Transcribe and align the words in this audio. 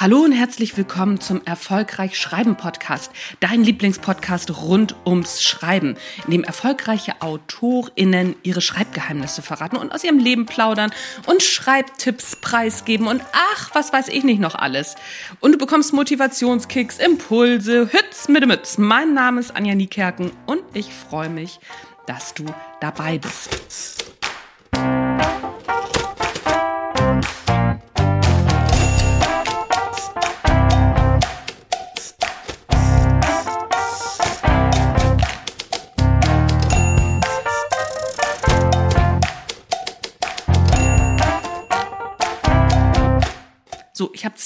Hallo 0.00 0.20
und 0.20 0.32
herzlich 0.32 0.78
willkommen 0.78 1.20
zum 1.20 1.42
Erfolgreich 1.44 2.18
Schreiben 2.18 2.56
Podcast, 2.56 3.12
dein 3.40 3.62
Lieblingspodcast 3.62 4.62
rund 4.62 4.96
ums 5.04 5.42
Schreiben, 5.42 5.94
in 6.24 6.30
dem 6.30 6.42
erfolgreiche 6.42 7.20
AutorInnen 7.20 8.34
ihre 8.42 8.62
Schreibgeheimnisse 8.62 9.42
verraten 9.42 9.76
und 9.76 9.92
aus 9.92 10.02
ihrem 10.02 10.18
Leben 10.18 10.46
plaudern 10.46 10.90
und 11.26 11.42
Schreibtipps 11.42 12.36
preisgeben 12.36 13.08
und 13.08 13.20
ach, 13.32 13.74
was 13.74 13.92
weiß 13.92 14.08
ich 14.08 14.24
nicht 14.24 14.40
noch 14.40 14.54
alles. 14.54 14.94
Und 15.40 15.52
du 15.52 15.58
bekommst 15.58 15.92
Motivationskicks, 15.92 16.98
Impulse, 16.98 17.90
Hütz 17.92 18.26
mit 18.26 18.46
Mütz. 18.46 18.78
Mein 18.78 19.12
Name 19.12 19.40
ist 19.40 19.54
Anja 19.54 19.74
Niekerken 19.74 20.32
und 20.46 20.62
ich 20.72 20.94
freue 20.94 21.28
mich, 21.28 21.60
dass 22.06 22.32
du 22.32 22.46
dabei 22.80 23.18
bist. 23.18 24.09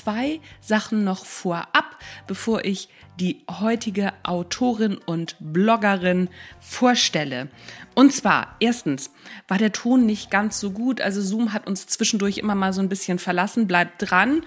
Zwei 0.04 0.40
Sachen 0.60 1.02
noch 1.02 1.24
vorab, 1.24 1.96
bevor 2.26 2.64
ich 2.64 2.88
die 3.18 3.42
heutige 3.48 4.12
Autorin 4.22 4.98
und 4.98 5.36
Bloggerin 5.40 6.28
vorstelle. 6.60 7.48
Und 7.94 8.12
zwar, 8.12 8.56
erstens, 8.60 9.10
war 9.48 9.56
der 9.56 9.72
Ton 9.72 10.04
nicht 10.04 10.30
ganz 10.30 10.60
so 10.60 10.72
gut. 10.72 11.00
Also 11.00 11.22
Zoom 11.22 11.52
hat 11.52 11.66
uns 11.66 11.86
zwischendurch 11.86 12.38
immer 12.38 12.54
mal 12.54 12.72
so 12.72 12.82
ein 12.82 12.88
bisschen 12.88 13.18
verlassen. 13.18 13.66
Bleib 13.66 13.98
dran, 13.98 14.42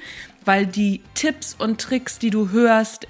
weil 0.45 0.67
die 0.67 1.01
Tipps 1.15 1.55
und 1.57 1.81
Tricks, 1.81 2.19
die 2.19 2.29
du 2.29 2.49
hörst, 2.49 3.07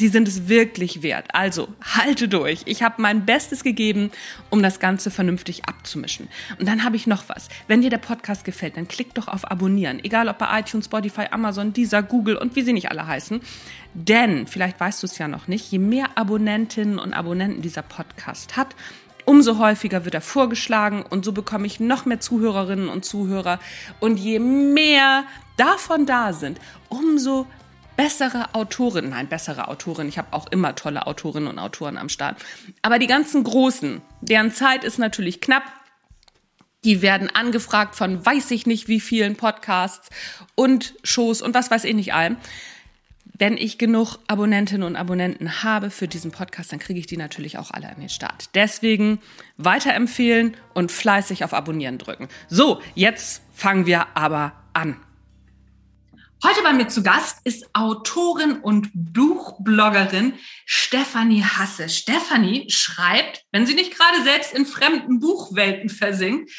die 0.00 0.08
sind 0.08 0.28
es 0.28 0.48
wirklich 0.48 1.02
wert. 1.02 1.34
Also 1.34 1.68
halte 1.82 2.28
durch. 2.28 2.62
Ich 2.66 2.82
habe 2.82 3.02
mein 3.02 3.26
Bestes 3.26 3.64
gegeben, 3.64 4.10
um 4.50 4.62
das 4.62 4.80
Ganze 4.80 5.10
vernünftig 5.10 5.64
abzumischen. 5.66 6.28
Und 6.58 6.68
dann 6.68 6.84
habe 6.84 6.96
ich 6.96 7.06
noch 7.06 7.28
was. 7.28 7.48
Wenn 7.66 7.82
dir 7.82 7.90
der 7.90 7.98
Podcast 7.98 8.44
gefällt, 8.44 8.76
dann 8.76 8.88
klick 8.88 9.14
doch 9.14 9.28
auf 9.28 9.50
Abonnieren. 9.50 10.02
Egal 10.04 10.28
ob 10.28 10.38
bei 10.38 10.60
iTunes, 10.60 10.86
Spotify, 10.86 11.26
Amazon, 11.30 11.72
Deezer, 11.72 12.02
Google 12.02 12.36
und 12.36 12.54
wie 12.56 12.62
sie 12.62 12.72
nicht 12.72 12.90
alle 12.90 13.06
heißen. 13.06 13.40
Denn, 13.94 14.46
vielleicht 14.46 14.78
weißt 14.78 15.02
du 15.02 15.06
es 15.06 15.18
ja 15.18 15.26
noch 15.26 15.48
nicht, 15.48 15.70
je 15.70 15.78
mehr 15.78 16.16
Abonnentinnen 16.16 16.98
und 16.98 17.12
Abonnenten 17.12 17.62
dieser 17.62 17.82
Podcast 17.82 18.56
hat, 18.56 18.76
umso 19.24 19.58
häufiger 19.58 20.04
wird 20.04 20.14
er 20.14 20.20
vorgeschlagen 20.20 21.02
und 21.02 21.24
so 21.24 21.32
bekomme 21.32 21.66
ich 21.66 21.80
noch 21.80 22.06
mehr 22.06 22.20
Zuhörerinnen 22.20 22.88
und 22.88 23.04
Zuhörer. 23.04 23.58
Und 24.00 24.18
je 24.18 24.38
mehr 24.38 25.24
davon 25.56 26.06
da 26.06 26.32
sind, 26.32 26.58
umso 26.88 27.46
bessere 27.98 28.54
Autorin, 28.54 29.08
nein, 29.08 29.26
bessere 29.26 29.66
Autorin, 29.66 30.08
ich 30.08 30.18
habe 30.18 30.32
auch 30.32 30.46
immer 30.52 30.76
tolle 30.76 31.08
Autorinnen 31.08 31.48
und 31.48 31.58
Autoren 31.58 31.98
am 31.98 32.08
Start, 32.08 32.36
aber 32.80 33.00
die 33.00 33.08
ganzen 33.08 33.42
Großen, 33.42 34.00
deren 34.20 34.52
Zeit 34.52 34.84
ist 34.84 35.00
natürlich 35.00 35.40
knapp, 35.40 35.64
die 36.84 37.02
werden 37.02 37.28
angefragt 37.28 37.96
von 37.96 38.24
weiß 38.24 38.52
ich 38.52 38.66
nicht 38.66 38.86
wie 38.86 39.00
vielen 39.00 39.34
Podcasts 39.34 40.10
und 40.54 40.94
Shows 41.02 41.42
und 41.42 41.56
was 41.56 41.72
weiß 41.72 41.82
ich 41.82 41.94
nicht 41.94 42.14
allem. 42.14 42.36
Wenn 43.36 43.56
ich 43.56 43.78
genug 43.78 44.18
Abonnentinnen 44.28 44.86
und 44.86 44.94
Abonnenten 44.94 45.64
habe 45.64 45.90
für 45.90 46.06
diesen 46.06 46.30
Podcast, 46.30 46.70
dann 46.70 46.78
kriege 46.78 47.00
ich 47.00 47.06
die 47.06 47.16
natürlich 47.16 47.58
auch 47.58 47.72
alle 47.72 47.88
an 47.88 47.98
den 47.98 48.08
Start. 48.08 48.50
Deswegen 48.54 49.18
weiterempfehlen 49.56 50.56
und 50.72 50.92
fleißig 50.92 51.42
auf 51.42 51.52
Abonnieren 51.52 51.98
drücken. 51.98 52.28
So, 52.48 52.80
jetzt 52.94 53.42
fangen 53.52 53.86
wir 53.86 54.16
aber 54.16 54.52
an. 54.72 54.96
Heute 56.44 56.62
bei 56.62 56.72
mir 56.72 56.86
zu 56.86 57.02
Gast 57.02 57.40
ist 57.42 57.68
Autorin 57.72 58.60
und 58.60 58.90
Buchbloggerin 58.94 60.34
Stefanie 60.66 61.42
Hasse. 61.42 61.88
Stefanie 61.88 62.70
schreibt, 62.70 63.44
wenn 63.50 63.66
sie 63.66 63.74
nicht 63.74 63.96
gerade 63.96 64.22
selbst 64.22 64.52
in 64.52 64.64
fremden 64.64 65.18
Buchwelten 65.18 65.88
versinkt, 65.88 66.52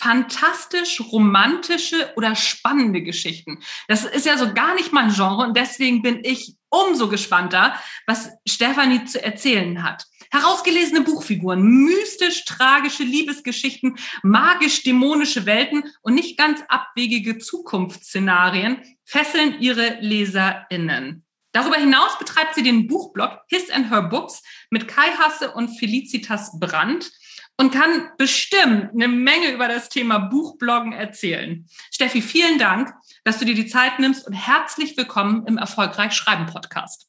fantastisch 0.00 1.02
romantische 1.12 2.10
oder 2.16 2.34
spannende 2.36 3.02
Geschichten. 3.02 3.60
Das 3.86 4.06
ist 4.06 4.24
ja 4.24 4.38
so 4.38 4.54
gar 4.54 4.74
nicht 4.74 4.94
mein 4.94 5.12
Genre 5.12 5.46
und 5.46 5.56
deswegen 5.56 6.00
bin 6.00 6.20
ich 6.24 6.56
umso 6.70 7.08
gespannter, 7.08 7.74
was 8.06 8.30
Stefanie 8.48 9.04
zu 9.04 9.22
erzählen 9.22 9.82
hat. 9.82 10.06
Herausgelesene 10.30 11.02
Buchfiguren, 11.02 11.62
mystisch 11.62 12.44
tragische 12.44 13.02
Liebesgeschichten, 13.02 13.96
magisch-dämonische 14.22 15.46
Welten 15.46 15.84
und 16.02 16.14
nicht 16.14 16.36
ganz 16.36 16.62
abwegige 16.68 17.38
Zukunftsszenarien 17.38 18.82
fesseln 19.04 19.60
ihre 19.60 19.98
LeserInnen. 20.00 21.24
Darüber 21.52 21.76
hinaus 21.76 22.18
betreibt 22.18 22.54
sie 22.54 22.62
den 22.62 22.86
Buchblog 22.86 23.40
His 23.48 23.70
and 23.70 23.90
Her 23.90 24.02
Books 24.02 24.42
mit 24.70 24.86
Kai 24.86 25.10
Hasse 25.18 25.52
und 25.52 25.78
Felicitas 25.78 26.58
Brandt 26.60 27.10
und 27.56 27.72
kann 27.72 28.10
bestimmt 28.16 28.92
eine 28.92 29.08
Menge 29.08 29.50
über 29.50 29.66
das 29.66 29.88
Thema 29.88 30.18
Buchbloggen 30.18 30.92
erzählen. 30.92 31.66
Steffi, 31.90 32.22
vielen 32.22 32.58
Dank, 32.58 32.92
dass 33.24 33.38
du 33.38 33.44
dir 33.44 33.54
die 33.54 33.66
Zeit 33.66 33.98
nimmst 33.98 34.26
und 34.26 34.34
herzlich 34.34 34.96
willkommen 34.96 35.46
im 35.46 35.58
Erfolgreich 35.58 36.12
Schreiben 36.12 36.46
Podcast. 36.46 37.08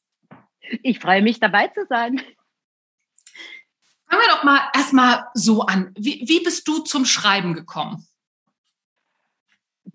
Ich 0.82 1.00
freue 1.00 1.22
mich 1.22 1.40
dabei 1.40 1.68
zu 1.68 1.86
sein. 1.88 2.22
Fangen 4.10 4.24
wir 4.24 4.36
doch 4.36 4.44
mal 4.44 4.60
erstmal 4.74 5.28
so 5.34 5.62
an. 5.62 5.94
Wie, 5.98 6.28
wie 6.28 6.44
bist 6.44 6.68
du 6.68 6.80
zum 6.80 7.06
Schreiben 7.06 7.54
gekommen? 7.54 8.08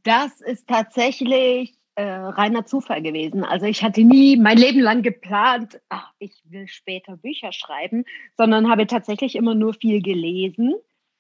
Das 0.05 0.41
ist 0.41 0.69
tatsächlich 0.69 1.77
äh, 1.97 2.05
reiner 2.05 2.67
Zufall 2.67 3.03
gewesen. 3.03 3.45
Also 3.45 3.67
ich 3.67 3.83
hatte 3.83 4.03
nie 4.03 4.37
mein 4.37 4.59
Leben 4.59 4.81
lang 4.81 5.03
geplant, 5.03 5.81
ach, 5.89 6.13
ich 6.19 6.43
will 6.45 6.69
später 6.69 7.17
Bücher 7.17 7.53
schreiben, 7.53 8.05
sondern 8.37 8.71
habe 8.71 8.87
tatsächlich 8.87 9.35
immer 9.35 9.55
nur 9.55 9.75
viel 9.75 10.03
gelesen. 10.03 10.75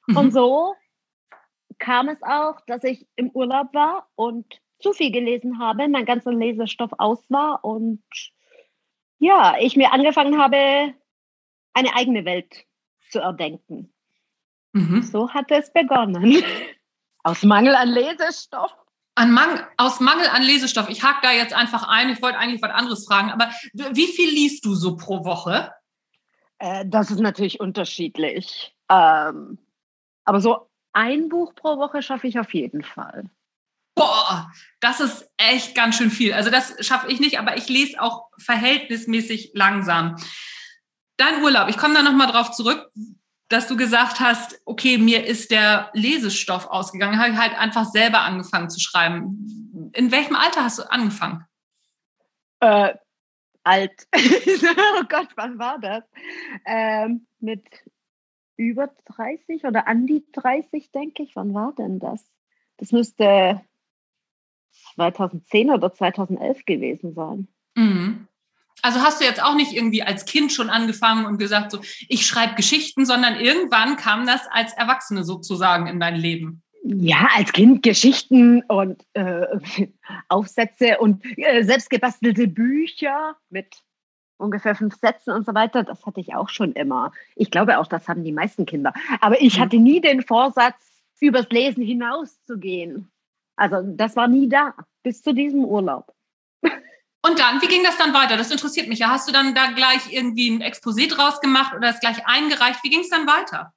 Mhm. 0.07 0.17
Und 0.17 0.33
so 0.33 0.75
kam 1.79 2.09
es 2.09 2.23
auch, 2.23 2.61
dass 2.67 2.85
ich 2.85 3.07
im 3.17 3.31
Urlaub 3.31 3.75
war 3.75 4.09
und 4.15 4.47
zu 4.79 4.93
viel 4.93 5.11
gelesen 5.11 5.59
habe, 5.59 5.89
mein 5.89 6.05
ganzer 6.05 6.33
Lesestoff 6.33 6.91
aus 6.99 7.25
war 7.29 7.65
und 7.65 8.03
ja, 9.19 9.57
ich 9.59 9.77
mir 9.77 9.93
angefangen 9.93 10.39
habe, 10.39 10.95
eine 11.73 11.95
eigene 11.95 12.25
Welt 12.25 12.67
zu 13.15 13.21
erdenken. 13.21 13.93
Mhm. 14.73 15.03
So 15.03 15.31
hat 15.31 15.51
es 15.51 15.73
begonnen. 15.73 16.43
Aus 17.23 17.43
Mangel 17.45 17.75
an 17.75 17.89
Lesestoff. 17.89 18.73
An 19.15 19.31
Mang 19.31 19.65
aus 19.77 20.01
Mangel 20.01 20.27
an 20.27 20.43
Lesestoff. 20.43 20.89
Ich 20.89 21.05
hake 21.05 21.21
da 21.23 21.31
jetzt 21.31 21.55
einfach 21.55 21.89
ein. 21.89 22.11
Ich 22.11 22.21
wollte 22.21 22.37
eigentlich 22.37 22.61
was 22.61 22.73
anderes 22.73 23.07
fragen. 23.07 23.31
Aber 23.31 23.49
wie 23.73 24.09
viel 24.09 24.29
liest 24.29 24.65
du 24.65 24.75
so 24.75 24.97
pro 24.97 25.25
Woche? 25.25 25.73
Äh, 26.59 26.85
das 26.85 27.13
ist 27.13 27.21
natürlich 27.21 27.61
unterschiedlich. 27.61 28.75
Ähm, 28.91 29.59
aber 30.25 30.41
so 30.41 30.69
ein 30.93 31.29
Buch 31.29 31.55
pro 31.55 31.79
Woche 31.79 32.03
schaffe 32.03 32.27
ich 32.27 32.41
auf 32.41 32.53
jeden 32.53 32.83
Fall. 32.83 33.31
Boah, 33.95 34.51
das 34.81 34.99
ist 34.99 35.31
echt 35.37 35.77
ganz 35.77 35.97
schön 35.97 36.11
viel. 36.11 36.35
Also 36.35 36.51
das 36.51 36.75
schaffe 36.85 37.11
ich 37.11 37.21
nicht, 37.21 37.39
aber 37.39 37.57
ich 37.57 37.69
lese 37.69 38.03
auch 38.03 38.31
verhältnismäßig 38.39 39.53
langsam. 39.55 40.17
Dein 41.17 41.43
Urlaub, 41.43 41.69
ich 41.69 41.77
komme 41.77 41.95
da 41.95 42.03
nochmal 42.03 42.27
drauf 42.27 42.51
zurück, 42.51 42.91
dass 43.49 43.69
du 43.69 43.77
gesagt 43.77 44.21
hast, 44.21 44.61
okay, 44.65 44.99
mir 44.99 45.25
ist 45.27 45.51
der 45.51 45.91
Lesestoff 45.93 46.67
ausgegangen, 46.67 47.19
habe 47.19 47.31
ich 47.31 47.39
halt 47.39 47.57
einfach 47.57 47.85
selber 47.85 48.21
angefangen 48.23 48.71
zu 48.71 48.81
schreiben. 48.81 49.91
In 49.95 50.11
welchem 50.11 50.35
Alter 50.35 50.65
hast 50.65 50.79
du 50.79 50.91
angefangen? 50.91 51.45
Äh, 52.61 52.95
alt. 53.63 54.09
oh 54.15 55.05
Gott, 55.09 55.29
wann 55.37 55.59
war 55.59 55.79
das? 55.79 56.05
Ähm, 56.65 57.27
mit 57.41 57.65
über 58.57 58.91
30 59.17 59.65
oder 59.65 59.87
an 59.89 60.07
die 60.07 60.25
30, 60.33 60.91
denke 60.93 61.23
ich. 61.23 61.37
Wann 61.37 61.55
war 61.55 61.73
denn 61.75 61.99
das? 61.99 62.25
Das 62.77 62.93
müsste 62.93 63.61
2010 64.95 65.71
oder 65.71 65.93
2011 65.93 66.65
gewesen 66.65 67.15
sein. 67.15 67.49
Mhm. 67.75 68.29
Also 68.85 69.01
hast 69.01 69.19
du 69.19 69.25
jetzt 69.25 69.43
auch 69.43 69.55
nicht 69.55 69.73
irgendwie 69.73 70.03
als 70.03 70.27
Kind 70.27 70.53
schon 70.53 70.69
angefangen 70.69 71.25
und 71.25 71.39
gesagt, 71.39 71.71
so, 71.71 71.81
ich 72.07 72.27
schreibe 72.27 72.55
Geschichten, 72.55 73.07
sondern 73.07 73.37
irgendwann 73.37 73.97
kam 73.97 74.27
das 74.27 74.43
als 74.51 74.75
Erwachsene 74.75 75.25
sozusagen 75.25 75.87
in 75.87 75.99
dein 75.99 76.17
Leben. 76.17 76.63
Ja, 76.83 77.29
als 77.35 77.53
Kind 77.53 77.83
Geschichten 77.83 78.63
und 78.65 79.03
äh, 79.15 79.47
Aufsätze 80.29 80.99
und 80.99 81.25
äh, 81.39 81.63
selbstgebastelte 81.63 82.47
Bücher 82.47 83.37
mit 83.49 83.75
ungefähr 84.37 84.75
fünf 84.75 84.97
Sätzen 84.97 85.31
und 85.31 85.47
so 85.47 85.55
weiter. 85.55 85.83
Das 85.83 86.05
hatte 86.05 86.21
ich 86.21 86.35
auch 86.35 86.51
schon 86.51 86.75
immer. 86.75 87.11
Ich 87.37 87.51
glaube 87.51 87.79
auch, 87.79 87.87
das 87.87 88.07
haben 88.07 88.23
die 88.23 88.33
meisten 88.33 88.67
Kinder. 88.67 88.93
Aber 89.23 89.41
ich 89.41 89.57
mhm. 89.57 89.63
hatte 89.63 89.77
nie 89.79 90.03
den 90.03 90.21
Vorsatz, 90.21 90.77
übers 91.21 91.49
Lesen 91.49 91.83
hinauszugehen. 91.83 93.11
Also 93.57 93.77
das 93.83 94.15
war 94.15 94.29
nie 94.29 94.47
da, 94.47 94.75
bis 95.03 95.23
zu 95.23 95.33
diesem 95.33 95.65
Urlaub. 95.65 96.13
Und 97.27 97.39
dann, 97.39 97.63
wie 97.63 97.69
ging 97.69 97.83
das 97.83 97.97
dann 97.97 98.13
weiter? 98.13 98.37
Das 98.37 98.51
interessiert 98.51 98.87
mich 98.87 98.99
ja. 98.99 99.09
Hast 99.09 99.27
du 99.27 99.33
dann 99.33 99.55
da 99.55 99.71
gleich 99.71 100.13
irgendwie 100.13 100.51
ein 100.51 100.63
Exposé 100.63 101.09
draus 101.09 101.41
gemacht 101.41 101.73
oder 101.73 101.89
das 101.89 102.01
gleich 102.01 102.27
eingereicht? 102.27 102.85
Wie 102.85 102.91
ging 102.91 103.01
es 103.01 103.09
dann 103.09 103.27
weiter? 103.27 103.73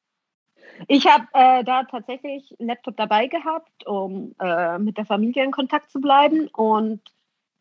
Ich 0.88 1.08
habe 1.08 1.26
äh, 1.34 1.64
da 1.64 1.84
tatsächlich 1.86 2.54
einen 2.60 2.68
Laptop 2.68 2.98
dabei 2.98 3.28
gehabt, 3.28 3.88
um 3.88 4.36
äh, 4.40 4.78
mit 4.80 4.98
der 4.98 5.06
Familie 5.06 5.46
in 5.46 5.52
Kontakt 5.52 5.90
zu 5.90 6.02
bleiben 6.02 6.50
und 6.50 7.02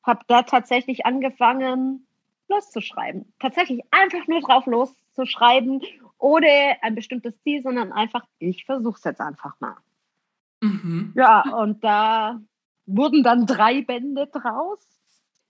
habe 0.02 0.20
da 0.26 0.42
tatsächlich 0.42 1.06
angefangen, 1.06 2.06
loszuschreiben. 2.48 3.32
Tatsächlich 3.38 3.82
einfach 3.92 4.26
nur 4.26 4.40
drauf 4.40 4.66
loszuschreiben, 4.66 5.82
ohne 6.18 6.76
ein 6.82 6.96
bestimmtes 6.96 7.40
Ziel, 7.42 7.62
sondern 7.62 7.92
einfach, 7.92 8.24
ich 8.40 8.64
versuche 8.64 8.98
es 8.98 9.04
jetzt 9.04 9.20
einfach 9.20 9.54
mal. 9.60 9.76
Mhm. 10.60 11.12
Ja, 11.14 11.42
und 11.42 11.84
da 11.84 12.40
wurden 12.86 13.22
dann 13.22 13.46
drei 13.46 13.82
Bände 13.82 14.26
draus, 14.26 14.95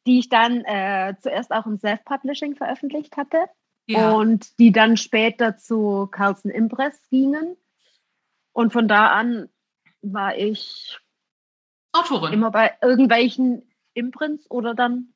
die 0.07 0.21
ich 0.21 0.29
dann 0.29 0.65
äh, 0.65 1.15
zuerst 1.21 1.53
auch 1.53 1.67
im 1.67 1.79
Self-Publishing 1.79 2.57
veröffentlicht 2.57 3.17
hatte 3.17 3.47
ja. 3.87 4.13
und 4.13 4.59
die 4.59 4.73
dann 4.73 4.97
später 4.97 5.57
zu 5.57 6.07
Carlsen 6.11 6.51
Impress 6.51 7.01
gingen. 7.11 7.57
Und 8.53 8.73
von 8.73 8.89
da 8.89 9.09
an 9.09 9.49
war 10.03 10.37
ich 10.37 10.99
Autorin. 11.93 12.33
Immer 12.33 12.51
bei 12.51 12.77
irgendwelchen 12.83 13.71
Imprints 13.95 14.51
oder 14.51 14.75
dann 14.75 15.15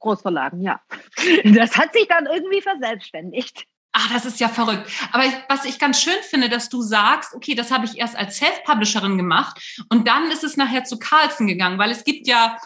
Großverlagen, 0.00 0.62
ja. 0.62 0.80
Das 1.44 1.76
hat 1.76 1.92
sich 1.92 2.08
dann 2.08 2.26
irgendwie 2.26 2.60
verselbstständigt. 2.60 3.66
Ach, 3.94 4.10
das 4.10 4.24
ist 4.24 4.40
ja 4.40 4.48
verrückt. 4.48 4.90
Aber 5.12 5.24
was 5.48 5.66
ich 5.66 5.78
ganz 5.78 6.00
schön 6.00 6.16
finde, 6.22 6.48
dass 6.48 6.70
du 6.70 6.80
sagst, 6.80 7.34
okay, 7.34 7.54
das 7.54 7.70
habe 7.70 7.84
ich 7.84 7.98
erst 7.98 8.16
als 8.16 8.38
Self-Publisherin 8.38 9.18
gemacht 9.18 9.84
und 9.90 10.08
dann 10.08 10.30
ist 10.30 10.44
es 10.44 10.56
nachher 10.56 10.84
zu 10.84 10.98
Carlsen 10.98 11.46
gegangen, 11.46 11.78
weil 11.78 11.90
es 11.90 12.04
gibt 12.04 12.26
ja, 12.26 12.56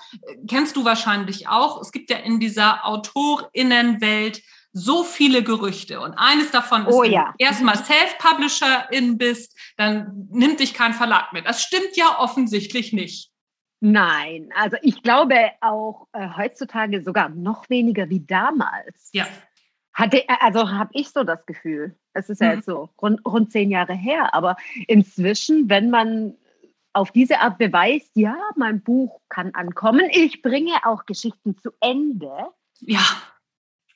kennst 0.48 0.76
du 0.76 0.84
wahrscheinlich 0.84 1.48
auch, 1.48 1.80
es 1.80 1.90
gibt 1.90 2.10
ja 2.10 2.18
in 2.18 2.38
dieser 2.38 2.86
AutorInnenwelt 2.86 4.40
so 4.72 5.02
viele 5.04 5.42
Gerüchte 5.42 6.00
und 6.00 6.14
eines 6.14 6.50
davon 6.50 6.86
ist, 6.86 6.94
oh, 6.94 7.02
ja. 7.02 7.34
wenn 7.38 7.38
du 7.38 7.44
erstmal 7.44 7.76
Self-Publisherin 7.76 9.18
bist, 9.18 9.56
dann 9.76 10.28
nimmt 10.30 10.60
dich 10.60 10.74
kein 10.74 10.92
Verlag 10.92 11.32
mit. 11.32 11.46
Das 11.46 11.62
stimmt 11.62 11.96
ja 11.96 12.18
offensichtlich 12.20 12.92
nicht. 12.92 13.32
Nein, 13.80 14.50
also 14.54 14.76
ich 14.82 15.02
glaube 15.02 15.50
auch 15.60 16.06
äh, 16.12 16.28
heutzutage 16.36 17.02
sogar 17.02 17.30
noch 17.30 17.68
weniger 17.68 18.08
wie 18.10 18.20
damals. 18.20 19.10
Ja. 19.12 19.26
Hatte, 19.96 20.22
also 20.40 20.70
habe 20.70 20.90
ich 20.92 21.08
so 21.08 21.24
das 21.24 21.46
Gefühl. 21.46 21.96
Es 22.12 22.28
ist 22.28 22.42
ja 22.42 22.50
mhm. 22.50 22.56
jetzt 22.56 22.66
so 22.66 22.90
rund, 23.00 23.24
rund 23.24 23.50
zehn 23.50 23.70
Jahre 23.70 23.94
her, 23.94 24.34
aber 24.34 24.56
inzwischen, 24.88 25.70
wenn 25.70 25.88
man 25.88 26.34
auf 26.92 27.12
diese 27.12 27.40
Art 27.40 27.56
beweist, 27.56 28.10
ja, 28.14 28.36
mein 28.56 28.82
Buch 28.82 29.20
kann 29.30 29.54
ankommen, 29.54 30.08
ich 30.12 30.42
bringe 30.42 30.72
auch 30.84 31.06
Geschichten 31.06 31.56
zu 31.56 31.70
Ende. 31.80 32.30
Ja. 32.80 33.00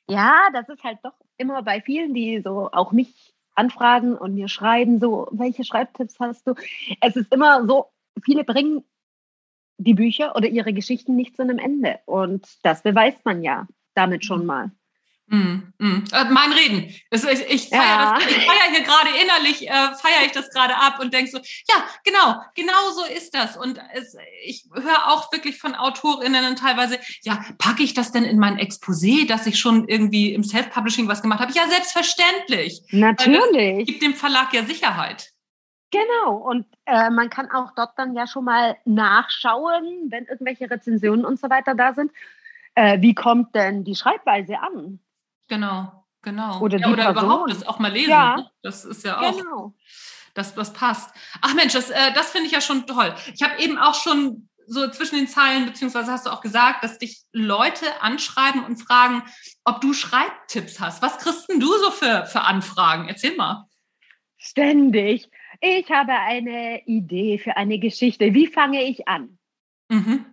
Ja, 0.08 0.48
das 0.54 0.70
ist 0.70 0.82
halt 0.82 0.98
doch 1.02 1.12
immer 1.36 1.62
bei 1.62 1.82
vielen, 1.82 2.14
die 2.14 2.40
so 2.42 2.70
auch 2.72 2.92
mich 2.92 3.34
anfragen 3.54 4.16
und 4.16 4.34
mir 4.34 4.48
schreiben, 4.48 5.00
so, 5.00 5.28
welche 5.32 5.64
Schreibtipps 5.64 6.18
hast 6.18 6.46
du? 6.46 6.54
Es 7.02 7.14
ist 7.14 7.32
immer 7.32 7.66
so, 7.66 7.90
viele 8.22 8.44
bringen 8.44 8.84
die 9.76 9.94
Bücher 9.94 10.34
oder 10.34 10.48
ihre 10.48 10.72
Geschichten 10.72 11.14
nicht 11.14 11.36
zu 11.36 11.42
einem 11.42 11.58
Ende. 11.58 12.00
Und 12.06 12.46
das 12.62 12.82
beweist 12.82 13.22
man 13.26 13.42
ja 13.42 13.66
damit 13.94 14.24
schon 14.24 14.46
mal. 14.46 14.70
Mm, 15.32 15.72
mm. 15.78 16.04
Mein 16.32 16.52
Reden. 16.52 16.92
Das, 17.10 17.22
ich 17.22 17.48
ich 17.48 17.68
feiere 17.68 17.80
ja. 17.80 18.18
feier 18.18 18.72
hier 18.72 18.82
gerade 18.82 19.10
innerlich, 19.22 19.68
äh, 19.68 19.94
feiere 19.94 20.26
ich 20.26 20.32
das 20.32 20.50
gerade 20.50 20.74
ab 20.74 20.98
und 21.00 21.14
denke 21.14 21.30
so, 21.30 21.38
ja, 21.38 21.84
genau, 22.04 22.42
genau 22.56 22.90
so 22.92 23.04
ist 23.04 23.32
das. 23.32 23.56
Und 23.56 23.80
es, 23.94 24.16
ich 24.44 24.64
höre 24.74 25.06
auch 25.06 25.32
wirklich 25.32 25.58
von 25.58 25.76
AutorInnen 25.76 26.56
teilweise, 26.56 26.98
ja, 27.22 27.44
packe 27.58 27.84
ich 27.84 27.94
das 27.94 28.10
denn 28.10 28.24
in 28.24 28.40
mein 28.40 28.58
Exposé, 28.58 29.24
dass 29.28 29.46
ich 29.46 29.60
schon 29.60 29.86
irgendwie 29.86 30.34
im 30.34 30.42
Self-Publishing 30.42 31.06
was 31.06 31.22
gemacht 31.22 31.38
habe? 31.38 31.52
Ja, 31.52 31.68
selbstverständlich. 31.68 32.82
Natürlich. 32.90 33.86
gibt 33.86 34.02
dem 34.02 34.14
Verlag 34.14 34.52
ja 34.52 34.64
Sicherheit. 34.64 35.30
Genau, 35.92 36.38
und 36.38 36.66
äh, 36.86 37.08
man 37.10 37.30
kann 37.30 37.52
auch 37.52 37.70
dort 37.76 37.96
dann 37.96 38.16
ja 38.16 38.26
schon 38.26 38.44
mal 38.44 38.76
nachschauen, 38.84 40.10
wenn 40.10 40.24
irgendwelche 40.24 40.68
Rezensionen 40.68 41.24
und 41.24 41.38
so 41.38 41.48
weiter 41.50 41.76
da 41.76 41.94
sind. 41.94 42.10
Äh, 42.74 43.00
wie 43.00 43.14
kommt 43.14 43.54
denn 43.54 43.84
die 43.84 43.94
Schreibweise 43.94 44.58
an? 44.58 44.98
Genau, 45.50 46.06
genau. 46.22 46.60
Oder, 46.60 46.78
ja, 46.78 46.88
oder 46.88 47.10
überhaupt 47.10 47.50
das 47.50 47.66
auch 47.68 47.78
mal 47.78 47.92
lesen. 47.92 48.10
Ja. 48.10 48.36
Ne? 48.36 48.50
Das 48.62 48.86
ist 48.86 49.04
ja 49.04 49.20
auch. 49.20 49.36
Genau. 49.36 49.74
Das, 50.32 50.54
das 50.54 50.72
passt. 50.72 51.12
Ach 51.42 51.52
Mensch, 51.52 51.74
das, 51.74 51.90
äh, 51.90 52.14
das 52.14 52.30
finde 52.30 52.46
ich 52.46 52.52
ja 52.52 52.62
schon 52.62 52.86
toll. 52.86 53.14
Ich 53.34 53.42
habe 53.42 53.60
eben 53.60 53.76
auch 53.76 53.94
schon 53.94 54.48
so 54.66 54.88
zwischen 54.88 55.16
den 55.16 55.28
Zeilen, 55.28 55.66
beziehungsweise 55.66 56.10
hast 56.10 56.24
du 56.24 56.30
auch 56.30 56.40
gesagt, 56.40 56.82
dass 56.82 56.98
dich 56.98 57.24
Leute 57.32 58.00
anschreiben 58.00 58.64
und 58.64 58.76
fragen, 58.76 59.24
ob 59.64 59.82
du 59.82 59.92
Schreibtipps 59.92 60.80
hast. 60.80 61.02
Was 61.02 61.18
kriegst 61.18 61.50
denn 61.50 61.60
du 61.60 61.66
so 61.66 61.90
für, 61.90 62.24
für 62.26 62.42
Anfragen? 62.42 63.08
Erzähl 63.08 63.36
mal. 63.36 63.66
Ständig 64.38 65.28
ich 65.60 65.90
habe 65.90 66.12
eine 66.12 66.82
Idee 66.86 67.38
für 67.38 67.56
eine 67.56 67.78
Geschichte. 67.78 68.32
Wie 68.32 68.46
fange 68.46 68.82
ich 68.82 69.06
an? 69.06 69.38
Mhm. 69.88 70.24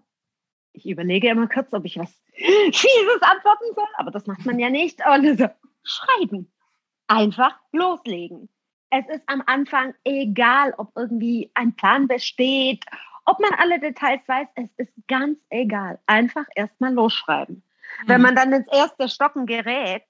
Ich 0.77 0.87
überlege 0.87 1.29
immer 1.29 1.47
kurz, 1.47 1.73
ob 1.73 1.85
ich 1.85 1.97
was 1.97 2.13
Fieses 2.35 3.21
antworten 3.21 3.73
soll, 3.75 3.87
aber 3.95 4.11
das 4.11 4.27
macht 4.27 4.45
man 4.45 4.59
ja 4.59 4.69
nicht. 4.69 5.01
Und 5.05 5.37
so, 5.37 5.47
schreiben. 5.83 6.51
Einfach 7.07 7.55
loslegen. 7.71 8.49
Es 8.89 9.07
ist 9.09 9.23
am 9.25 9.41
Anfang 9.45 9.95
egal, 10.03 10.73
ob 10.77 10.91
irgendwie 10.95 11.51
ein 11.55 11.75
Plan 11.75 12.07
besteht, 12.07 12.85
ob 13.25 13.39
man 13.39 13.53
alle 13.57 13.79
Details 13.79 14.21
weiß. 14.27 14.47
Es 14.55 14.69
ist 14.77 14.93
ganz 15.07 15.39
egal. 15.49 15.99
Einfach 16.05 16.45
erstmal 16.55 16.93
losschreiben. 16.93 17.55
Mhm. 18.03 18.07
Wenn 18.07 18.21
man 18.21 18.35
dann 18.35 18.53
ins 18.53 18.67
erste 18.71 19.09
Stocken 19.09 19.45
gerät, 19.45 20.05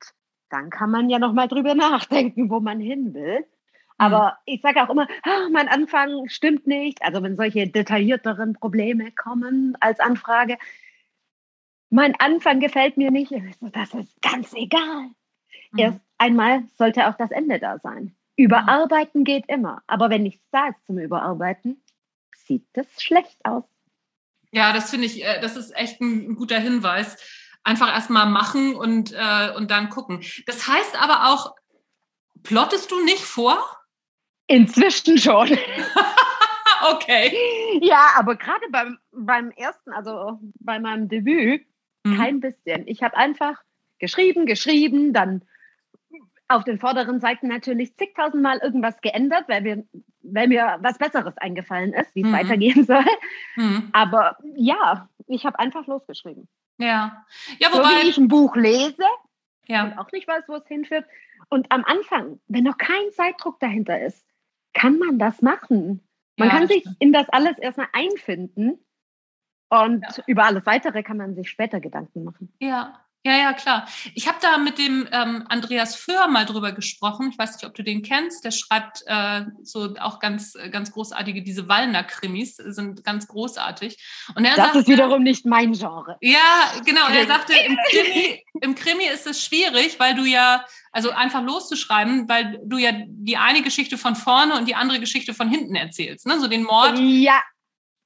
dann 0.49 0.69
kann 0.69 0.91
man 0.91 1.09
ja 1.09 1.19
nochmal 1.19 1.47
drüber 1.47 1.75
nachdenken, 1.75 2.49
wo 2.49 2.59
man 2.59 2.79
hin 2.79 3.13
will. 3.13 3.45
Aber 3.97 4.37
mhm. 4.45 4.53
ich 4.53 4.61
sage 4.61 4.83
auch 4.83 4.89
immer, 4.89 5.07
oh, 5.25 5.49
mein 5.51 5.67
Anfang 5.67 6.27
stimmt 6.29 6.67
nicht. 6.67 7.01
Also 7.01 7.23
wenn 7.23 7.35
solche 7.35 7.67
detaillierteren 7.67 8.53
Probleme 8.53 9.11
kommen 9.11 9.75
als 9.79 9.99
Anfrage, 9.99 10.57
mein 11.89 12.19
Anfang 12.19 12.59
gefällt 12.59 12.97
mir 12.97 13.11
nicht, 13.11 13.31
das 13.31 13.93
ist 13.93 14.21
ganz 14.21 14.53
egal. 14.53 15.09
Mhm. 15.71 15.79
Erst 15.79 15.99
einmal 16.17 16.63
sollte 16.77 17.07
auch 17.07 17.15
das 17.15 17.31
Ende 17.31 17.59
da 17.59 17.79
sein. 17.79 18.15
Überarbeiten 18.35 19.23
geht 19.23 19.45
immer, 19.47 19.81
aber 19.87 20.09
wenn 20.09 20.23
nichts 20.23 20.45
da 20.51 20.67
ist 20.67 20.85
zum 20.85 20.99
Überarbeiten, 20.99 21.81
sieht 22.45 22.67
das 22.73 23.01
schlecht 23.01 23.43
aus. 23.43 23.63
Ja, 24.51 24.73
das 24.73 24.91
finde 24.91 25.07
ich, 25.07 25.23
äh, 25.23 25.41
das 25.41 25.57
ist 25.57 25.75
echt 25.75 25.99
ein, 26.01 26.35
guter 26.35 26.59
Hinweis. 26.59 27.17
Einfach 27.63 27.89
erstmal 27.89 28.27
machen 28.27 28.75
und, 28.75 29.11
äh, 29.11 29.51
und 29.55 29.71
dann 29.71 29.89
gucken. 29.89 30.23
Das 30.45 30.67
heißt 30.67 31.01
aber 31.01 31.29
auch, 31.29 31.55
plottest 32.43 32.91
du 32.91 33.03
nicht 33.03 33.23
vor? 33.23 33.57
Inzwischen 34.47 35.17
schon. 35.17 35.49
okay. 36.93 37.35
Ja, 37.81 38.11
aber 38.17 38.35
gerade 38.35 38.65
beim, 38.71 38.97
beim 39.11 39.51
ersten, 39.51 39.91
also 39.91 40.39
bei 40.59 40.79
meinem 40.79 41.09
Debüt, 41.09 41.65
mhm. 42.03 42.17
kein 42.17 42.39
bisschen. 42.39 42.87
Ich 42.87 43.03
habe 43.03 43.17
einfach 43.17 43.61
geschrieben, 43.99 44.45
geschrieben, 44.45 45.13
dann 45.13 45.43
auf 46.47 46.63
den 46.63 46.79
vorderen 46.79 47.19
Seiten 47.19 47.47
natürlich 47.47 47.97
zigtausendmal 47.97 48.59
irgendwas 48.59 49.01
geändert, 49.01 49.45
weil, 49.47 49.63
wir, 49.63 49.83
weil 50.21 50.47
mir 50.47 50.77
was 50.81 50.97
Besseres 50.97 51.37
eingefallen 51.37 51.93
ist, 51.93 52.15
wie 52.15 52.21
es 52.21 52.27
mhm. 52.27 52.33
weitergehen 52.33 52.83
soll. 52.85 53.05
Mhm. 53.55 53.89
Aber 53.91 54.37
ja, 54.55 55.09
ich 55.27 55.45
habe 55.45 55.59
einfach 55.59 55.87
losgeschrieben. 55.87 56.47
Ja. 56.77 57.25
ja 57.59 57.69
wobei, 57.71 57.83
so 57.83 58.03
wie 58.03 58.09
ich 58.09 58.17
ein 58.17 58.27
Buch 58.27 58.55
lese 58.55 59.03
ja. 59.67 59.83
und 59.83 59.97
auch 59.97 60.11
nicht 60.11 60.27
weiß, 60.27 60.45
wo 60.47 60.55
es 60.55 60.67
hinführt. 60.67 61.05
Und 61.49 61.71
am 61.71 61.83
Anfang, 61.83 62.39
wenn 62.47 62.63
noch 62.63 62.77
kein 62.77 63.11
Zeitdruck 63.11 63.59
dahinter 63.59 63.99
ist, 63.99 64.26
kann 64.77 64.99
man 64.99 65.17
das 65.17 65.41
machen. 65.41 66.01
Man 66.37 66.49
ja, 66.49 66.55
kann 66.55 66.67
sich 66.67 66.85
in 66.99 67.11
das 67.11 67.27
alles 67.29 67.57
erstmal 67.57 67.87
einfinden 67.93 68.79
und 69.69 70.03
ja. 70.03 70.23
über 70.27 70.45
alles 70.45 70.65
weitere 70.65 71.01
kann 71.01 71.17
man 71.17 71.35
sich 71.35 71.49
später 71.49 71.79
Gedanken 71.79 72.23
machen. 72.23 72.53
Ja, 72.59 73.03
ja, 73.27 73.37
ja, 73.37 73.53
klar. 73.53 73.87
Ich 74.15 74.27
habe 74.27 74.37
da 74.41 74.57
mit 74.57 74.77
dem 74.77 75.07
ähm, 75.11 75.43
Andreas 75.49 75.95
Föhr 75.95 76.27
mal 76.27 76.45
drüber 76.45 76.71
gesprochen. 76.71 77.29
Ich 77.31 77.37
weiß 77.37 77.55
nicht, 77.55 77.65
ob 77.65 77.75
du 77.75 77.83
den 77.83 78.01
kennst. 78.01 78.45
Der 78.45 78.51
schreibt 78.51 79.03
äh, 79.05 79.41
so 79.63 79.95
auch 79.99 80.19
ganz, 80.19 80.57
ganz 80.71 80.93
großartige, 80.93 81.43
diese 81.43 81.67
Wallner-Krimis 81.67 82.55
sind 82.55 83.03
ganz 83.03 83.27
großartig. 83.27 83.97
Und 84.35 84.45
er 84.45 84.55
das 84.55 84.65
sagte, 84.65 84.79
ist 84.79 84.87
wiederum 84.87 85.23
nicht 85.23 85.45
mein 85.45 85.73
Genre. 85.73 86.15
Ja, 86.21 86.71
genau. 86.85 87.07
Und 87.07 87.15
er 87.15 87.27
sagte, 87.27 87.53
im 87.53 87.77
Krimi, 87.89 88.45
im 88.61 88.75
Krimi 88.75 89.05
ist 89.05 89.27
es 89.27 89.43
schwierig, 89.43 89.99
weil 89.99 90.15
du 90.15 90.23
ja, 90.23 90.63
also 90.93 91.11
einfach 91.11 91.43
loszuschreiben, 91.43 92.29
weil 92.29 92.59
du 92.63 92.77
ja 92.77 92.91
die 93.05 93.35
eine 93.35 93.61
Geschichte 93.61 93.97
von 93.97 94.15
vorne 94.15 94.55
und 94.55 94.69
die 94.69 94.75
andere 94.75 95.01
Geschichte 95.01 95.33
von 95.33 95.49
hinten 95.49 95.75
erzählst. 95.75 96.25
Ne? 96.25 96.39
So 96.39 96.47
den 96.47 96.63
Mord. 96.63 96.97
Ja, 96.97 97.41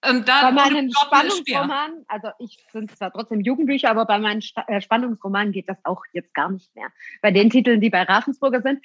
und 0.03 0.27
da 0.27 0.49
bei 0.49 0.51
meinen 0.51 0.91
Spannungsromanen, 0.91 2.05
also 2.07 2.29
ich 2.39 2.57
sind 2.71 2.95
zwar 2.95 3.11
trotzdem 3.11 3.41
Jugendbücher, 3.41 3.89
aber 3.89 4.05
bei 4.05 4.19
meinen 4.19 4.41
äh, 4.67 4.81
Spannungsromanen 4.81 5.51
geht 5.51 5.69
das 5.69 5.77
auch 5.83 6.03
jetzt 6.11 6.33
gar 6.33 6.49
nicht 6.49 6.75
mehr. 6.75 6.87
Bei 7.21 7.31
den 7.31 7.49
Titeln, 7.49 7.81
die 7.81 7.89
bei 7.89 8.03
Ravensburger 8.03 8.61
sind, 8.61 8.83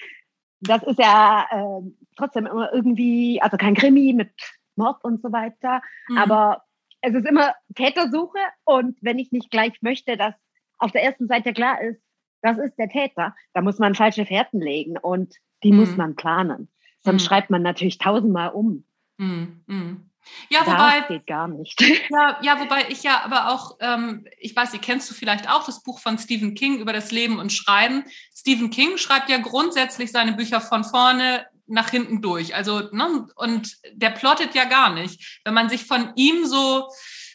das 0.61 0.83
ist 0.83 0.99
ja 0.99 1.47
äh, 1.51 1.91
trotzdem 2.17 2.47
immer 2.47 2.73
irgendwie, 2.73 3.41
also 3.41 3.57
kein 3.57 3.75
Krimi 3.75 4.13
mit 4.13 4.31
Mord 4.77 5.03
und 5.05 5.23
so 5.23 5.33
weiter, 5.33 5.81
mhm. 6.09 6.19
aber 6.19 6.65
es 7.01 7.15
ist 7.15 7.27
immer 7.27 7.55
Tätersuche 7.75 8.39
und 8.65 8.99
wenn 9.01 9.19
ich 9.19 9.33
nicht 9.33 9.51
gleich 9.51 9.81
möchte, 9.81 10.17
dass 10.17 10.35
auf 10.79 10.93
der 10.93 11.03
ersten 11.03 11.29
Seite 11.29 11.53
klar 11.53 11.81
ist, 11.81 12.01
das 12.43 12.59
ist 12.59 12.77
der 12.79 12.89
Täter, 12.89 13.35
da 13.55 13.63
muss 13.63 13.79
man 13.79 13.95
falsche 13.95 14.27
Fährten 14.27 14.61
legen 14.61 14.99
und 14.99 15.35
die 15.63 15.73
mhm. 15.73 15.79
muss 15.79 15.97
man 15.97 16.17
planen. 16.17 16.69
Sonst 17.01 17.23
mhm. 17.23 17.27
schreibt 17.27 17.51
man 17.51 17.63
natürlich 17.63 17.99
tausendmal 17.99 18.51
um. 18.51 18.85
Mhm. 19.17 20.11
Ja, 20.49 20.67
wobei. 20.67 21.01
Das 21.01 21.09
geht 21.09 21.27
gar 21.27 21.49
nicht. 21.49 21.81
Ja, 22.11 22.39
ja, 22.43 22.61
wobei 22.61 22.87
ich 22.89 23.03
ja 23.03 23.23
aber 23.25 23.53
auch, 23.53 23.77
ähm, 23.81 24.27
ich 24.39 24.55
weiß, 24.55 24.71
die 24.71 24.79
kennst 24.79 25.11
du 25.11 25.15
vielleicht 25.15 25.49
auch, 25.51 25.65
das 25.65 25.83
Buch 25.83 25.99
von 25.99 26.19
Stephen 26.19 26.55
King 26.55 26.79
über 26.79 26.93
das 26.93 27.11
Leben 27.11 27.39
und 27.39 27.53
Schreiben. 27.53 28.05
Stephen 28.35 28.71
King 28.71 28.97
schreibt 28.97 29.29
ja 29.29 29.39
grundsätzlich 29.39 30.13
seine 30.13 30.33
Bücher 30.33 30.61
von 30.61 30.85
vorne 30.85 31.47
nach 31.67 31.91
hinten 31.91 32.23
durch. 32.23 32.55
Also, 32.55 32.89
ne, 32.93 33.27
und 33.35 33.77
der 33.93 34.11
plottet 34.11 34.55
ja 34.55 34.65
gar 34.65 34.93
nicht. 34.93 35.41
Wenn 35.45 35.55
man 35.55 35.69
sich 35.69 35.85
von 35.85 36.13
ihm 36.15 36.47
so 36.47 36.89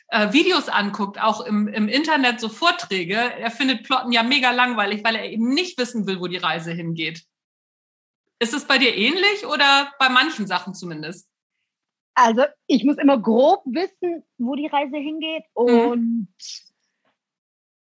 äh, 0.08 0.32
Videos 0.32 0.70
anguckt, 0.70 1.22
auch 1.22 1.42
im, 1.42 1.68
im 1.68 1.88
Internet 1.88 2.40
so 2.40 2.50
Vorträge, 2.50 3.16
er 3.16 3.52
findet 3.52 3.84
Plotten 3.84 4.12
ja 4.12 4.24
mega 4.24 4.52
langweilig, 4.52 5.04
weil 5.04 5.16
er 5.16 5.30
eben 5.30 5.50
nicht 5.50 5.78
wissen 5.78 6.08
will, 6.08 6.20
wo 6.20 6.28
die 6.28 6.38
Reise 6.38 6.72
hingeht. 6.72 7.24
Ist 8.40 8.54
es 8.54 8.66
bei 8.66 8.78
dir 8.78 8.96
ähnlich 8.96 9.46
oder 9.46 9.94
bei 10.00 10.10
manchen 10.10 10.48
Sachen 10.48 10.74
zumindest? 10.74 11.31
Also 12.14 12.44
ich 12.68 12.84
muss 12.84 12.98
immer 12.98 13.20
grob 13.20 13.64
wissen, 13.66 14.24
wo 14.38 14.56
die 14.56 14.68
Reise 14.68 14.98
hingeht 14.98 15.44
mhm. 15.56 15.64
und 15.64 16.28
mhm. 16.28 16.28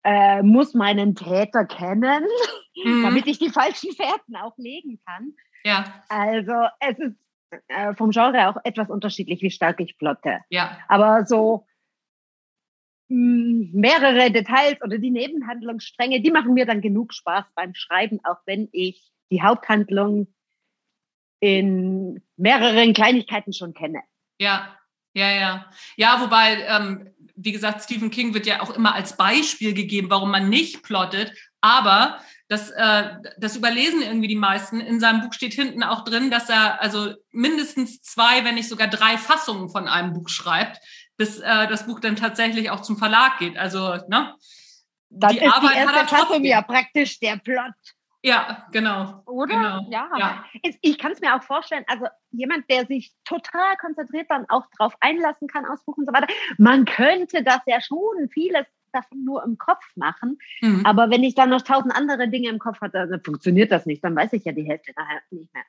äh, 0.04 0.44
muss 0.44 0.74
meinen 0.74 1.16
Täter 1.16 1.66
kennen, 1.66 2.24
mhm. 2.84 3.04
damit 3.04 3.28
ich 3.28 3.40
die 3.40 3.50
falschen 3.50 3.92
Fährten 3.94 4.36
auch 4.36 4.58
legen 4.58 5.00
kann. 5.06 5.34
Ja. 5.64 6.04
Also 6.10 6.54
es 6.80 7.00
ist 7.00 7.16
äh, 7.68 7.94
vom 7.96 8.12
Genre 8.12 8.50
auch 8.50 8.58
etwas 8.64 8.90
unterschiedlich, 8.90 9.42
wie 9.42 9.52
stark 9.52 9.80
ich 9.80 9.98
plotte. 9.98 10.40
Ja. 10.50 10.78
Aber 10.88 11.26
so 11.26 11.66
mh, 13.10 13.16
hm, 13.16 13.72
mehrere 13.74 14.32
Details 14.32 14.82
oder 14.82 14.98
die 14.98 15.12
Nebenhandlungsstränge, 15.12 16.22
die 16.22 16.32
machen 16.32 16.54
mir 16.54 16.66
dann 16.66 16.82
genug 16.82 17.14
Spaß 17.14 17.46
beim 17.56 17.74
Schreiben, 17.74 18.20
auch 18.24 18.40
wenn 18.46 18.68
ich 18.72 19.12
die 19.32 19.42
Haupthandlung 19.42 20.28
in 21.40 22.22
mehreren 22.36 22.94
Kleinigkeiten 22.94 23.54
schon 23.54 23.74
kenne. 23.74 24.02
Ja, 24.40 24.78
ja, 25.14 25.32
ja. 25.32 25.72
Ja, 25.96 26.22
wobei, 26.22 26.64
ähm, 26.68 27.10
wie 27.36 27.52
gesagt, 27.52 27.84
Stephen 27.84 28.12
King 28.12 28.34
wird 28.34 28.46
ja 28.46 28.62
auch 28.62 28.72
immer 28.72 28.94
als 28.96 29.18
Beispiel 29.18 29.74
gegeben, 29.74 30.10
warum 30.10 30.32
man 30.32 30.50
nicht 30.50 30.84
plottet. 30.84 31.32
Aber 31.62 32.20
das, 32.48 32.70
äh, 32.70 33.16
das 33.38 33.56
überlesen 33.56 34.02
irgendwie 34.02 34.28
die 34.28 34.36
meisten. 34.36 34.80
In 34.80 35.00
seinem 35.00 35.22
Buch 35.22 35.34
steht 35.34 35.54
hinten 35.54 35.84
auch 35.84 36.04
drin, 36.04 36.32
dass 36.32 36.50
er 36.50 36.82
also 36.82 37.14
mindestens 37.32 38.02
zwei, 38.02 38.46
wenn 38.46 38.56
nicht 38.56 38.70
sogar 38.70 38.88
drei 38.88 39.18
Fassungen 39.18 39.70
von 39.70 39.88
einem 39.88 40.14
Buch 40.14 40.30
schreibt, 40.30 40.80
bis 41.18 41.40
äh, 41.40 41.68
das 41.68 41.86
Buch 41.86 42.00
dann 42.00 42.16
tatsächlich 42.16 42.70
auch 42.70 42.82
zum 42.82 42.98
Verlag 42.98 43.40
geht. 43.40 43.58
Also, 43.58 43.98
ne? 44.08 44.36
Dann 45.10 45.32
die 45.32 45.40
ist 45.40 45.54
Arbeit 45.54 45.72
die 45.74 45.78
erste 45.78 46.16
Fassung 46.16 46.44
ja 46.44 46.62
praktisch 46.62 47.20
der 47.20 47.38
Plot. 47.38 47.74
Ja, 48.28 48.68
genau. 48.74 49.24
Oder? 49.26 49.56
Genau. 49.56 49.88
Ja. 49.90 50.10
ja. 50.18 50.46
Ich 50.82 50.98
kann 50.98 51.14
es 51.14 51.22
mir 51.22 51.34
auch 51.34 51.44
vorstellen, 51.44 51.86
also 51.88 52.08
jemand, 52.32 52.70
der 52.70 52.86
sich 52.86 53.14
total 53.24 53.78
konzentriert 53.78 54.30
dann 54.30 54.46
auch 54.50 54.66
drauf 54.78 54.94
einlassen 55.00 55.48
kann, 55.48 55.66
ausbuchen 55.66 56.02
und 56.02 56.08
so 56.08 56.14
weiter. 56.14 56.28
Man 56.58 56.84
könnte 56.84 57.42
das 57.42 57.62
ja 57.68 57.80
schon 57.80 58.28
vieles 58.30 58.66
davon 58.92 59.24
nur 59.24 59.46
im 59.46 59.58
Kopf 59.58 59.86
machen. 59.96 60.40
Mhm. 60.60 60.86
Aber 60.86 61.10
wenn 61.10 61.24
ich 61.24 61.36
dann 61.36 61.50
noch 61.50 61.62
tausend 61.62 61.96
andere 61.96 62.28
Dinge 62.28 62.50
im 62.50 62.60
Kopf 62.60 62.82
hatte, 62.82 63.08
dann 63.08 63.24
funktioniert 63.24 63.72
das 63.72 63.86
nicht. 63.86 64.04
Dann 64.04 64.16
weiß 64.16 64.34
ich 64.34 64.44
ja 64.44 64.52
die 64.52 64.68
Hälfte 64.68 64.92
nachher 64.98 65.22
nicht 65.32 65.54
mehr. 65.54 65.64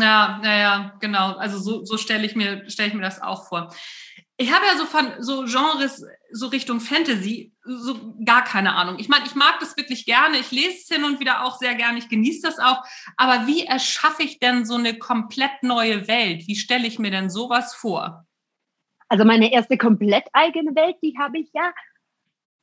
Ja, 0.00 0.40
naja, 0.42 0.96
genau. 1.00 1.34
Also 1.34 1.58
so, 1.58 1.84
so 1.84 1.96
stelle 1.98 2.26
ich 2.26 2.34
mir, 2.34 2.68
stelle 2.68 2.88
ich 2.88 2.94
mir 2.94 3.02
das 3.02 3.22
auch 3.22 3.46
vor. 3.46 3.72
Ich 4.40 4.50
habe 4.54 4.64
ja 4.64 4.74
so 4.74 4.86
von 4.86 5.22
so 5.22 5.44
Genres, 5.44 6.02
so 6.32 6.46
Richtung 6.46 6.80
Fantasy, 6.80 7.52
so 7.62 8.14
gar 8.24 8.42
keine 8.42 8.74
Ahnung. 8.74 8.98
Ich 8.98 9.10
meine, 9.10 9.26
ich 9.26 9.34
mag 9.34 9.60
das 9.60 9.76
wirklich 9.76 10.06
gerne. 10.06 10.38
Ich 10.38 10.50
lese 10.50 10.78
es 10.78 10.88
hin 10.88 11.04
und 11.04 11.20
wieder 11.20 11.44
auch 11.44 11.58
sehr 11.58 11.74
gerne. 11.74 11.98
Ich 11.98 12.08
genieße 12.08 12.40
das 12.40 12.58
auch. 12.58 12.82
Aber 13.18 13.46
wie 13.46 13.66
erschaffe 13.66 14.22
ich 14.22 14.38
denn 14.38 14.64
so 14.64 14.76
eine 14.76 14.98
komplett 14.98 15.62
neue 15.62 16.08
Welt? 16.08 16.48
Wie 16.48 16.56
stelle 16.56 16.86
ich 16.86 16.98
mir 16.98 17.10
denn 17.10 17.28
sowas 17.28 17.74
vor? 17.74 18.24
Also 19.10 19.26
meine 19.26 19.52
erste 19.52 19.76
komplett 19.76 20.24
eigene 20.32 20.74
Welt, 20.74 20.96
die 21.02 21.18
habe 21.18 21.38
ich 21.38 21.50
ja 21.52 21.74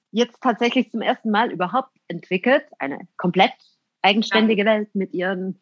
jetzt 0.10 0.41
tatsächlich 0.41 0.89
zum 0.89 1.03
ersten 1.03 1.29
Mal 1.29 1.51
überhaupt 1.51 1.96
entwickelt. 2.07 2.65
Eine 2.79 3.07
komplett 3.17 3.53
eigenständige 4.01 4.63
ja. 4.63 4.72
Welt 4.72 4.96
mit 4.96 5.13
ihren 5.13 5.62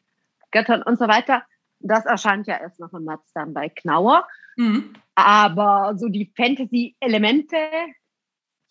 Göttern 0.51 0.81
und 0.81 0.97
so 0.97 1.09
weiter. 1.09 1.43
Das 1.87 2.05
erscheint 2.05 2.47
ja 2.47 2.59
erst 2.59 2.79
noch 2.79 2.93
im 2.93 3.05
März 3.05 3.31
dann 3.33 3.53
bei 3.53 3.69
Knauer. 3.69 4.27
Mhm. 4.57 4.93
Aber 5.15 5.93
so 5.97 6.07
die 6.09 6.31
Fantasy-Elemente 6.35 7.57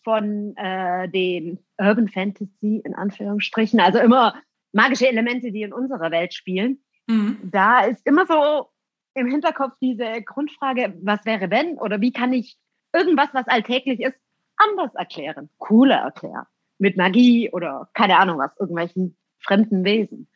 von 0.03 0.55
äh, 0.57 1.09
den 1.09 1.59
Urban 1.77 2.07
Fantasy 2.07 2.81
in 2.83 2.93
Anführungsstrichen, 2.93 3.79
also 3.79 3.99
immer 3.99 4.35
magische 4.71 5.07
Elemente, 5.07 5.51
die 5.51 5.63
in 5.63 5.73
unserer 5.73 6.11
Welt 6.11 6.33
spielen, 6.33 6.83
mhm. 7.07 7.39
da 7.43 7.81
ist 7.81 8.05
immer 8.05 8.25
so 8.27 8.69
im 9.15 9.27
Hinterkopf 9.27 9.73
diese 9.81 10.21
Grundfrage, 10.21 10.93
was 11.01 11.25
wäre 11.25 11.49
wenn 11.49 11.77
oder 11.79 12.01
wie 12.01 12.11
kann 12.11 12.33
ich 12.33 12.57
irgendwas, 12.93 13.29
was 13.33 13.47
alltäglich 13.47 14.01
ist, 14.01 14.17
anders 14.57 14.93
erklären, 14.95 15.49
cooler 15.57 15.97
erklären, 15.97 16.45
mit 16.77 16.97
Magie 16.97 17.49
oder 17.51 17.89
keine 17.93 18.19
Ahnung 18.19 18.37
was, 18.37 18.51
irgendwelchen 18.59 19.17
fremden 19.39 19.83
Wesen. 19.83 20.29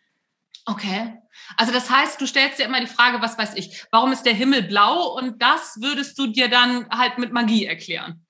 Okay. 0.65 1.17
Also 1.57 1.71
das 1.71 1.89
heißt, 1.89 2.21
du 2.21 2.27
stellst 2.27 2.59
dir 2.59 2.65
immer 2.65 2.79
die 2.79 2.87
Frage, 2.87 3.21
was 3.21 3.37
weiß 3.37 3.55
ich, 3.55 3.85
warum 3.91 4.11
ist 4.11 4.23
der 4.23 4.33
Himmel 4.33 4.63
blau 4.63 5.17
und 5.17 5.41
das 5.41 5.81
würdest 5.81 6.17
du 6.19 6.27
dir 6.27 6.49
dann 6.49 6.89
halt 6.89 7.17
mit 7.17 7.33
Magie 7.33 7.65
erklären? 7.65 8.25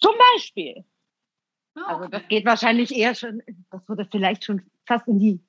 Zum 0.00 0.14
Beispiel. 0.34 0.84
Oh, 1.74 1.80
okay. 1.80 1.92
Also 1.92 2.08
das 2.08 2.28
geht 2.28 2.44
wahrscheinlich 2.44 2.94
eher 2.94 3.14
schon, 3.14 3.42
das 3.70 3.88
würde 3.88 4.06
vielleicht 4.10 4.44
schon 4.44 4.62
fast 4.86 5.08
in 5.08 5.18
die 5.18 5.40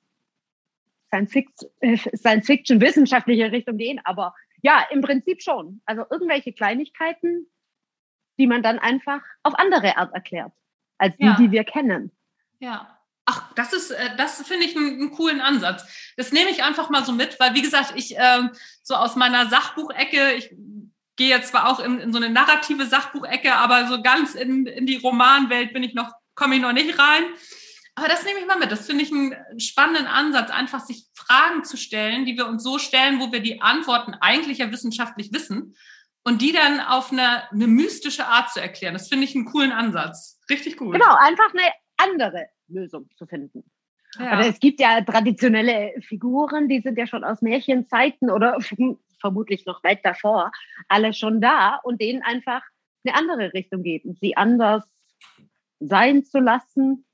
Science-Fiction-wissenschaftliche 1.08 3.42
Science 3.42 3.52
Richtung 3.52 3.76
gehen, 3.76 4.00
aber 4.04 4.34
ja, 4.62 4.86
im 4.90 5.02
Prinzip 5.02 5.42
schon. 5.42 5.82
Also 5.84 6.04
irgendwelche 6.10 6.52
Kleinigkeiten, 6.52 7.46
die 8.38 8.46
man 8.46 8.62
dann 8.62 8.78
einfach 8.78 9.20
auf 9.42 9.58
andere 9.58 9.96
Art 9.96 10.14
erklärt, 10.14 10.52
als 10.98 11.16
die, 11.16 11.24
ja. 11.24 11.36
die 11.36 11.50
wir 11.50 11.64
kennen. 11.64 12.12
Ja. 12.60 12.98
Ach, 13.24 13.52
das 13.54 13.72
ist, 13.72 13.90
äh, 13.90 14.16
das 14.16 14.42
finde 14.46 14.66
ich 14.66 14.76
einen, 14.76 14.94
einen, 14.94 15.10
coolen 15.12 15.40
Ansatz. 15.40 15.84
Das 16.16 16.32
nehme 16.32 16.50
ich 16.50 16.64
einfach 16.64 16.90
mal 16.90 17.04
so 17.04 17.12
mit, 17.12 17.38
weil 17.38 17.54
wie 17.54 17.62
gesagt, 17.62 17.92
ich 17.96 18.16
äh, 18.16 18.48
so 18.82 18.94
aus 18.94 19.16
meiner 19.16 19.48
Sachbuchecke, 19.48 20.32
ich 20.32 20.50
gehe 21.16 21.28
jetzt 21.28 21.50
zwar 21.50 21.68
auch 21.68 21.80
in, 21.80 22.00
in 22.00 22.12
so 22.12 22.18
eine 22.18 22.30
narrative 22.30 22.86
Sachbuchecke, 22.86 23.54
aber 23.54 23.86
so 23.86 24.02
ganz 24.02 24.34
in, 24.34 24.66
in 24.66 24.86
die 24.86 24.96
Romanwelt 24.96 25.72
bin 25.72 25.82
ich 25.82 25.94
noch, 25.94 26.12
komme 26.34 26.56
ich 26.56 26.62
noch 26.62 26.72
nicht 26.72 26.98
rein. 26.98 27.24
Aber 27.94 28.08
das 28.08 28.24
nehme 28.24 28.40
ich 28.40 28.46
mal 28.46 28.58
mit. 28.58 28.72
Das 28.72 28.86
finde 28.86 29.04
ich 29.04 29.12
einen 29.12 29.36
spannenden 29.60 30.06
Ansatz, 30.06 30.50
einfach 30.50 30.80
sich 30.80 31.06
Fragen 31.14 31.62
zu 31.64 31.76
stellen, 31.76 32.24
die 32.24 32.36
wir 32.36 32.46
uns 32.46 32.62
so 32.62 32.78
stellen, 32.78 33.20
wo 33.20 33.30
wir 33.32 33.40
die 33.40 33.60
Antworten 33.60 34.14
eigentlich 34.14 34.58
ja 34.58 34.72
wissenschaftlich 34.72 35.32
wissen 35.32 35.76
und 36.24 36.40
die 36.40 36.52
dann 36.52 36.80
auf 36.80 37.12
eine, 37.12 37.50
eine 37.50 37.66
mystische 37.66 38.26
Art 38.26 38.50
zu 38.50 38.60
erklären. 38.60 38.94
Das 38.94 39.08
finde 39.08 39.24
ich 39.24 39.34
einen 39.34 39.44
coolen 39.44 39.72
Ansatz. 39.72 40.40
Richtig 40.48 40.76
gut. 40.76 40.94
Genau, 40.94 41.14
einfach 41.16 41.50
eine 41.52 41.70
andere 42.02 42.48
Lösung 42.68 43.08
zu 43.16 43.26
finden. 43.26 43.64
Ja. 44.18 44.38
Oder 44.38 44.48
es 44.48 44.60
gibt 44.60 44.80
ja 44.80 45.00
traditionelle 45.00 45.94
Figuren, 46.00 46.68
die 46.68 46.80
sind 46.80 46.98
ja 46.98 47.06
schon 47.06 47.24
aus 47.24 47.40
Märchenzeiten 47.40 48.30
oder 48.30 48.58
vermutlich 49.20 49.64
noch 49.66 49.82
weit 49.84 50.04
davor, 50.04 50.52
alle 50.88 51.12
schon 51.14 51.40
da 51.40 51.76
und 51.82 52.00
denen 52.00 52.22
einfach 52.22 52.62
eine 53.04 53.16
andere 53.16 53.52
Richtung 53.54 53.82
geben, 53.82 54.16
sie 54.20 54.36
anders 54.36 54.84
sein 55.80 56.24
zu 56.24 56.38
lassen. 56.38 57.04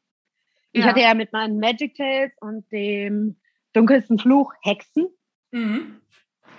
Ja. 0.72 0.80
Ich 0.80 0.84
hatte 0.84 1.00
ja 1.00 1.14
mit 1.14 1.32
meinen 1.32 1.60
Magic 1.60 1.94
Tales 1.94 2.32
und 2.40 2.70
dem 2.72 3.36
dunkelsten 3.72 4.18
Fluch 4.18 4.52
Hexen. 4.62 5.08
Mhm. 5.50 6.00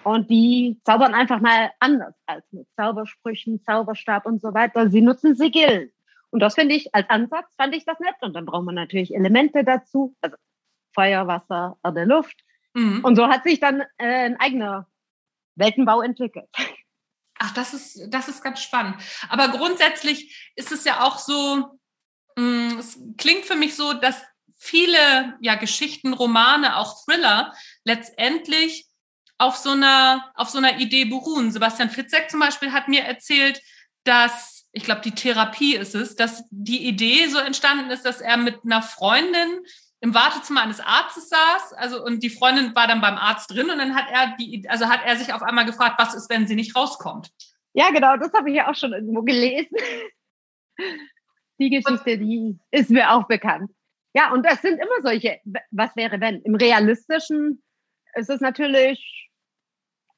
Und 0.04 0.30
die 0.30 0.80
zaubern 0.86 1.14
einfach 1.14 1.42
mal 1.42 1.72
anders 1.80 2.16
als 2.26 2.46
mit 2.52 2.68
Zaubersprüchen, 2.76 3.62
Zauberstab 3.64 4.26
und 4.26 4.42
so 4.42 4.54
weiter. 4.54 4.90
Sie 4.90 5.02
nutzen 5.02 5.36
Sigillen. 5.36 5.92
Und 6.32 6.40
das 6.40 6.56
finde 6.56 6.76
ich, 6.76 6.94
als 6.94 7.10
Ansatz 7.10 7.54
fand 7.56 7.76
ich 7.76 7.86
das 7.86 8.00
nett. 8.00 8.16
Und 8.22 8.34
dann 8.34 8.46
braucht 8.46 8.66
man 8.66 8.76
natürlich 8.76 9.14
Elemente 9.14 9.64
dazu, 9.64 10.16
also 10.22 10.36
Feuer, 10.94 11.28
Wasser, 11.28 11.78
Erde, 11.84 12.06
Luft. 12.06 12.44
Mhm. 12.74 13.04
Und 13.04 13.16
so 13.16 13.28
hat 13.28 13.44
sich 13.44 13.60
dann 13.60 13.82
äh, 13.98 14.26
ein 14.26 14.40
eigener 14.40 14.88
Weltenbau 15.56 16.02
entwickelt. 16.02 16.50
Ach, 17.40 17.54
das 17.54 17.74
ist, 17.74 18.08
das 18.10 18.28
ist 18.28 18.44
ganz 18.44 18.62
spannend. 18.62 18.98
Aber 19.30 19.48
grundsätzlich 19.50 20.52
ist 20.56 20.72
es 20.72 20.84
ja 20.84 21.02
auch 21.02 21.18
so, 21.18 21.80
mh, 22.36 22.44
mm, 22.44 22.80
es 22.80 23.00
klingt 23.18 23.46
für 23.46 23.56
mich 23.56 23.76
so, 23.76 23.94
dass 23.94 24.22
viele 24.58 25.38
ja, 25.40 25.56
Geschichten, 25.56 26.14
Romane, 26.14 26.76
auch 26.76 27.04
Thriller 27.06 27.54
letztendlich 27.86 28.88
auf 29.38 29.56
so 29.56 29.72
einer, 29.72 30.32
auf 30.36 30.50
so 30.50 30.58
einer 30.58 30.80
Idee 30.80 31.06
beruhen. 31.06 31.52
Sebastian 31.52 31.90
Fitzek 31.90 32.30
zum 32.30 32.42
Beispiel 32.42 32.74
hat 32.74 32.90
mir 32.90 33.04
erzählt, 33.04 33.62
dass 34.04 34.59
ich 34.80 34.86
glaube, 34.86 35.02
die 35.02 35.12
Therapie 35.12 35.76
ist 35.76 35.94
es, 35.94 36.16
dass 36.16 36.46
die 36.52 36.88
Idee 36.88 37.28
so 37.28 37.38
entstanden 37.38 37.92
ist, 37.92 38.06
dass 38.06 38.22
er 38.22 38.38
mit 38.38 38.60
einer 38.64 38.82
Freundin 38.82 39.60
im 40.00 40.14
Wartezimmer 40.14 40.62
eines 40.62 40.80
Arztes 40.80 41.28
saß, 41.28 41.74
also 41.74 42.02
und 42.02 42.24
die 42.24 42.30
Freundin 42.30 42.74
war 42.74 42.88
dann 42.88 43.02
beim 43.02 43.18
Arzt 43.18 43.52
drin 43.52 43.70
und 43.70 43.78
dann 43.78 43.94
hat 43.94 44.06
er 44.10 44.38
die, 44.40 44.66
also 44.70 44.86
hat 44.86 45.02
er 45.06 45.18
sich 45.18 45.34
auf 45.34 45.42
einmal 45.42 45.66
gefragt, 45.66 45.96
was 46.00 46.16
ist, 46.16 46.30
wenn 46.30 46.48
sie 46.48 46.56
nicht 46.56 46.74
rauskommt? 46.78 47.30
Ja, 47.74 47.92
genau, 47.92 48.16
das 48.16 48.32
habe 48.32 48.50
ich 48.50 48.56
ja 48.56 48.70
auch 48.70 48.76
schon 48.76 48.94
irgendwo 48.94 49.22
gelesen. 49.22 49.76
Die 51.60 51.70
Geschichte, 51.70 52.18
die 52.18 52.58
ist 52.72 52.90
mir 52.90 53.12
auch 53.12 53.28
bekannt. 53.28 53.70
Ja, 54.14 54.32
und 54.32 54.46
das 54.46 54.62
sind 54.62 54.76
immer 54.80 55.02
solche, 55.04 55.42
was 55.72 55.94
wäre 55.98 56.22
wenn? 56.22 56.42
Im 56.44 56.56
Realistischen 56.56 57.62
ist 58.16 58.30
es 58.30 58.40
natürlich 58.40 59.30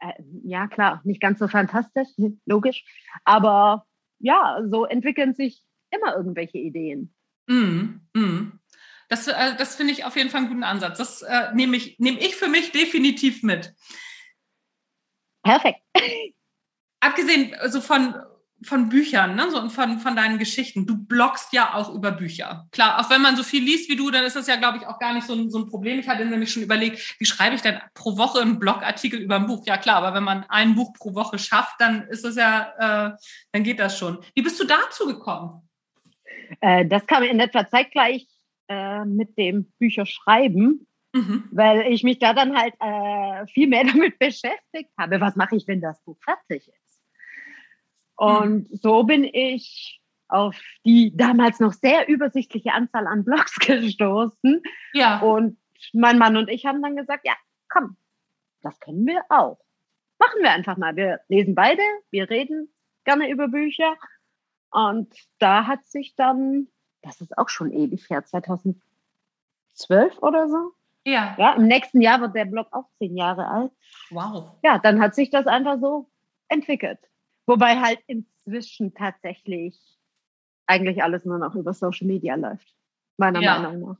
Äh, 0.02 0.14
ja, 0.44 0.68
klar, 0.68 1.02
nicht 1.04 1.22
ganz 1.22 1.40
so 1.40 1.48
fantastisch, 1.48 2.10
logisch. 2.46 2.84
Aber 3.24 3.86
ja, 4.22 4.62
so 4.70 4.86
entwickeln 4.86 5.34
sich 5.34 5.64
immer 5.90 6.16
irgendwelche 6.16 6.58
Ideen. 6.58 7.14
Mm, 7.48 8.02
mm. 8.14 8.60
Das, 9.10 9.28
äh, 9.28 9.56
das 9.58 9.76
finde 9.76 9.94
ich 9.94 10.06
auf 10.06 10.16
jeden 10.16 10.30
Fall 10.30 10.40
einen 10.42 10.50
guten 10.50 10.64
Ansatz. 10.64 10.98
Das 10.98 11.22
äh, 11.22 11.54
nehme 11.54 11.76
ich, 11.76 12.00
nehm 12.00 12.18
ich 12.18 12.36
für 12.36 12.48
mich 12.48 12.72
definitiv 12.72 13.44
mit. 13.44 13.74
Perfekt. 15.44 15.82
Abgesehen 17.02 17.54
also 17.56 17.82
von, 17.82 18.16
von 18.64 18.90
Büchern 18.90 19.36
ne? 19.36 19.50
so, 19.50 19.60
und 19.60 19.72
von, 19.72 20.00
von 20.00 20.16
deinen 20.16 20.38
Geschichten. 20.38 20.86
Du 20.86 20.98
bloggst 20.98 21.54
ja 21.54 21.74
auch 21.74 21.94
über 21.94 22.12
Bücher. 22.12 22.68
Klar, 22.72 23.00
auch 23.00 23.10
wenn 23.10 23.22
man 23.22 23.36
so 23.36 23.44
viel 23.44 23.64
liest 23.64 23.90
wie 23.90 23.96
du, 23.96 24.12
dann 24.12 24.24
ist 24.24 24.36
das 24.36 24.48
ja, 24.48 24.56
glaube 24.56 24.78
ich, 24.78 24.86
auch 24.86 25.00
gar 25.00 25.14
nicht 25.14 25.26
so 25.26 25.34
ein, 25.34 25.50
so 25.50 25.60
ein 25.60 25.68
Problem. 25.68 26.00
Ich 26.00 26.08
hatte 26.08 26.26
nämlich 26.26 26.52
schon 26.52 26.64
überlegt, 26.64 27.16
wie 27.20 27.26
schreibe 27.26 27.56
ich 27.56 27.62
denn 27.62 27.80
pro 27.94 28.18
Woche 28.18 28.42
einen 28.42 28.60
Blogartikel 28.60 29.20
über 29.20 29.38
ein 29.38 29.48
Buch? 29.48 29.64
Ja, 29.66 29.78
klar, 29.78 29.98
aber 29.98 30.14
wenn 30.16 30.24
man 30.24 30.46
ein 30.50 30.76
Buch 30.76 30.94
pro 30.94 31.16
Woche 31.16 31.40
schafft, 31.40 31.80
dann 31.80 32.08
ist 32.08 32.24
das 32.24 32.36
ja, 32.36 33.10
äh, 33.10 33.18
dann 33.52 33.64
geht 33.64 33.80
das 33.80 33.98
schon. 33.98 34.20
Wie 34.36 34.42
bist 34.42 34.60
du 34.60 34.66
dazu 34.66 35.08
gekommen? 35.08 35.68
Äh, 36.60 36.86
das 36.86 37.06
kam 37.08 37.24
in 37.24 37.40
etwa 37.40 37.68
zeitgleich 37.68 38.28
äh, 38.68 39.06
mit 39.06 39.38
dem 39.38 39.72
Bücherschreiben. 39.80 40.88
Mhm. 41.14 41.44
Weil 41.52 41.92
ich 41.92 42.04
mich 42.04 42.20
da 42.20 42.34
dann 42.34 42.56
halt 42.56 42.74
äh, 42.80 43.46
viel 43.48 43.68
mehr 43.68 43.84
damit 43.92 44.18
beschäftigt 44.18 44.92
habe. 44.98 45.20
Was 45.20 45.36
mache 45.36 45.56
ich, 45.56 45.68
wenn 45.68 45.82
das 45.82 46.02
Buch 46.04 46.18
fertig 46.24 46.68
ist? 46.68 46.81
Und 48.22 48.70
mhm. 48.70 48.76
so 48.76 49.02
bin 49.02 49.24
ich 49.24 50.00
auf 50.28 50.56
die 50.86 51.18
damals 51.18 51.60
noch 51.60 51.74
sehr 51.74 52.08
übersichtliche 52.08 52.72
Anzahl 52.72 53.08
an 53.08 53.26
Blogs 53.26 53.56
gestoßen. 53.60 54.62
Ja. 54.94 55.22
Und 55.22 55.58
mein 55.92 56.20
Mann 56.20 56.38
und 56.38 56.48
ich 56.48 56.68
haben 56.68 56.84
dann 56.84 56.96
gesagt, 56.96 57.26
ja, 57.26 57.34
komm, 57.68 57.98
das 58.62 58.80
können 58.80 59.08
wir 59.08 59.24
auch. 59.30 59.58
Machen 60.20 60.44
wir 60.44 60.52
einfach 60.52 60.78
mal. 60.78 60.96
Wir 60.96 61.22
lesen 61.30 61.56
beide, 61.56 61.82
wir 62.12 62.30
reden 62.30 62.72
gerne 63.06 63.28
über 63.28 63.48
Bücher. 63.48 63.96
Und 64.70 65.12
da 65.40 65.66
hat 65.66 65.84
sich 65.88 66.14
dann, 66.16 66.68
das 67.02 67.22
ist 67.22 67.36
auch 67.40 67.50
schon 67.50 67.72
ewig 67.72 68.08
her, 68.08 68.24
2012 68.24 68.84
oder 70.22 70.48
so. 70.48 70.74
Ja. 71.06 71.36
Ja, 71.40 71.54
im 71.54 71.66
nächsten 71.66 72.02
Jahr 72.02 72.22
wird 72.22 72.36
der 72.36 72.46
Blog 72.46 72.68
auch 72.70 72.86
zehn 73.00 73.18
Jahre 73.18 73.48
alt. 73.48 73.72
Wow. 74.12 74.52
Ja, 74.62 74.78
dann 74.78 75.02
hat 75.02 75.16
sich 75.16 75.32
das 75.32 75.48
einfach 75.48 75.80
so 75.80 76.08
entwickelt. 76.50 77.00
Wobei 77.46 77.80
halt 77.80 78.00
inzwischen 78.08 78.94
tatsächlich 78.94 79.80
eigentlich 80.68 81.04
alles 81.04 81.26
nur 81.26 81.38
noch 81.38 81.56
über 81.56 81.74
Social 81.74 82.08
Media 82.08 82.36
läuft, 82.36 82.76
meiner 83.18 83.42
ja. 83.42 83.60
Meinung 83.60 83.90
nach. 83.90 83.98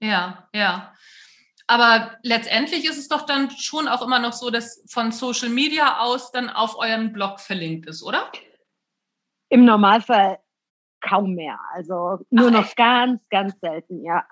Ja, 0.00 0.48
ja. 0.54 0.92
Aber 1.66 2.16
letztendlich 2.22 2.86
ist 2.86 2.96
es 2.96 3.08
doch 3.08 3.26
dann 3.26 3.50
schon 3.50 3.88
auch 3.88 4.00
immer 4.00 4.18
noch 4.18 4.32
so, 4.32 4.50
dass 4.50 4.82
von 4.88 5.12
Social 5.12 5.50
Media 5.50 6.00
aus 6.00 6.32
dann 6.32 6.48
auf 6.48 6.78
euren 6.78 7.12
Blog 7.12 7.40
verlinkt 7.40 7.86
ist, 7.86 8.02
oder? 8.02 8.32
Im 9.50 9.64
Normalfall 9.64 10.38
kaum 11.00 11.34
mehr. 11.34 11.58
Also 11.74 12.24
nur 12.30 12.48
Ach, 12.48 12.52
noch 12.52 12.74
ganz, 12.74 13.20
ganz 13.28 13.58
selten, 13.60 14.02
ja. 14.02 14.26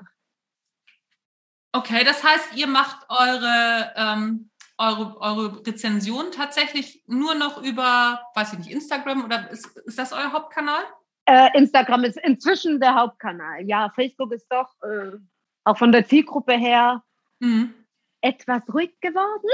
Okay, 1.72 2.04
das 2.04 2.24
heißt, 2.24 2.56
ihr 2.56 2.66
macht 2.66 3.04
eure 3.10 3.92
ähm, 3.96 4.50
eure, 4.78 5.20
eure 5.20 5.66
Rezension 5.66 6.30
tatsächlich 6.32 7.02
nur 7.06 7.34
noch 7.34 7.62
über, 7.62 8.20
weiß 8.34 8.52
ich 8.52 8.58
nicht, 8.58 8.70
Instagram 8.70 9.24
oder 9.24 9.50
ist, 9.50 9.76
ist 9.78 9.98
das 9.98 10.12
euer 10.12 10.32
Hauptkanal? 10.32 10.82
Äh, 11.24 11.56
Instagram 11.58 12.04
ist 12.04 12.18
inzwischen 12.18 12.78
der 12.80 12.94
Hauptkanal. 12.94 13.66
Ja, 13.66 13.90
Facebook 13.94 14.32
ist 14.32 14.46
doch 14.50 14.70
äh, 14.82 15.16
auch 15.64 15.76
von 15.76 15.92
der 15.92 16.06
Zielgruppe 16.06 16.54
her 16.54 17.02
mhm. 17.40 17.74
etwas 18.20 18.62
ruhig 18.72 18.98
geworden. 19.00 19.48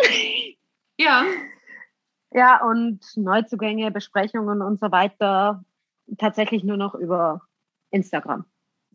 Ja. 0.98 1.24
Ja, 2.34 2.64
und 2.64 3.00
Neuzugänge, 3.14 3.90
Besprechungen 3.90 4.62
und 4.62 4.80
so 4.80 4.90
weiter 4.90 5.66
tatsächlich 6.16 6.64
nur 6.64 6.78
noch 6.78 6.94
über 6.94 7.42
Instagram. 7.90 8.46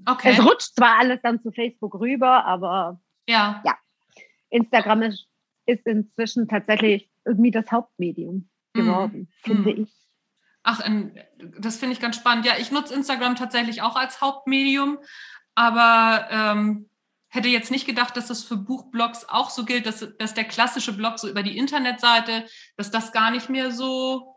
Okay. 0.06 0.32
Es 0.32 0.44
rutscht 0.44 0.76
zwar 0.76 0.98
alles 1.00 1.20
dann 1.22 1.42
zu 1.42 1.52
Facebook 1.52 2.00
rüber, 2.00 2.46
aber 2.46 3.00
ja. 3.28 3.62
ja. 3.64 3.78
Instagram 4.50 5.04
ist 5.04 5.28
ist 5.68 5.86
inzwischen 5.86 6.48
tatsächlich 6.48 7.10
irgendwie 7.26 7.52
das 7.52 7.72
Hauptmedium 7.72 8.50
mhm. 8.74 8.80
geworden, 8.80 9.20
mm. 9.20 9.28
finde 9.44 9.74
mm. 9.74 9.84
ich. 9.84 9.90
Ach, 10.64 10.82
das 11.60 11.78
finde 11.78 11.94
ich 11.94 12.02
ganz 12.02 12.18
spannend. 12.18 12.46
Ja, 12.46 12.54
ich 12.60 12.72
nutze 12.72 12.94
Instagram 12.94 13.36
tatsächlich 13.36 13.82
auch 13.82 13.96
als 13.96 14.20
Hauptmedium, 14.20 14.98
aber 15.56 16.28
ähm, 16.30 16.90
hätte 17.30 17.48
jetzt 17.48 17.72
nicht 17.72 17.86
gedacht, 17.86 18.18
dass 18.18 18.28
das 18.28 18.44
für 18.44 18.58
Buchblogs 18.58 19.26
auch 19.30 19.50
so 19.50 19.64
gilt, 19.64 19.86
dass, 19.86 20.06
dass 20.18 20.34
der 20.34 20.44
klassische 20.44 20.94
Blog 20.94 21.20
so 21.20 21.30
über 21.30 21.44
die 21.44 21.58
Internetseite, 21.58 22.46
dass 22.76 22.92
das 22.92 23.14
gar 23.14 23.32
nicht 23.32 23.50
mehr 23.50 23.72
so 23.72 24.36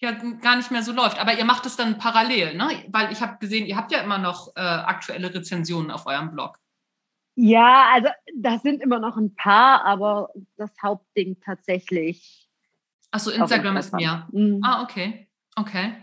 ja 0.00 0.12
gar 0.12 0.56
nicht 0.56 0.70
mehr 0.70 0.82
so 0.82 0.92
läuft. 0.92 1.18
Aber 1.18 1.36
ihr 1.36 1.44
macht 1.44 1.66
es 1.66 1.76
dann 1.76 1.98
parallel, 1.98 2.54
ne? 2.54 2.84
Weil 2.88 3.12
ich 3.12 3.20
habe 3.20 3.38
gesehen, 3.38 3.66
ihr 3.66 3.76
habt 3.76 3.92
ja 3.92 4.00
immer 4.00 4.18
noch 4.18 4.54
äh, 4.56 4.60
aktuelle 4.60 5.32
Rezensionen 5.32 5.90
auf 5.90 6.06
eurem 6.06 6.30
Blog. 6.30 6.58
Ja, 7.36 7.90
also 7.92 8.08
das 8.36 8.62
sind 8.62 8.80
immer 8.80 9.00
noch 9.00 9.16
ein 9.16 9.34
paar, 9.34 9.84
aber 9.84 10.28
das 10.56 10.70
Hauptding 10.80 11.36
tatsächlich. 11.44 12.48
Achso, 13.10 13.30
Instagram 13.30 13.76
ist 13.76 13.92
mehr. 13.92 14.28
Mhm. 14.32 14.60
Ah, 14.62 14.82
okay. 14.82 15.28
Okay. 15.56 15.94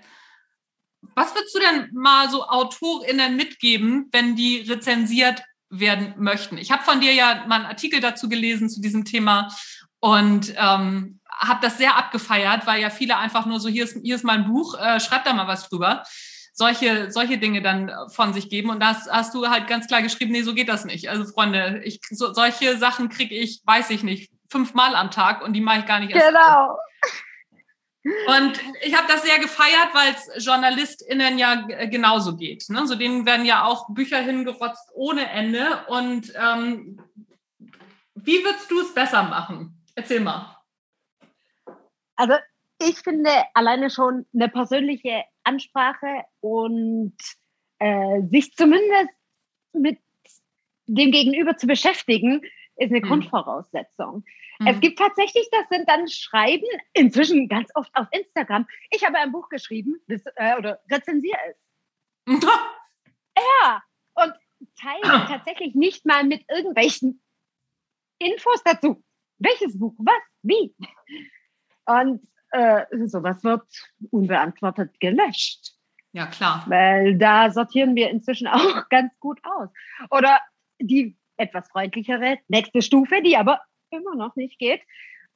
Was 1.16 1.34
würdest 1.36 1.56
du 1.56 1.60
denn 1.60 1.90
mal 1.94 2.30
so 2.30 2.48
AutorInnen 2.48 3.36
mitgeben, 3.36 4.08
wenn 4.12 4.36
die 4.36 4.60
rezensiert 4.60 5.42
werden 5.70 6.14
möchten? 6.18 6.58
Ich 6.58 6.72
habe 6.72 6.84
von 6.84 7.00
dir 7.02 7.14
ja 7.14 7.46
mal 7.48 7.56
einen 7.56 7.66
Artikel 7.66 8.02
dazu 8.02 8.30
gelesen 8.30 8.70
zu 8.70 8.82
diesem 8.82 9.04
Thema 9.04 9.50
und 10.00 10.54
ähm, 10.58 11.20
habe 11.30 11.60
das 11.62 11.78
sehr 11.78 11.98
abgefeiert, 11.98 12.68
weil 12.68 12.82
ja 12.82 12.90
viele 12.90 13.18
einfach 13.18 13.46
nur 13.46 13.60
so, 13.60 13.70
hier 13.70 13.86
ist, 13.86 13.98
hier 14.04 14.16
ist 14.16 14.24
mein 14.24 14.46
Buch, 14.46 14.78
äh, 14.78 15.00
schreib 15.00 15.26
da 15.26 15.34
mal 15.34 15.48
was 15.48 15.70
drüber 15.70 16.04
solche, 16.62 17.10
solche 17.10 17.40
Dinge 17.40 17.64
dann 17.64 17.92
von 18.10 18.34
sich 18.34 18.48
geben. 18.48 18.70
Und 18.70 18.80
da 18.80 18.96
hast, 19.10 19.34
du 19.34 19.48
halt 19.48 19.68
ganz 19.68 19.88
klar 19.88 20.04
geschrieben, 20.04 20.32
nee, 20.32 20.44
so 20.44 20.54
geht 20.54 20.70
das 20.70 20.86
nicht. 20.86 21.10
Also 21.10 21.26
Freunde, 21.26 21.82
ich, 21.84 22.00
so, 22.12 22.34
solche 22.34 22.78
Sachen 22.78 23.10
kriege 23.10 23.34
ich, 23.34 23.62
weiß 23.66 23.90
ich 23.90 24.04
nicht, 24.04 24.32
fünfmal 24.48 24.96
am 24.96 25.10
Tag 25.10 25.44
und 25.44 25.54
die 25.54 25.62
mache 25.62 25.80
ich 25.80 25.86
gar 25.88 26.00
nicht 26.00 26.12
erst. 26.14 26.28
Genau. 26.28 26.78
Und 28.28 28.60
ich 28.84 28.96
habe 28.96 29.08
das 29.08 29.24
sehr 29.24 29.40
gefeiert, 29.40 29.90
weil 29.94 30.14
es 30.14 30.46
JournalistInnen 30.46 31.40
ja 31.40 31.56
genauso 31.86 32.36
geht. 32.36 32.70
Ne? 32.70 32.86
So 32.86 32.94
denen 32.94 33.26
werden 33.26 33.46
ja 33.46 33.64
auch 33.64 33.90
Bücher 33.90 34.20
hingerotzt 34.20 34.92
ohne 34.94 35.30
Ende. 35.32 35.84
Und 35.88 36.32
ähm, 36.36 37.02
wie 38.14 38.44
würdest 38.44 38.70
du 38.70 38.82
es 38.82 38.94
besser 38.94 39.24
machen? 39.24 39.84
Erzähl 39.96 40.20
mal. 40.20 40.58
Also 42.16 42.36
ich 42.90 42.98
finde 43.00 43.30
alleine 43.54 43.90
schon 43.90 44.26
eine 44.34 44.50
persönliche 44.50 45.24
Ansprache 45.44 46.24
und 46.40 47.16
äh, 47.80 48.22
sich 48.30 48.54
zumindest 48.56 49.10
mit 49.74 50.00
dem 50.88 51.12
Gegenüber 51.12 51.58
zu 51.58 51.68
beschäftigen, 51.68 52.42
ist 52.76 52.92
eine 52.92 53.00
mhm. 53.00 53.08
Grundvoraussetzung. 53.08 54.24
Mhm. 54.60 54.68
Es 54.68 54.80
gibt 54.80 55.00
tatsächlich, 55.00 55.48
das 55.52 55.68
sind 55.70 55.88
dann 55.88 56.08
Schreiben, 56.08 56.68
inzwischen 56.94 57.48
ganz 57.48 57.70
oft 57.76 57.94
auf 57.96 58.08
Instagram. 58.12 58.68
Ich 58.90 59.06
habe 59.06 59.18
ein 59.18 59.32
Buch 59.32 59.50
geschrieben 59.50 59.96
das, 60.08 60.22
äh, 60.36 60.58
oder 60.58 60.80
rezensiere 60.92 61.38
es. 61.50 61.58
ja, 63.38 63.84
und 64.16 64.34
teile 64.80 65.02
tatsächlich 65.28 65.76
nicht 65.76 66.06
mal 66.06 66.24
mit 66.24 66.44
irgendwelchen 66.50 67.22
Infos 68.20 68.62
dazu. 68.64 69.04
Welches 69.38 69.80
Buch, 69.80 69.96
was, 69.98 70.22
wie. 70.44 70.76
Und 71.86 72.28
äh, 72.52 72.86
sowas 73.08 73.44
wird 73.44 73.64
unbeantwortet 74.10 75.00
gelöscht. 75.00 75.74
Ja, 76.14 76.28
klar. 76.28 76.64
Weil 76.68 77.18
da 77.18 77.52
sortieren 77.52 77.96
wir 77.96 78.10
inzwischen 78.10 78.48
auch 78.48 78.90
ganz 78.90 79.14
gut 79.20 79.40
aus. 79.44 79.70
Oder 80.10 80.40
die 80.80 81.18
etwas 81.38 81.70
freundlichere 81.70 82.38
nächste 82.48 82.82
Stufe, 82.82 83.22
die 83.22 83.38
aber 83.38 83.62
immer 83.90 84.16
noch 84.16 84.36
nicht 84.36 84.60
geht. 84.60 84.82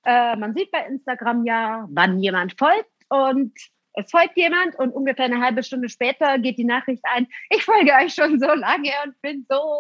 Äh, 0.06 0.36
man 0.36 0.54
sieht 0.54 0.71
bei 0.71 0.86
Instagram 0.86 1.45
ja, 1.45 1.88
wann 1.89 2.19
jemand 2.19 2.58
folgt 2.58 2.91
und 3.10 3.54
es 3.93 4.12
folgt 4.12 4.38
jemand 4.38 4.75
und 4.78 4.91
ungefähr 4.91 5.25
eine 5.25 5.41
halbe 5.41 5.63
Stunde 5.63 5.89
später 5.89 6.38
geht 6.38 6.58
die 6.58 6.65
Nachricht 6.65 7.04
ein, 7.06 7.28
ich 7.49 7.63
folge 7.63 7.91
euch 7.93 8.13
schon 8.13 8.39
so 8.39 8.47
lange 8.47 8.91
und 9.06 9.19
bin 9.21 9.45
so 9.49 9.80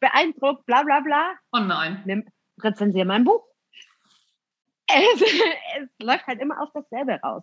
beeindruckt, 0.00 0.64
bla 0.64 0.84
bla 0.84 1.00
bla. 1.00 1.32
Oh 1.52 1.58
nein. 1.58 2.02
Nimm, 2.06 2.24
rezensier 2.62 3.04
mein 3.04 3.24
Buch 3.24 3.47
es, 4.88 5.22
es 5.22 5.88
läuft 6.00 6.26
halt 6.26 6.40
immer 6.40 6.60
auf 6.62 6.70
dasselbe 6.72 7.20
raus. 7.22 7.42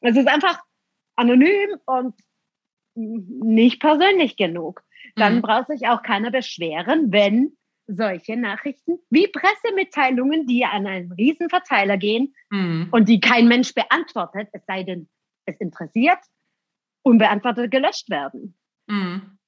Es 0.00 0.16
ist 0.16 0.28
einfach 0.28 0.62
anonym 1.16 1.78
und 1.86 2.14
nicht 2.94 3.80
persönlich 3.80 4.36
genug. 4.36 4.82
Dann 5.16 5.36
mhm. 5.36 5.42
braucht 5.42 5.68
sich 5.68 5.88
auch 5.88 6.02
keiner 6.02 6.30
beschweren, 6.30 7.12
wenn 7.12 7.56
solche 7.86 8.36
Nachrichten 8.36 8.98
wie 9.10 9.28
Pressemitteilungen, 9.28 10.46
die 10.46 10.64
an 10.64 10.86
einen 10.86 11.12
Riesenverteiler 11.12 11.96
gehen 11.96 12.34
mhm. 12.50 12.88
und 12.90 13.08
die 13.08 13.20
kein 13.20 13.48
Mensch 13.48 13.74
beantwortet, 13.74 14.48
es 14.52 14.64
sei 14.66 14.82
denn, 14.82 15.08
es 15.46 15.56
interessiert, 15.56 16.18
unbeantwortet 17.02 17.70
gelöscht 17.70 18.08
werden. 18.08 18.56
Mhm. 18.86 19.38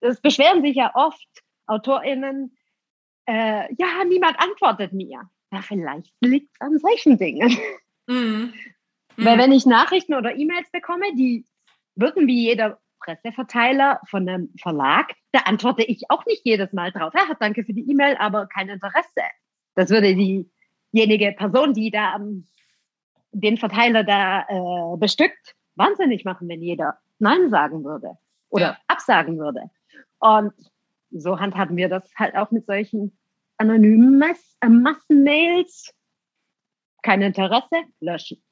Es 0.00 0.20
beschweren 0.20 0.62
sich 0.62 0.76
ja 0.76 0.92
oft 0.94 1.26
AutorInnen, 1.66 2.56
äh, 3.26 3.74
ja, 3.76 4.04
niemand 4.06 4.38
antwortet 4.38 4.92
mir. 4.92 5.28
Ja, 5.52 5.62
vielleicht 5.62 6.12
liegt 6.20 6.50
es 6.52 6.60
an 6.60 6.78
solchen 6.78 7.18
Dingen. 7.18 7.56
Mhm. 8.06 8.52
Weil 9.16 9.36
mhm. 9.36 9.40
wenn 9.40 9.52
ich 9.52 9.66
Nachrichten 9.66 10.14
oder 10.14 10.36
E-Mails 10.36 10.70
bekomme, 10.70 11.14
die 11.14 11.46
wirken 11.94 12.26
wie 12.26 12.44
jeder 12.44 12.78
Presseverteiler 13.00 14.00
von 14.08 14.28
einem 14.28 14.52
Verlag, 14.60 15.12
da 15.32 15.40
antworte 15.40 15.84
ich 15.84 16.10
auch 16.10 16.26
nicht 16.26 16.42
jedes 16.44 16.72
Mal 16.72 16.92
drauf. 16.92 17.12
Ja, 17.14 17.34
danke 17.38 17.64
für 17.64 17.72
die 17.72 17.88
E-Mail, 17.90 18.16
aber 18.16 18.46
kein 18.46 18.68
Interesse. 18.68 19.06
Das 19.74 19.90
würde 19.90 20.14
diejenige 20.14 21.32
Person, 21.32 21.72
die 21.72 21.90
da 21.90 22.18
den 23.32 23.58
Verteiler 23.58 24.02
da 24.02 24.46
äh, 24.48 24.96
bestückt, 24.98 25.54
wahnsinnig 25.74 26.24
machen, 26.24 26.48
wenn 26.48 26.62
jeder 26.62 26.98
Nein 27.18 27.50
sagen 27.50 27.84
würde 27.84 28.16
oder 28.48 28.66
ja. 28.66 28.78
absagen 28.88 29.38
würde. 29.38 29.70
Und 30.18 30.52
so 31.10 31.38
handhaben 31.38 31.76
wir 31.76 31.88
das 31.88 32.10
halt 32.16 32.34
auch 32.34 32.50
mit 32.50 32.66
solchen 32.66 33.16
anonymen 33.58 34.18
Mass 34.18 34.56
äh, 34.60 34.68
Massenmails. 34.68 35.92
Kein 37.02 37.22
Interesse, 37.22 37.84
löschen. 38.00 38.42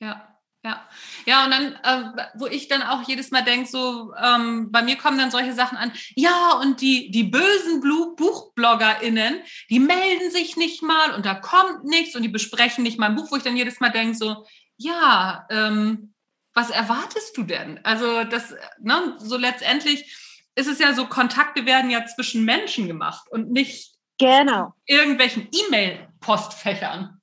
Ja. 0.00 0.32
Ja, 0.64 0.84
ja, 1.26 1.44
und 1.44 1.52
dann, 1.52 1.74
äh, 1.84 2.24
wo 2.34 2.48
ich 2.48 2.66
dann 2.66 2.82
auch 2.82 3.06
jedes 3.06 3.30
Mal 3.30 3.42
denke, 3.42 3.68
so, 3.68 4.12
ähm, 4.20 4.72
bei 4.72 4.82
mir 4.82 4.96
kommen 4.96 5.16
dann 5.16 5.30
solche 5.30 5.52
Sachen 5.52 5.78
an, 5.78 5.92
ja, 6.16 6.58
und 6.60 6.80
die, 6.80 7.12
die 7.12 7.22
bösen 7.22 7.80
BuchbloggerInnen, 8.16 9.42
die 9.70 9.78
melden 9.78 10.32
sich 10.32 10.56
nicht 10.56 10.82
mal 10.82 11.14
und 11.14 11.24
da 11.24 11.36
kommt 11.36 11.84
nichts 11.84 12.16
und 12.16 12.22
die 12.22 12.28
besprechen 12.28 12.82
nicht 12.82 12.98
mal 12.98 13.10
ein 13.10 13.14
Buch, 13.14 13.30
wo 13.30 13.36
ich 13.36 13.44
dann 13.44 13.56
jedes 13.56 13.78
Mal 13.78 13.90
denke, 13.90 14.16
so, 14.16 14.44
ja, 14.76 15.46
ähm, 15.50 16.14
was 16.52 16.70
erwartest 16.70 17.36
du 17.36 17.44
denn? 17.44 17.78
Also, 17.84 18.24
das, 18.24 18.52
ne, 18.80 19.14
so 19.18 19.36
letztendlich 19.36 20.50
ist 20.56 20.66
es 20.66 20.80
ja 20.80 20.94
so, 20.94 21.06
Kontakte 21.06 21.64
werden 21.64 21.90
ja 21.90 22.06
zwischen 22.06 22.44
Menschen 22.44 22.88
gemacht 22.88 23.28
und 23.30 23.52
nicht 23.52 23.95
genau. 24.18 24.74
irgendwelchen 24.86 25.48
E-Mail-Postfächern. 25.52 27.20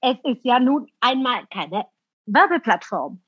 Es 0.00 0.16
ist 0.24 0.44
ja 0.44 0.58
nun 0.58 0.90
einmal 1.00 1.46
keine 1.48 1.86
Werbeplattform. 2.26 3.22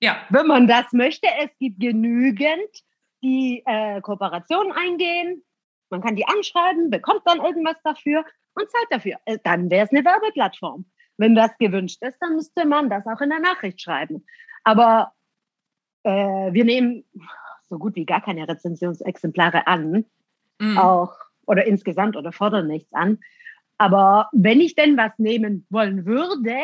Ja. 0.00 0.18
Wenn 0.30 0.46
man 0.46 0.68
das 0.68 0.92
möchte, 0.92 1.26
es 1.40 1.50
gibt 1.58 1.80
genügend, 1.80 2.84
die 3.22 3.62
äh, 3.66 4.00
Kooperationen 4.00 4.72
eingehen. 4.72 5.42
Man 5.90 6.02
kann 6.02 6.16
die 6.16 6.26
anschreiben, 6.26 6.90
bekommt 6.90 7.22
dann 7.24 7.40
irgendwas 7.40 7.76
dafür 7.82 8.24
und 8.54 8.70
zahlt 8.70 8.86
dafür. 8.90 9.16
Äh, 9.24 9.38
dann 9.42 9.70
wäre 9.70 9.86
es 9.86 9.90
eine 9.90 10.04
Werbeplattform. 10.04 10.84
Wenn 11.16 11.34
das 11.34 11.56
gewünscht 11.58 12.00
ist, 12.02 12.18
dann 12.20 12.36
müsste 12.36 12.64
man 12.64 12.90
das 12.90 13.06
auch 13.06 13.20
in 13.20 13.30
der 13.30 13.40
Nachricht 13.40 13.80
schreiben. 13.80 14.24
Aber 14.62 15.12
äh, 16.04 16.52
wir 16.52 16.64
nehmen 16.64 17.04
so 17.68 17.78
gut 17.78 17.96
wie 17.96 18.06
gar 18.06 18.20
keine 18.20 18.46
Rezensionsexemplare 18.46 19.66
an, 19.66 20.04
mhm. 20.58 20.78
auch 20.78 21.12
oder 21.48 21.66
insgesamt 21.66 22.16
oder 22.16 22.32
fordern 22.32 22.66
nichts 22.66 22.92
an. 22.92 23.18
Aber 23.78 24.28
wenn 24.32 24.60
ich 24.60 24.74
denn 24.74 24.96
was 24.96 25.12
nehmen 25.18 25.66
wollen 25.70 26.04
würde, 26.04 26.56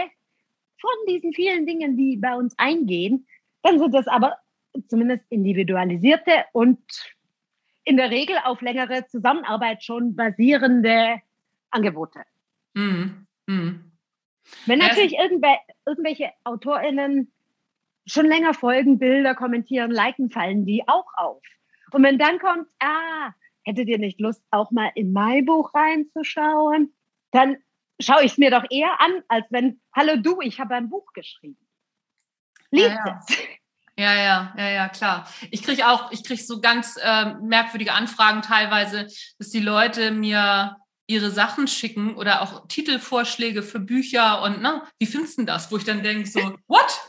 von 0.81 0.91
diesen 1.09 1.33
vielen 1.33 1.67
Dingen, 1.67 1.97
die 1.97 2.17
bei 2.17 2.35
uns 2.35 2.55
eingehen, 2.59 3.27
dann 3.63 3.79
sind 3.79 3.95
das 3.95 4.07
aber 4.07 4.37
zumindest 4.89 5.25
individualisierte 5.31 6.45
und 6.53 6.81
in 7.85 7.97
der 7.97 8.11
Regel 8.11 8.37
auf 8.45 8.61
längere 8.61 9.07
Zusammenarbeit 9.07 9.85
schon 9.85 10.17
basierende 10.17 11.21
Angebote. 11.71 12.21
Mhm. 12.75 13.27
Mhm. 13.47 13.93
Wenn 14.67 14.79
natürlich 14.79 15.17
irgendwel 15.17 15.57
irgendwelche 15.87 16.31
AutorInnen 16.45 17.33
schon 18.07 18.27
länger 18.27 18.53
folgen, 18.53 18.99
Bilder 18.99 19.35
kommentieren, 19.35 19.91
liken, 19.91 20.31
fallen 20.31 20.67
die 20.67 20.87
auch 20.87 21.07
auf. 21.17 21.43
Und 21.93 22.03
wenn 22.03 22.19
dann 22.19 22.39
kommt, 22.39 22.67
ah, 22.81 23.33
hättet 23.65 23.89
ihr 23.89 23.99
nicht 23.99 24.21
Lust, 24.21 24.43
auch 24.51 24.71
mal 24.71 24.91
in 24.95 25.13
mein 25.13 25.45
Buch 25.45 25.75
reinzuschauen? 25.75 26.95
Dann 27.31 27.57
schaue 28.01 28.25
ich 28.25 28.33
es 28.33 28.39
mir 28.39 28.51
doch 28.51 28.65
eher 28.71 29.01
an, 29.01 29.23
als 29.29 29.47
wenn, 29.51 29.81
hallo 29.95 30.17
du, 30.17 30.41
ich 30.41 30.61
habe 30.61 30.75
ein 30.75 30.91
Buch 30.91 31.13
geschrieben. 31.13 31.59
Liest 32.71 32.89
ja, 32.89 33.07
ja. 33.07 33.21
es. 33.27 33.37
Ja, 33.97 34.15
ja, 34.15 34.55
ja, 34.57 34.71
ja, 34.71 34.89
klar. 34.89 35.29
Ich 35.53 35.63
kriege 35.63 35.87
auch, 35.87 36.11
ich 36.11 36.25
kriege 36.25 36.43
so 36.43 36.61
ganz 36.61 36.99
äh, 37.01 37.35
merkwürdige 37.41 37.93
Anfragen 37.93 38.43
teilweise, 38.43 39.07
dass 39.39 39.51
die 39.51 39.61
Leute 39.61 40.11
mir 40.11 40.77
ihre 41.07 41.31
Sachen 41.31 41.69
schicken 41.69 42.17
oder 42.17 42.43
auch 42.43 42.67
Titelvorschläge 42.67 43.63
für 43.63 43.79
Bücher 43.79 44.43
und 44.43 44.63
ne, 44.63 44.83
wie 44.99 45.07
findest 45.07 45.39
du 45.39 45.45
das? 45.45 45.71
Wo 45.71 45.77
ich 45.77 45.85
dann 45.85 46.03
denke 46.03 46.29
so, 46.29 46.41
what? 46.67 47.01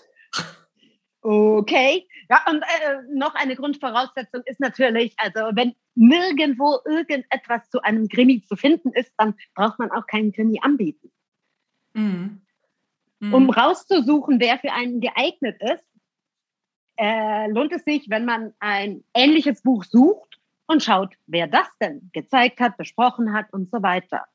Okay. 1.21 2.07
Ja, 2.29 2.43
und 2.47 2.61
äh, 2.61 2.97
noch 3.13 3.33
eine 3.33 3.55
Grundvoraussetzung 3.55 4.43
ist 4.45 4.59
natürlich, 4.59 5.15
also 5.17 5.39
wenn 5.53 5.73
nirgendwo 5.95 6.79
irgendetwas 6.85 7.69
zu 7.69 7.81
einem 7.81 8.07
Krimi 8.07 8.43
zu 8.43 8.55
finden 8.55 8.91
ist, 8.91 9.13
dann 9.17 9.35
braucht 9.55 9.79
man 9.79 9.91
auch 9.91 10.05
keinen 10.05 10.31
Krimi 10.31 10.59
anbieten. 10.61 11.11
Mhm. 11.93 12.45
Mhm. 13.19 13.33
Um 13.33 13.49
rauszusuchen, 13.49 14.39
wer 14.39 14.59
für 14.59 14.71
einen 14.73 14.99
geeignet 14.99 15.61
ist, 15.61 15.85
äh, 16.97 17.49
lohnt 17.49 17.73
es 17.73 17.83
sich, 17.83 18.09
wenn 18.09 18.25
man 18.25 18.53
ein 18.59 19.03
ähnliches 19.13 19.61
Buch 19.61 19.83
sucht 19.83 20.39
und 20.67 20.83
schaut, 20.83 21.15
wer 21.27 21.47
das 21.47 21.67
denn 21.79 22.09
gezeigt 22.13 22.59
hat, 22.59 22.77
besprochen 22.77 23.33
hat 23.33 23.51
und 23.53 23.71
so 23.71 23.81
weiter. 23.81 24.25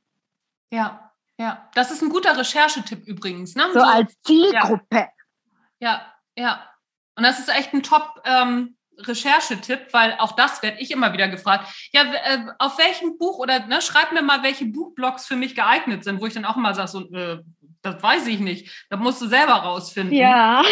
Ja, 0.73 1.13
ja, 1.39 1.71
das 1.75 1.91
ist 1.91 2.03
ein 2.03 2.11
guter 2.11 2.37
Recherchetipp 2.37 3.07
übrigens. 3.07 3.55
Ne? 3.55 3.65
So, 3.73 3.81
so 3.81 3.85
als 3.85 4.21
Zielgruppe. 4.23 5.09
Ja, 5.81 5.81
ja, 5.81 6.15
ja. 6.37 6.71
Und 7.17 7.25
das 7.25 7.39
ist 7.39 7.49
echt 7.49 7.73
ein 7.73 7.83
Top, 7.83 8.21
ähm, 8.25 8.77
Recherchetipp, 9.07 9.93
weil 9.93 10.17
auch 10.19 10.33
das 10.33 10.63
werde 10.63 10.79
ich 10.81 10.91
immer 10.91 11.13
wieder 11.13 11.29
gefragt. 11.29 11.69
Ja, 11.93 12.03
äh, 12.03 12.47
auf 12.59 12.79
welchem 12.79 13.19
Buch 13.19 13.39
oder 13.39 13.67
ne, 13.67 13.81
schreib 13.83 14.13
mir 14.13 14.23
mal, 14.23 14.43
welche 14.43 14.67
Buchblogs 14.67 15.27
für 15.27 15.37
mich 15.37 15.55
geeignet 15.55 16.05
sind, 16.05 16.21
wo 16.21 16.27
ich 16.27 16.35
dann 16.35 16.45
auch 16.45 16.57
immer 16.57 16.75
sage, 16.75 16.89
so, 16.89 17.11
äh, 17.13 17.43
das 17.83 18.03
weiß 18.03 18.27
ich 18.27 18.41
nicht. 18.41 18.87
Das 18.91 19.01
musst 19.01 19.21
du 19.23 19.27
selber 19.27 19.55
rausfinden. 19.55 20.17
Ja. 20.17 20.63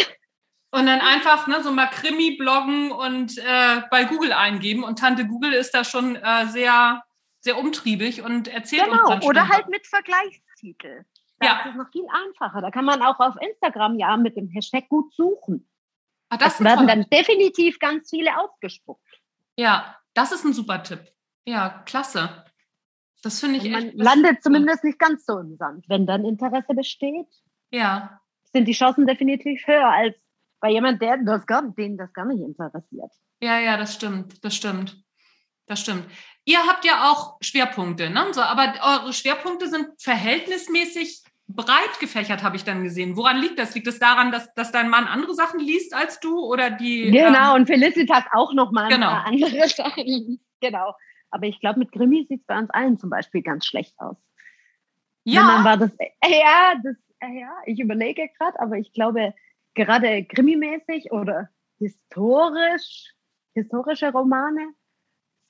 Und 0.71 0.85
dann 0.85 1.01
einfach 1.01 1.47
ne, 1.47 1.63
so 1.63 1.71
mal 1.71 1.87
Krimi 1.87 2.37
bloggen 2.37 2.91
und 2.91 3.37
äh, 3.39 3.81
bei 3.89 4.03
Google 4.05 4.33
eingeben. 4.33 4.83
Und 4.83 4.99
Tante 4.99 5.25
Google 5.25 5.53
ist 5.53 5.73
da 5.73 5.83
schon 5.83 6.15
äh, 6.15 6.45
sehr, 6.47 7.03
sehr 7.39 7.57
umtriebig 7.57 8.21
und 8.21 8.47
erzählt 8.47 8.85
genau. 8.85 9.01
uns 9.01 9.09
dann 9.09 9.23
Oder 9.23 9.49
halt 9.49 9.67
mit 9.69 9.87
Vergleichstitel. 9.87 11.05
Da 11.39 11.47
ja. 11.47 11.59
ist 11.59 11.71
es 11.71 11.75
noch 11.75 11.89
viel 11.91 12.05
einfacher. 12.25 12.61
Da 12.61 12.69
kann 12.69 12.85
man 12.85 13.01
auch 13.01 13.19
auf 13.19 13.35
Instagram 13.41 13.97
ja 13.97 14.17
mit 14.17 14.35
dem 14.35 14.49
Hashtag 14.49 14.89
gut 14.89 15.13
suchen. 15.13 15.68
Ah, 16.29 16.37
das 16.37 16.55
es 16.55 16.63
werden 16.63 16.87
dann 16.87 17.05
definitiv 17.09 17.79
ganz 17.79 18.09
viele 18.09 18.37
aufgespuckt. 18.39 19.21
Ja, 19.55 19.97
das 20.13 20.31
ist 20.31 20.45
ein 20.45 20.53
super 20.53 20.83
Tipp. 20.83 21.01
Ja, 21.45 21.83
klasse. 21.85 22.45
Das 23.23 23.39
finde 23.39 23.57
ich 23.57 23.65
Und 23.65 23.71
Man 23.71 23.87
echt 23.89 23.97
landet 23.97 24.43
zumindest 24.43 24.83
nicht 24.83 24.99
ganz 24.99 25.25
so 25.25 25.39
im 25.39 25.57
Sand. 25.57 25.85
Wenn 25.89 26.05
dann 26.05 26.23
Interesse 26.23 26.73
besteht, 26.73 27.27
ja. 27.71 28.21
sind 28.53 28.65
die 28.65 28.73
Chancen 28.73 29.07
definitiv 29.07 29.65
höher 29.67 29.89
als 29.89 30.15
bei 30.59 30.71
jemand, 30.71 31.01
der 31.01 31.17
das 31.17 31.45
gar, 31.45 31.63
den 31.63 31.97
das 31.97 32.13
gar 32.13 32.25
nicht 32.25 32.41
interessiert. 32.41 33.11
Ja, 33.41 33.59
ja, 33.59 33.77
das 33.77 33.93
stimmt. 33.93 34.43
Das 34.43 34.55
stimmt. 34.55 35.03
Das 35.65 35.81
stimmt. 35.81 36.05
Ihr 36.45 36.59
habt 36.65 36.83
ja 36.83 37.11
auch 37.11 37.37
Schwerpunkte, 37.41 38.09
ne? 38.09 38.33
So, 38.33 38.41
aber 38.41 38.73
eure 38.81 39.13
Schwerpunkte 39.13 39.69
sind 39.69 39.89
verhältnismäßig 40.01 41.23
breit 41.49 41.99
gefächert, 41.99 42.43
habe 42.43 42.55
ich 42.55 42.63
dann 42.63 42.83
gesehen. 42.83 43.17
Woran 43.17 43.37
liegt 43.37 43.57
das? 43.57 43.73
Liegt 43.73 43.87
es 43.87 43.97
das 43.97 44.09
daran, 44.09 44.31
dass, 44.31 44.53
dass 44.53 44.71
dein 44.71 44.89
Mann 44.89 45.05
andere 45.05 45.33
Sachen 45.33 45.59
liest 45.59 45.93
als 45.95 46.19
du 46.19 46.39
oder 46.39 46.69
die? 46.69 47.09
Genau, 47.11 47.55
ähm, 47.55 47.61
und 47.61 47.67
Felicitas 47.67 48.23
auch 48.31 48.53
nochmal 48.53 48.89
genau. 48.89 49.09
andere 49.09 49.67
Sachen. 49.67 50.39
Genau. 50.61 50.95
Aber 51.31 51.45
ich 51.47 51.59
glaube, 51.59 51.79
mit 51.79 51.91
Grimmi 51.91 52.25
sieht 52.27 52.41
es 52.41 52.45
bei 52.45 52.57
uns 52.57 52.69
allen 52.69 52.97
zum 52.97 53.09
Beispiel 53.09 53.41
ganz 53.41 53.65
schlecht 53.65 53.99
aus. 53.99 54.17
Ja. 55.23 55.47
dann 55.47 55.63
war 55.63 55.77
das, 55.77 55.91
äh, 55.97 56.39
ja, 56.39 56.75
das, 56.83 56.95
äh, 57.19 57.39
ja, 57.39 57.51
ich 57.65 57.79
überlege 57.79 58.29
gerade, 58.37 58.59
aber 58.59 58.77
ich 58.77 58.93
glaube, 58.93 59.33
gerade 59.73 60.23
Krimi-mäßig 60.23 61.11
oder 61.11 61.49
historisch, 61.77 63.13
historische 63.53 64.11
Romane 64.11 64.73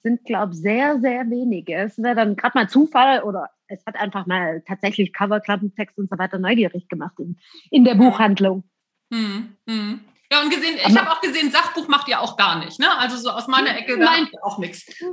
sind, 0.03 0.23
glaube 0.25 0.53
ich, 0.53 0.61
sehr, 0.61 0.99
sehr 0.99 1.29
wenige. 1.29 1.75
Es 1.75 1.97
wäre 1.97 2.15
dann 2.15 2.35
gerade 2.35 2.57
mal 2.57 2.69
Zufall 2.69 3.23
oder 3.23 3.49
es 3.69 3.85
hat 3.85 3.95
einfach 3.95 4.25
mal 4.25 4.61
tatsächlich 4.67 5.13
Cover, 5.13 5.39
Klappentext 5.39 5.97
und 5.97 6.09
so 6.09 6.17
weiter 6.17 6.37
neugierig 6.39 6.87
gemacht 6.89 7.19
in, 7.19 7.37
in 7.71 7.85
der 7.85 7.95
Buchhandlung. 7.95 8.63
Hm, 9.13 9.55
hm. 9.67 10.01
Ja, 10.31 10.41
und 10.41 10.51
gesehen, 10.51 10.77
ich 10.77 10.97
habe 10.97 11.11
auch 11.11 11.21
gesehen, 11.21 11.49
Sachbuch 11.49 11.87
macht 11.87 12.07
ihr 12.07 12.21
auch 12.21 12.37
gar 12.37 12.63
nicht, 12.63 12.79
ne? 12.79 12.97
Also 12.99 13.17
so 13.17 13.31
aus 13.31 13.47
meiner 13.47 13.75
Ecke 13.75 13.97
Nein. 13.97 14.27
auch 14.43 14.59
nichts. 14.59 14.85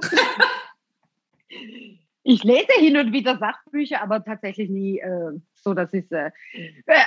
Ich 2.28 2.42
lese 2.42 2.72
hin 2.78 2.96
und 2.96 3.12
wieder 3.12 3.38
Sachbücher, 3.38 4.02
aber 4.02 4.24
tatsächlich 4.24 4.68
nie 4.68 4.98
äh, 4.98 5.30
so, 5.54 5.74
dass 5.74 5.94
ich 5.94 6.06
es 6.06 6.10
äh, 6.10 6.32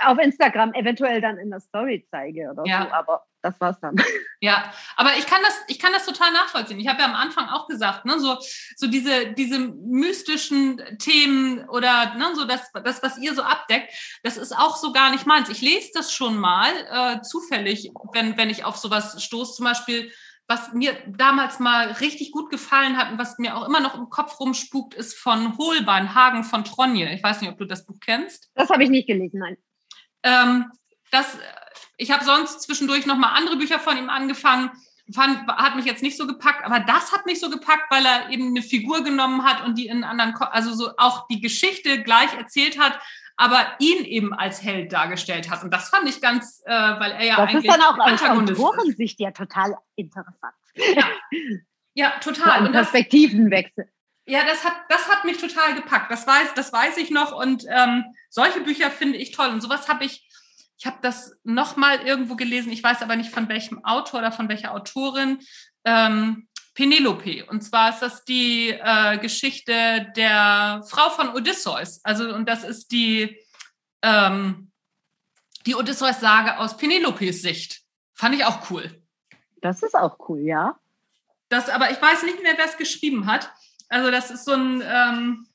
auf 0.05 0.17
Instagram 0.17 0.73
eventuell 0.73 1.19
dann 1.19 1.38
in 1.38 1.49
der 1.49 1.59
Story 1.59 2.07
zeige 2.09 2.49
oder 2.49 2.63
ja. 2.65 2.83
so. 2.83 2.91
Aber 2.93 3.23
das 3.41 3.60
war's 3.60 3.80
dann. 3.80 3.95
Ja, 4.41 4.71
aber 4.95 5.17
ich 5.17 5.25
kann 5.25 5.41
das, 5.43 5.54
ich 5.67 5.80
kann 5.80 5.91
das 5.91 6.06
total 6.06 6.32
nachvollziehen. 6.32 6.80
Ich 6.80 6.88
habe 6.88 7.02
ja 7.02 7.08
am 7.08 7.15
Anfang 7.15 7.49
auch 7.49 7.67
gesagt, 7.67 8.06
ne, 8.06 8.19
so, 8.19 8.38
so 8.78 8.88
diese, 8.88 9.34
diese 9.34 9.60
mystischen 9.60 10.82
Themen 10.97 11.67
oder 11.67 12.15
ne, 12.15 12.34
so 12.36 12.45
das, 12.45 12.71
das, 12.71 13.04
was 13.04 13.17
ihr 13.17 13.36
so 13.36 13.43
abdeckt, 13.43 13.93
das 14.23 14.38
ist 14.38 14.58
auch 14.58 14.78
so 14.78 14.93
gar 14.93 15.12
nicht 15.12 15.25
meins. 15.25 15.49
Ich 15.49 15.60
lese 15.60 15.89
das 15.93 16.13
schon 16.13 16.38
mal 16.38 16.71
äh, 16.89 17.21
zufällig, 17.21 17.91
wenn, 18.13 18.38
wenn 18.38 18.49
ich 18.49 18.63
auf 18.63 18.78
sowas 18.78 19.21
stoße, 19.21 19.56
zum 19.56 19.65
Beispiel 19.65 20.10
was 20.49 20.73
mir 20.73 20.97
damals 21.06 21.60
mal 21.60 21.91
richtig 21.91 22.32
gut 22.32 22.49
gefallen 22.49 22.97
hat 22.97 23.12
und 23.12 23.19
was 23.19 23.38
mir 23.38 23.56
auch 23.56 23.67
immer 23.67 23.80
noch 23.80 23.93
im 23.93 24.10
Kopf 24.10 24.39
rumspukt, 24.39 24.95
ist 24.95 25.13
von 25.15 25.56
Holbein, 25.60 26.15
Hagen 26.15 26.43
von 26.43 26.65
Tronje. 26.65 27.13
Ich 27.13 27.21
weiß 27.21 27.41
nicht, 27.41 27.52
ob 27.52 27.60
du 27.60 27.65
das 27.65 27.86
Buch 27.86 27.99
kennst. 28.04 28.49
Das 28.56 28.71
habe 28.71 28.84
ich 28.84 28.89
nicht 28.89 29.06
gelesen, 29.06 29.39
nein. 29.39 29.58
Ähm, 30.23 30.71
das, 31.12 31.38
ich 31.99 32.12
habe 32.12 32.25
sonst 32.25 32.62
zwischendurch 32.63 33.05
noch 33.05 33.17
mal 33.17 33.33
andere 33.33 33.57
Bücher 33.57 33.79
von 33.79 33.97
ihm 33.97 34.09
angefangen. 34.09 34.71
Fand, 35.13 35.47
hat 35.47 35.75
mich 35.75 35.85
jetzt 35.85 36.03
nicht 36.03 36.17
so 36.17 36.27
gepackt, 36.27 36.63
aber 36.63 36.79
das 36.81 37.12
hat 37.12 37.25
mich 37.25 37.39
so 37.39 37.49
gepackt, 37.49 37.89
weil 37.91 38.05
er 38.05 38.29
eben 38.29 38.49
eine 38.49 38.62
Figur 38.62 39.03
genommen 39.03 39.43
hat 39.43 39.63
und 39.65 39.75
die 39.75 39.88
in 39.88 40.03
anderen, 40.03 40.35
also 40.35 40.73
so 40.73 40.91
auch 40.97 41.27
die 41.27 41.41
Geschichte 41.41 42.03
gleich 42.03 42.31
erzählt 42.38 42.79
hat, 42.79 42.99
aber 43.35 43.65
ihn 43.79 44.05
eben 44.05 44.33
als 44.33 44.62
Held 44.62 44.93
dargestellt 44.93 45.49
hat. 45.49 45.63
Und 45.63 45.73
das 45.73 45.89
fand 45.89 46.07
ich 46.07 46.21
ganz, 46.21 46.62
äh, 46.65 46.71
weil 46.71 47.12
er 47.13 47.23
ja 47.25 47.35
das 47.38 47.49
eigentlich 47.49 47.65
ist 47.65 47.73
dann 47.73 47.81
auch 47.81 47.97
aus 47.97 48.21
Antagonist 48.21 48.51
ist. 48.53 48.59
Autorensicht 48.59 49.19
ja 49.19 49.31
total 49.31 49.75
interessant. 49.95 50.53
Ja, 50.75 51.05
ja 51.95 52.13
So 52.21 52.31
total. 52.31 52.51
ein 52.51 52.65
Und 52.67 52.71
Perspektivenwechsel. 52.73 53.89
ja, 54.27 54.41
das 54.45 54.63
hat, 54.63 54.75
das 54.89 55.09
hat 55.09 55.25
mich 55.25 55.38
total 55.38 55.73
gepackt. 55.73 56.12
Das 56.12 56.27
weiß, 56.27 56.53
das 56.53 56.71
weiß 56.71 56.97
ich 56.97 57.09
noch. 57.09 57.31
Und 57.31 57.65
ähm, 57.67 58.05
solche 58.29 58.62
Bücher 58.62 58.91
finde 58.91 59.17
ich 59.17 59.31
toll. 59.31 59.47
Und 59.47 59.62
sowas 59.62 59.88
habe 59.89 60.05
ich, 60.05 60.28
ich 60.79 60.85
habe 60.85 60.97
das 61.01 61.35
noch 61.43 61.75
mal 61.75 61.99
irgendwo 62.07 62.37
gelesen. 62.37 62.71
Ich 62.71 62.81
weiß 62.81 63.01
aber 63.01 63.17
nicht 63.17 63.31
von 63.31 63.49
welchem 63.49 63.83
Autor 63.83 64.21
oder 64.21 64.31
von 64.31 64.47
welcher 64.47 64.73
Autorin. 64.73 65.39
Ähm, 65.83 66.47
Penelope. 66.73 67.45
Und 67.47 67.61
zwar 67.61 67.89
ist 67.89 67.99
das 67.99 68.23
die 68.23 68.69
äh, 68.69 69.17
Geschichte 69.17 70.09
der 70.15 70.81
Frau 70.87 71.09
von 71.09 71.35
Odysseus. 71.35 71.99
Also, 72.05 72.33
und 72.33 72.47
das 72.47 72.63
ist 72.63 72.93
die, 72.93 73.37
ähm, 74.01 74.71
die 75.65 75.75
Odysseus-Sage 75.75 76.57
aus 76.57 76.77
Penelopes 76.77 77.41
Sicht. 77.41 77.81
Fand 78.13 78.35
ich 78.35 78.45
auch 78.45 78.71
cool. 78.71 79.03
Das 79.61 79.83
ist 79.83 79.95
auch 79.95 80.17
cool, 80.29 80.39
ja. 80.39 80.79
Das, 81.49 81.67
aber 81.67 81.91
ich 81.91 82.01
weiß 82.01 82.23
nicht 82.23 82.41
mehr, 82.41 82.53
wer 82.55 82.67
es 82.67 82.77
geschrieben 82.77 83.25
hat. 83.25 83.51
Also 83.89 84.11
das 84.11 84.31
ist 84.31 84.45
so 84.45 84.53
ein, 84.53 84.81
ähm, 84.85 85.48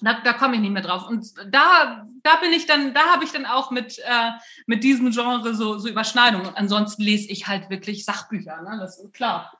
da, 0.00 0.20
da 0.22 0.32
komme 0.32 0.56
ich 0.56 0.60
nicht 0.60 0.72
mehr 0.72 0.82
drauf. 0.82 1.08
Und 1.08 1.26
da, 1.52 2.06
da 2.22 2.36
bin 2.36 2.52
ich 2.52 2.66
dann, 2.66 2.94
da 2.94 3.12
habe 3.12 3.24
ich 3.24 3.32
dann 3.32 3.46
auch 3.46 3.70
mit, 3.70 3.98
äh, 3.98 4.30
mit 4.66 4.84
diesem 4.84 5.10
Genre 5.10 5.54
so, 5.54 5.78
so 5.78 5.88
Überschneidungen. 5.88 6.46
Und 6.46 6.56
ansonsten 6.56 7.02
lese 7.02 7.30
ich 7.30 7.46
halt 7.46 7.70
wirklich 7.70 8.04
Sachbücher, 8.04 8.62
ne? 8.62 8.78
Das 8.80 8.98
ist 8.98 9.12
klar. 9.12 9.58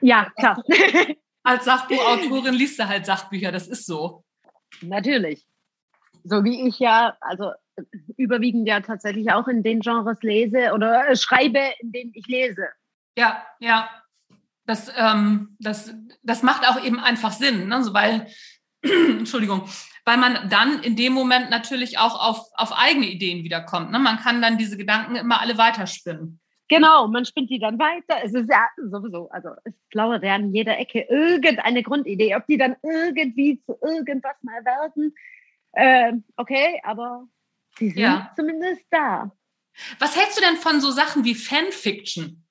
Ja, 0.00 0.30
klar. 0.38 0.62
Als 1.42 1.64
Sachbuchautorin 1.64 2.54
liest 2.54 2.78
du 2.78 2.88
halt 2.88 3.06
Sachbücher, 3.06 3.50
das 3.50 3.68
ist 3.68 3.86
so. 3.86 4.24
Natürlich. 4.82 5.46
So 6.24 6.44
wie 6.44 6.68
ich 6.68 6.78
ja, 6.78 7.16
also 7.20 7.52
überwiegend 8.16 8.68
ja 8.68 8.80
tatsächlich 8.80 9.32
auch 9.32 9.48
in 9.48 9.62
den 9.62 9.80
Genres 9.80 10.20
lese 10.22 10.72
oder 10.74 11.08
äh, 11.08 11.16
schreibe, 11.16 11.60
in 11.80 11.92
denen 11.92 12.12
ich 12.14 12.26
lese. 12.26 12.68
Ja, 13.16 13.46
ja. 13.60 13.88
Das, 14.66 14.92
ähm, 14.98 15.56
das, 15.58 15.94
das 16.22 16.42
macht 16.42 16.68
auch 16.68 16.84
eben 16.84 17.00
einfach 17.00 17.32
Sinn, 17.32 17.68
ne? 17.68 17.82
so, 17.82 17.94
weil, 17.94 18.26
Entschuldigung, 18.82 19.68
weil 20.04 20.16
man 20.16 20.48
dann 20.48 20.82
in 20.82 20.96
dem 20.96 21.12
Moment 21.12 21.50
natürlich 21.50 21.98
auch 21.98 22.18
auf, 22.20 22.46
auf 22.54 22.72
eigene 22.72 23.06
Ideen 23.06 23.44
wiederkommt. 23.44 23.90
Ne? 23.90 23.98
Man 23.98 24.18
kann 24.18 24.40
dann 24.40 24.58
diese 24.58 24.76
Gedanken 24.76 25.16
immer 25.16 25.40
alle 25.40 25.58
weiterspinnen. 25.58 26.40
Genau, 26.68 27.08
man 27.08 27.24
spinnt 27.24 27.48
die 27.50 27.58
dann 27.58 27.78
weiter. 27.78 28.22
Es 28.22 28.34
ist 28.34 28.50
ja 28.50 28.68
sowieso, 28.76 29.30
also 29.30 29.50
es 29.64 29.72
lauert 29.92 30.22
ja 30.22 30.34
an 30.34 30.52
jeder 30.54 30.78
Ecke 30.78 31.00
irgendeine 31.08 31.82
Grundidee. 31.82 32.36
Ob 32.36 32.46
die 32.46 32.58
dann 32.58 32.76
irgendwie 32.82 33.60
zu 33.64 33.78
irgendwas 33.82 34.36
mal 34.42 34.62
werden, 34.64 35.14
äh, 35.72 36.12
okay, 36.36 36.80
aber 36.84 37.26
die 37.80 37.88
sind 37.90 37.98
Ja. 38.02 38.32
zumindest 38.36 38.82
da. 38.90 39.32
Was 39.98 40.16
hältst 40.16 40.36
du 40.36 40.42
denn 40.42 40.56
von 40.56 40.80
so 40.80 40.90
Sachen 40.90 41.24
wie 41.24 41.34
Fanfiction? 41.34 42.44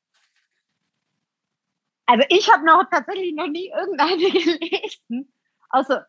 Also 2.08 2.26
ich 2.30 2.52
habe 2.52 2.66
noch 2.66 2.86
tatsächlich 2.90 3.36
noch 3.36 3.48
nie 3.48 3.70
irgendeine 3.70 4.18
gelesen, 4.32 5.32
außer 5.70 6.08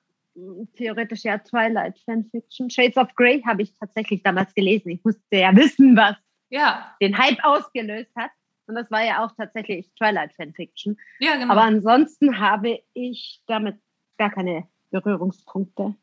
theoretisch 0.76 1.24
ja 1.24 1.38
Twilight 1.38 1.98
Fanfiction. 2.04 2.70
Shades 2.70 2.96
of 2.96 3.14
Grey 3.14 3.42
habe 3.42 3.62
ich 3.62 3.72
tatsächlich 3.74 4.22
damals 4.22 4.54
gelesen. 4.54 4.90
Ich 4.90 5.04
musste 5.04 5.22
ja 5.36 5.54
wissen, 5.56 5.96
was 5.96 6.16
Ja, 6.50 6.94
den 7.00 7.16
Hype 7.16 7.42
ausgelöst 7.44 8.10
hat. 8.16 8.30
Und 8.66 8.74
das 8.74 8.90
war 8.90 9.02
ja 9.04 9.24
auch 9.24 9.32
tatsächlich 9.36 9.90
Twilight 9.96 10.32
Fanfiction. 10.34 10.96
ja, 11.20 11.36
genau. 11.36 11.52
Aber 11.52 11.62
ansonsten 11.62 12.38
habe 12.38 12.80
ich 12.94 13.40
damit 13.46 13.76
gar 14.18 14.30
keine 14.30 14.68
Berührungspunkte. 14.90 15.94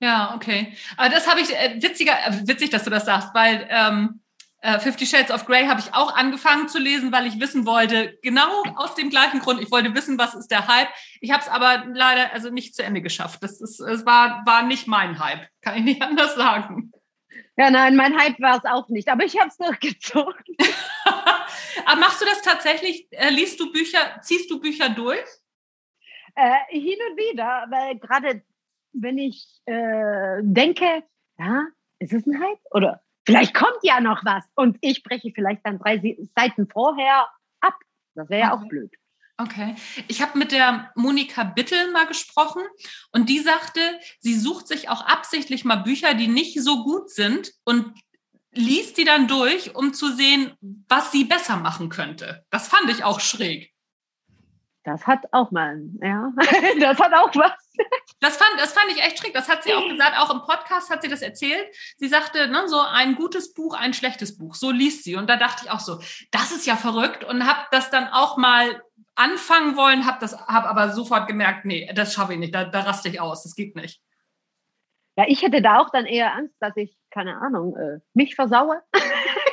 Ja, 0.00 0.34
okay. 0.34 0.72
Aber 0.96 1.08
das 1.08 1.30
habe 1.30 1.40
ich, 1.40 1.50
äh, 1.54 1.82
witziger, 1.82 2.12
äh, 2.26 2.46
witzig, 2.46 2.70
dass 2.70 2.84
du 2.84 2.90
das 2.90 3.04
sagst, 3.06 3.34
weil 3.34 3.66
ähm, 3.70 4.20
äh, 4.64 4.80
Fifty 4.80 5.04
Shades 5.04 5.30
of 5.30 5.44
Grey 5.44 5.66
habe 5.66 5.80
ich 5.80 5.92
auch 5.92 6.14
angefangen 6.14 6.68
zu 6.68 6.78
lesen, 6.78 7.12
weil 7.12 7.26
ich 7.26 7.38
wissen 7.38 7.66
wollte, 7.66 8.18
genau 8.22 8.62
aus 8.76 8.94
dem 8.94 9.10
gleichen 9.10 9.40
Grund, 9.40 9.60
ich 9.60 9.70
wollte 9.70 9.94
wissen, 9.94 10.16
was 10.16 10.34
ist 10.34 10.50
der 10.50 10.66
Hype. 10.66 10.88
Ich 11.20 11.30
habe 11.32 11.42
es 11.42 11.48
aber 11.48 11.84
leider 11.92 12.32
also 12.32 12.48
nicht 12.48 12.74
zu 12.74 12.82
Ende 12.82 13.02
geschafft. 13.02 13.42
Das 13.42 13.60
ist, 13.60 13.78
es 13.78 14.06
war, 14.06 14.42
war 14.46 14.62
nicht 14.62 14.88
mein 14.88 15.18
Hype, 15.18 15.46
kann 15.60 15.76
ich 15.76 15.84
nicht 15.84 16.02
anders 16.08 16.34
sagen. 16.34 16.92
Ja, 17.58 17.70
nein, 17.70 17.94
mein 17.94 18.18
Hype 18.18 18.40
war 18.40 18.56
es 18.56 18.64
auch 18.64 18.88
nicht, 18.88 19.08
aber 19.10 19.24
ich 19.24 19.38
habe 19.38 19.48
es 19.48 19.58
durchgezogen. 19.58 20.56
aber 21.84 21.96
machst 22.00 22.22
du 22.22 22.24
das 22.24 22.40
tatsächlich? 22.40 23.06
Äh, 23.10 23.30
liest 23.30 23.60
du 23.60 23.70
Bücher, 23.70 24.18
ziehst 24.22 24.50
du 24.50 24.60
Bücher 24.60 24.88
durch? 24.88 25.28
Äh, 26.36 26.54
hin 26.70 26.98
und 27.10 27.18
wieder, 27.18 27.66
weil 27.68 27.98
gerade 27.98 28.42
wenn 28.94 29.18
ich 29.18 29.46
äh, 29.66 30.38
denke, 30.40 31.04
ja, 31.38 31.66
ist 31.98 32.14
es 32.14 32.26
ein 32.26 32.40
Hype? 32.40 32.60
Oder 32.70 33.04
vielleicht 33.26 33.54
kommt 33.54 33.78
ja 33.82 34.00
noch 34.00 34.24
was 34.24 34.44
und 34.54 34.78
ich 34.80 35.02
breche 35.02 35.32
vielleicht 35.34 35.64
dann 35.64 35.78
drei 35.78 35.98
Se- 35.98 36.16
Seiten 36.36 36.68
vorher 36.68 37.28
ab. 37.60 37.74
Das 38.14 38.28
wäre 38.28 38.40
ja 38.40 38.54
auch 38.54 38.66
blöd. 38.68 38.92
Okay. 39.36 39.74
Ich 40.06 40.22
habe 40.22 40.38
mit 40.38 40.52
der 40.52 40.92
Monika 40.94 41.42
Bittel 41.42 41.90
mal 41.90 42.06
gesprochen 42.06 42.62
und 43.10 43.28
die 43.28 43.40
sagte, 43.40 43.80
sie 44.20 44.34
sucht 44.38 44.68
sich 44.68 44.88
auch 44.88 45.04
absichtlich 45.04 45.64
mal 45.64 45.76
Bücher, 45.76 46.14
die 46.14 46.28
nicht 46.28 46.62
so 46.62 46.84
gut 46.84 47.10
sind 47.10 47.52
und 47.64 47.92
liest 48.52 48.96
die 48.96 49.04
dann 49.04 49.26
durch, 49.26 49.74
um 49.74 49.92
zu 49.92 50.12
sehen, 50.12 50.52
was 50.88 51.10
sie 51.10 51.24
besser 51.24 51.56
machen 51.56 51.88
könnte. 51.88 52.44
Das 52.50 52.68
fand 52.68 52.88
ich 52.90 53.02
auch 53.02 53.18
schräg. 53.18 53.72
Das 54.84 55.06
hat 55.06 55.24
auch 55.32 55.50
mal, 55.50 55.82
ja, 56.00 56.32
das 56.80 57.00
hat 57.00 57.12
auch 57.14 57.34
was. 57.34 57.52
Das 58.20 58.38
fand, 58.38 58.58
das 58.58 58.72
fand 58.72 58.90
ich 58.90 59.02
echt 59.02 59.18
schräg. 59.18 59.34
Das 59.34 59.48
hat 59.48 59.64
sie 59.64 59.74
auch 59.74 59.86
gesagt, 59.86 60.18
auch 60.18 60.30
im 60.30 60.40
Podcast 60.42 60.88
hat 60.88 61.02
sie 61.02 61.08
das 61.08 61.20
erzählt. 61.20 61.66
Sie 61.98 62.08
sagte, 62.08 62.48
ne, 62.48 62.68
so 62.68 62.80
ein 62.80 63.16
gutes 63.16 63.52
Buch, 63.52 63.74
ein 63.74 63.92
schlechtes 63.92 64.38
Buch. 64.38 64.54
So 64.54 64.70
liest 64.70 65.04
sie. 65.04 65.16
Und 65.16 65.28
da 65.28 65.36
dachte 65.36 65.64
ich 65.64 65.70
auch 65.70 65.80
so, 65.80 66.00
das 66.30 66.50
ist 66.50 66.66
ja 66.66 66.76
verrückt 66.76 67.24
und 67.24 67.46
habe 67.46 67.66
das 67.70 67.90
dann 67.90 68.08
auch 68.08 68.36
mal 68.38 68.82
anfangen 69.14 69.76
wollen, 69.76 70.06
habe 70.06 70.18
das, 70.20 70.38
habe 70.46 70.68
aber 70.68 70.90
sofort 70.90 71.28
gemerkt, 71.28 71.64
nee, 71.64 71.90
das 71.94 72.14
schaffe 72.14 72.32
ich 72.32 72.38
nicht, 72.38 72.54
da, 72.54 72.64
da 72.64 72.80
raste 72.80 73.08
ich 73.08 73.20
aus, 73.20 73.42
das 73.42 73.54
geht 73.54 73.76
nicht. 73.76 74.00
Ja, 75.16 75.24
ich 75.28 75.42
hätte 75.42 75.62
da 75.62 75.78
auch 75.78 75.90
dann 75.90 76.06
eher 76.06 76.34
Angst, 76.34 76.56
dass 76.58 76.76
ich, 76.76 76.96
keine 77.10 77.40
Ahnung, 77.40 77.76
äh, 77.76 78.00
mich 78.14 78.34
versaue. 78.34 78.82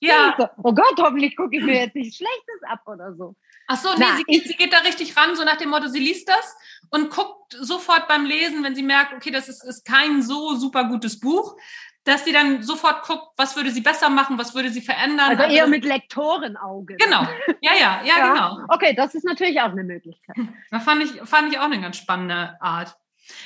Ja, 0.00 0.34
So, 0.38 0.48
oh 0.62 0.72
Gott, 0.74 0.94
hoffentlich 0.98 1.36
gucke 1.36 1.56
ich 1.58 1.62
mir 1.62 1.78
jetzt 1.80 1.94
nichts 1.94 2.16
Schlechtes 2.16 2.60
ab 2.68 2.80
oder 2.86 3.14
so. 3.14 3.34
ach 3.68 3.76
so, 3.76 3.90
nee, 3.90 3.96
Na, 3.98 4.16
sie, 4.16 4.24
geht, 4.24 4.44
sie 4.48 4.54
geht 4.54 4.72
da 4.72 4.78
richtig 4.78 5.16
ran, 5.16 5.36
so 5.36 5.44
nach 5.44 5.56
dem 5.56 5.70
Motto, 5.70 5.88
sie 5.88 5.98
liest 6.00 6.28
das 6.28 6.56
und 6.90 7.10
guckt 7.10 7.52
sofort 7.60 8.08
beim 8.08 8.24
Lesen, 8.24 8.64
wenn 8.64 8.74
sie 8.74 8.82
merkt, 8.82 9.12
okay, 9.12 9.30
das 9.30 9.48
ist, 9.48 9.62
ist 9.62 9.84
kein 9.86 10.22
so 10.22 10.54
super 10.56 10.84
gutes 10.84 11.20
Buch, 11.20 11.56
dass 12.04 12.24
sie 12.24 12.32
dann 12.32 12.62
sofort 12.62 13.02
guckt, 13.06 13.28
was 13.36 13.56
würde 13.56 13.70
sie 13.70 13.82
besser 13.82 14.08
machen, 14.08 14.38
was 14.38 14.54
würde 14.54 14.70
sie 14.70 14.80
verändern. 14.80 15.36
Also 15.38 15.42
eher 15.54 15.66
mit 15.66 15.84
Lektorenauge. 15.84 16.96
Genau, 16.96 17.22
ja, 17.60 17.72
ja, 17.78 18.00
ja, 18.02 18.18
Ja. 18.18 18.32
genau. 18.32 18.58
Okay, 18.68 18.94
das 18.94 19.14
ist 19.14 19.24
natürlich 19.24 19.60
auch 19.60 19.70
eine 19.70 19.84
Möglichkeit. 19.84 20.34
Da 20.70 20.80
fand 20.80 21.02
ich, 21.04 21.10
fand 21.28 21.52
ich 21.52 21.58
auch 21.58 21.64
eine 21.64 21.80
ganz 21.80 21.98
spannende 21.98 22.56
Art. 22.62 22.96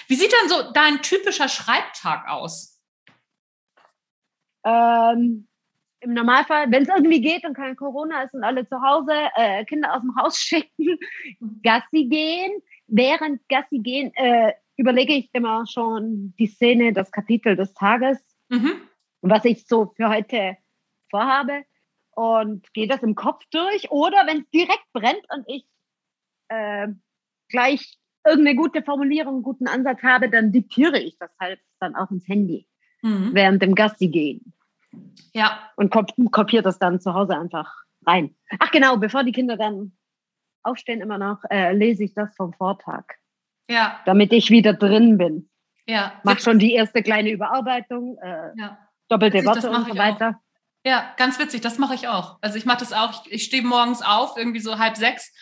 Wie 0.07 0.15
sieht 0.15 0.33
denn 0.33 0.49
so 0.49 0.71
dein 0.73 1.03
typischer 1.03 1.49
Schreibtag 1.49 2.29
aus? 2.29 2.81
Ähm, 4.65 5.49
Im 6.05 6.13
Normalfall, 6.13 6.71
wenn 6.71 6.83
es 6.83 6.89
irgendwie 6.89 7.23
geht 7.23 7.47
und 7.47 7.55
kein 7.55 7.77
Corona 7.77 8.25
ist 8.25 8.35
und 8.35 8.45
alle 8.45 8.69
zu 8.69 8.81
Hause, 8.83 9.13
äh, 9.37 9.65
Kinder 9.65 9.95
aus 9.95 10.03
dem 10.03 10.15
Haus 10.17 10.39
schicken, 10.39 10.99
Gassi 11.63 12.05
gehen. 12.05 12.53
Während 12.87 13.41
Gassi 13.49 13.79
gehen 13.79 14.13
äh, 14.15 14.53
überlege 14.77 15.15
ich 15.15 15.31
immer 15.33 15.67
schon 15.67 16.35
die 16.39 16.47
Szene, 16.47 16.93
das 16.93 17.11
Kapitel 17.11 17.57
des 17.57 17.73
Tages, 17.73 18.19
Mhm. 18.51 18.73
was 19.23 19.47
ich 19.47 19.67
so 19.67 19.95
für 19.97 20.11
heute 20.11 20.59
vorhabe 21.11 21.65
und 22.11 22.71
gehe 22.75 22.87
das 22.87 23.03
im 23.03 23.15
Kopf 23.15 23.43
durch. 23.51 23.91
Oder 23.91 24.27
wenn 24.27 24.41
es 24.43 24.51
direkt 24.51 24.85
brennt 24.93 25.25
und 25.35 25.45
ich 25.49 25.65
äh, 26.49 26.89
gleich 27.49 27.99
irgendeine 28.27 28.57
gute 28.57 28.83
Formulierung, 28.83 29.37
einen 29.37 29.43
guten 29.43 29.69
Ansatz 29.69 30.03
habe, 30.03 30.29
dann 30.29 30.53
diktiere 30.53 30.99
ich 30.99 31.17
das 31.19 31.31
halt 31.41 31.61
dann 31.81 31.97
auch 31.97 32.11
ins 32.11 32.29
Handy 32.29 32.67
Mhm. 33.01 33.31
während 33.33 33.63
dem 33.63 33.75
Gassi 33.75 34.09
gehen 34.09 34.53
Ja, 35.33 35.71
und 35.77 35.91
kop 35.91 36.13
kopiere 36.31 36.63
das 36.63 36.79
dann 36.79 37.01
zu 37.01 37.15
Hause 37.15 37.37
einfach 37.37 37.73
rein. 38.07 38.35
Ach 38.59 38.71
genau, 38.71 38.97
bevor 38.97 39.25
die 39.25 39.33
Kinder 39.33 39.57
dann 39.57 39.93
aufstehen 40.63 41.01
immer 41.01 41.19
noch, 41.19 41.43
äh, 41.51 41.73
lese 41.73 42.05
ich 42.05 42.15
das 42.15 42.35
vom 42.37 42.53
Vortag, 42.53 43.05
ja, 43.69 44.01
damit 44.07 44.33
ich 44.33 44.51
wieder 44.51 44.73
drin 44.73 45.19
bin. 45.19 45.51
ja. 45.87 46.13
Mach 46.23 46.39
schon 46.41 46.59
die 46.59 46.73
erste 46.73 47.03
kleine 47.03 47.31
Überarbeitung, 47.31 48.19
äh, 48.19 48.51
ja. 48.57 48.79
doppelte 49.09 49.39
Witzig, 49.39 49.49
Worte 49.49 49.71
und 49.71 49.89
so 49.89 49.99
weiter. 49.99 50.41
ja, 50.87 51.13
ganz 51.17 51.39
witzig. 51.39 51.61
Das 51.61 51.79
mache 51.79 51.95
ich 51.95 52.09
auch. 52.09 52.39
Also 52.41 52.57
ich 52.57 52.65
mache 52.65 52.79
das 52.79 52.93
auch. 52.93 53.27
Ich, 53.27 53.33
ich 53.33 53.45
stehe 53.45 53.63
morgens 53.63 54.03
auf, 54.03 54.37
irgendwie 54.37 54.61
so 54.61 54.79
halb 54.79 54.97
sechs, 54.97 55.33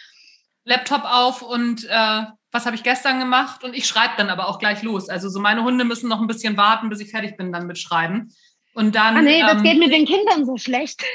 Laptop 0.65 1.05
auf 1.05 1.43
und 1.43 1.85
äh, 1.89 2.23
was 2.53 2.67
habe 2.67 2.77
ich 2.77 2.83
gestern 2.83 3.19
gemacht? 3.19 3.65
Und 3.65 3.75
ich 3.75 3.87
schreibe 3.87 4.15
dann 4.19 4.29
aber 4.29 4.49
auch 4.49 4.59
gleich 4.59 4.83
los. 4.83 5.09
Also 5.09 5.29
so 5.29 5.41
meine 5.41 5.65
Hunde 5.65 5.85
müssen 5.85 6.09
noch 6.09 6.21
ein 6.21 6.27
bisschen 6.27 6.57
warten, 6.57 6.91
bis 6.91 7.01
ich 7.01 7.11
fertig 7.11 7.37
bin 7.37 7.53
dann 7.53 7.67
mit 7.67 7.79
Schreiben. 7.79 8.33
Und 8.75 8.95
dann. 8.95 9.17
Ah, 9.17 9.23
nee, 9.23 9.41
das 9.41 9.59
ähm, 9.59 9.63
geht 9.63 9.79
mit 9.79 9.93
den 9.93 10.07
Kindern 10.07 10.45
so 10.45 10.57
schlecht. 10.57 11.03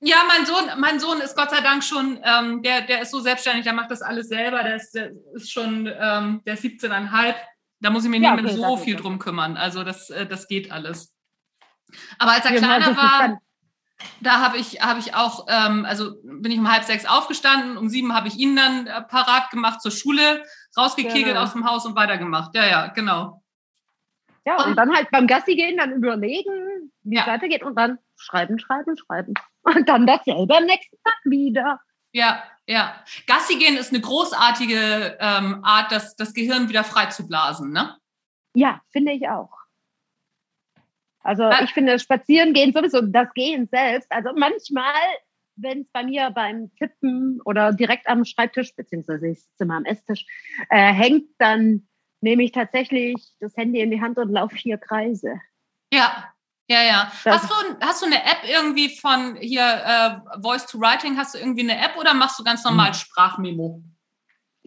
Ja, 0.00 0.18
mein 0.28 0.44
Sohn, 0.44 0.78
mein 0.78 1.00
Sohn 1.00 1.20
ist 1.20 1.34
Gott 1.36 1.50
sei 1.50 1.62
Dank 1.62 1.82
schon, 1.82 2.20
ähm, 2.22 2.62
der, 2.62 2.82
der 2.82 3.00
ist 3.00 3.10
so 3.10 3.18
selbstständig, 3.18 3.64
der 3.64 3.72
macht 3.72 3.90
das 3.90 4.02
alles 4.02 4.28
selber, 4.28 4.62
der 4.62 4.76
ist, 4.76 4.92
der 4.92 5.10
ist 5.34 5.50
schon, 5.50 5.86
ähm, 5.86 6.42
der 6.44 6.54
ist 6.54 6.62
17,5. 6.62 7.34
Da 7.80 7.90
muss 7.90 8.04
ich 8.04 8.10
mich 8.10 8.20
ja, 8.20 8.36
nicht 8.36 8.44
okay, 8.44 8.58
mehr 8.58 8.68
so 8.68 8.76
viel 8.76 8.96
drum 8.96 9.18
kümmern. 9.18 9.56
Also 9.56 9.84
das, 9.84 10.10
äh, 10.10 10.26
das 10.26 10.48
geht 10.48 10.70
alles. 10.70 11.14
Aber 12.18 12.32
als 12.32 12.44
er 12.44 12.52
ja, 12.52 12.58
kleiner 12.58 12.96
war, 12.96 13.38
da 14.20 14.40
habe 14.40 14.58
ich, 14.58 14.82
hab 14.82 14.98
ich 14.98 15.14
auch, 15.14 15.46
ähm, 15.48 15.84
also 15.86 16.16
bin 16.22 16.52
ich 16.52 16.58
um 16.58 16.70
halb 16.70 16.84
sechs 16.84 17.06
aufgestanden, 17.06 17.76
um 17.76 17.88
sieben 17.88 18.14
habe 18.14 18.28
ich 18.28 18.36
ihn 18.36 18.54
dann 18.54 18.86
äh, 18.86 19.02
parat 19.02 19.50
gemacht 19.50 19.80
zur 19.80 19.90
Schule, 19.90 20.42
rausgekegelt 20.76 21.26
genau. 21.28 21.42
aus 21.42 21.52
dem 21.52 21.68
Haus 21.68 21.86
und 21.86 21.96
weitergemacht. 21.96 22.54
Ja, 22.54 22.66
ja, 22.66 22.86
genau. 22.88 23.42
Ja, 24.44 24.62
und, 24.62 24.70
und 24.70 24.76
dann 24.76 24.94
halt 24.94 25.10
beim 25.10 25.26
Gassi 25.26 25.56
gehen, 25.56 25.76
dann 25.76 25.92
überlegen, 25.92 26.75
ja. 27.14 27.22
es 27.22 27.26
weitergeht 27.26 27.62
und 27.62 27.76
dann 27.76 27.98
schreiben, 28.16 28.58
schreiben, 28.58 28.96
schreiben. 28.96 29.34
Und 29.62 29.88
dann 29.88 30.06
dasselbe 30.06 30.56
am 30.56 30.64
nächsten 30.64 30.96
Tag 31.02 31.16
wieder. 31.24 31.80
Ja, 32.12 32.42
ja. 32.66 32.94
Gassi 33.26 33.58
gehen 33.58 33.76
ist 33.76 33.92
eine 33.92 34.00
großartige 34.00 35.18
ähm, 35.20 35.60
Art, 35.62 35.92
das, 35.92 36.16
das 36.16 36.34
Gehirn 36.34 36.68
wieder 36.68 36.84
frei 36.84 37.06
zu 37.06 37.26
blasen, 37.26 37.72
ne? 37.72 37.96
Ja, 38.54 38.80
finde 38.90 39.12
ich 39.12 39.28
auch. 39.28 39.50
Also 41.20 41.42
ja. 41.42 41.62
ich 41.62 41.72
finde 41.72 41.98
Spazieren 41.98 42.54
gehen 42.54 42.72
sowieso, 42.72 43.02
das 43.02 43.32
Gehen 43.34 43.68
selbst. 43.70 44.10
Also 44.10 44.30
manchmal, 44.36 44.94
wenn 45.56 45.80
es 45.80 45.88
bei 45.90 46.04
mir 46.04 46.30
beim 46.30 46.72
Tippen 46.76 47.40
oder 47.44 47.72
direkt 47.72 48.06
am 48.06 48.24
Schreibtisch, 48.24 48.74
beziehungsweise 48.76 49.28
ich 49.28 49.42
sitze 49.42 49.64
immer 49.64 49.76
am 49.76 49.84
Esstisch, 49.84 50.24
äh, 50.70 50.92
hängt, 50.92 51.28
dann 51.38 51.88
nehme 52.20 52.44
ich 52.44 52.52
tatsächlich 52.52 53.16
das 53.40 53.56
Handy 53.56 53.80
in 53.80 53.90
die 53.90 54.00
Hand 54.00 54.18
und 54.18 54.30
laufe 54.30 54.56
vier 54.56 54.78
Kreise. 54.78 55.40
Ja, 55.92 56.32
ja, 56.68 56.82
ja. 56.82 57.12
hast 57.24 57.50
du, 57.50 57.54
hast 57.80 58.02
du 58.02 58.06
eine 58.06 58.22
App 58.24 58.42
irgendwie 58.44 58.88
von 58.88 59.36
hier 59.36 59.62
äh, 59.62 60.40
Voice 60.42 60.66
to 60.66 60.80
Writing? 60.80 61.16
Hast 61.16 61.34
du 61.34 61.38
irgendwie 61.38 61.62
eine 61.62 61.78
App 61.78 61.96
oder 61.96 62.14
machst 62.14 62.38
du 62.38 62.44
ganz 62.44 62.64
normal 62.64 62.88
hm. 62.88 62.94
Sprachmemo? 62.94 63.82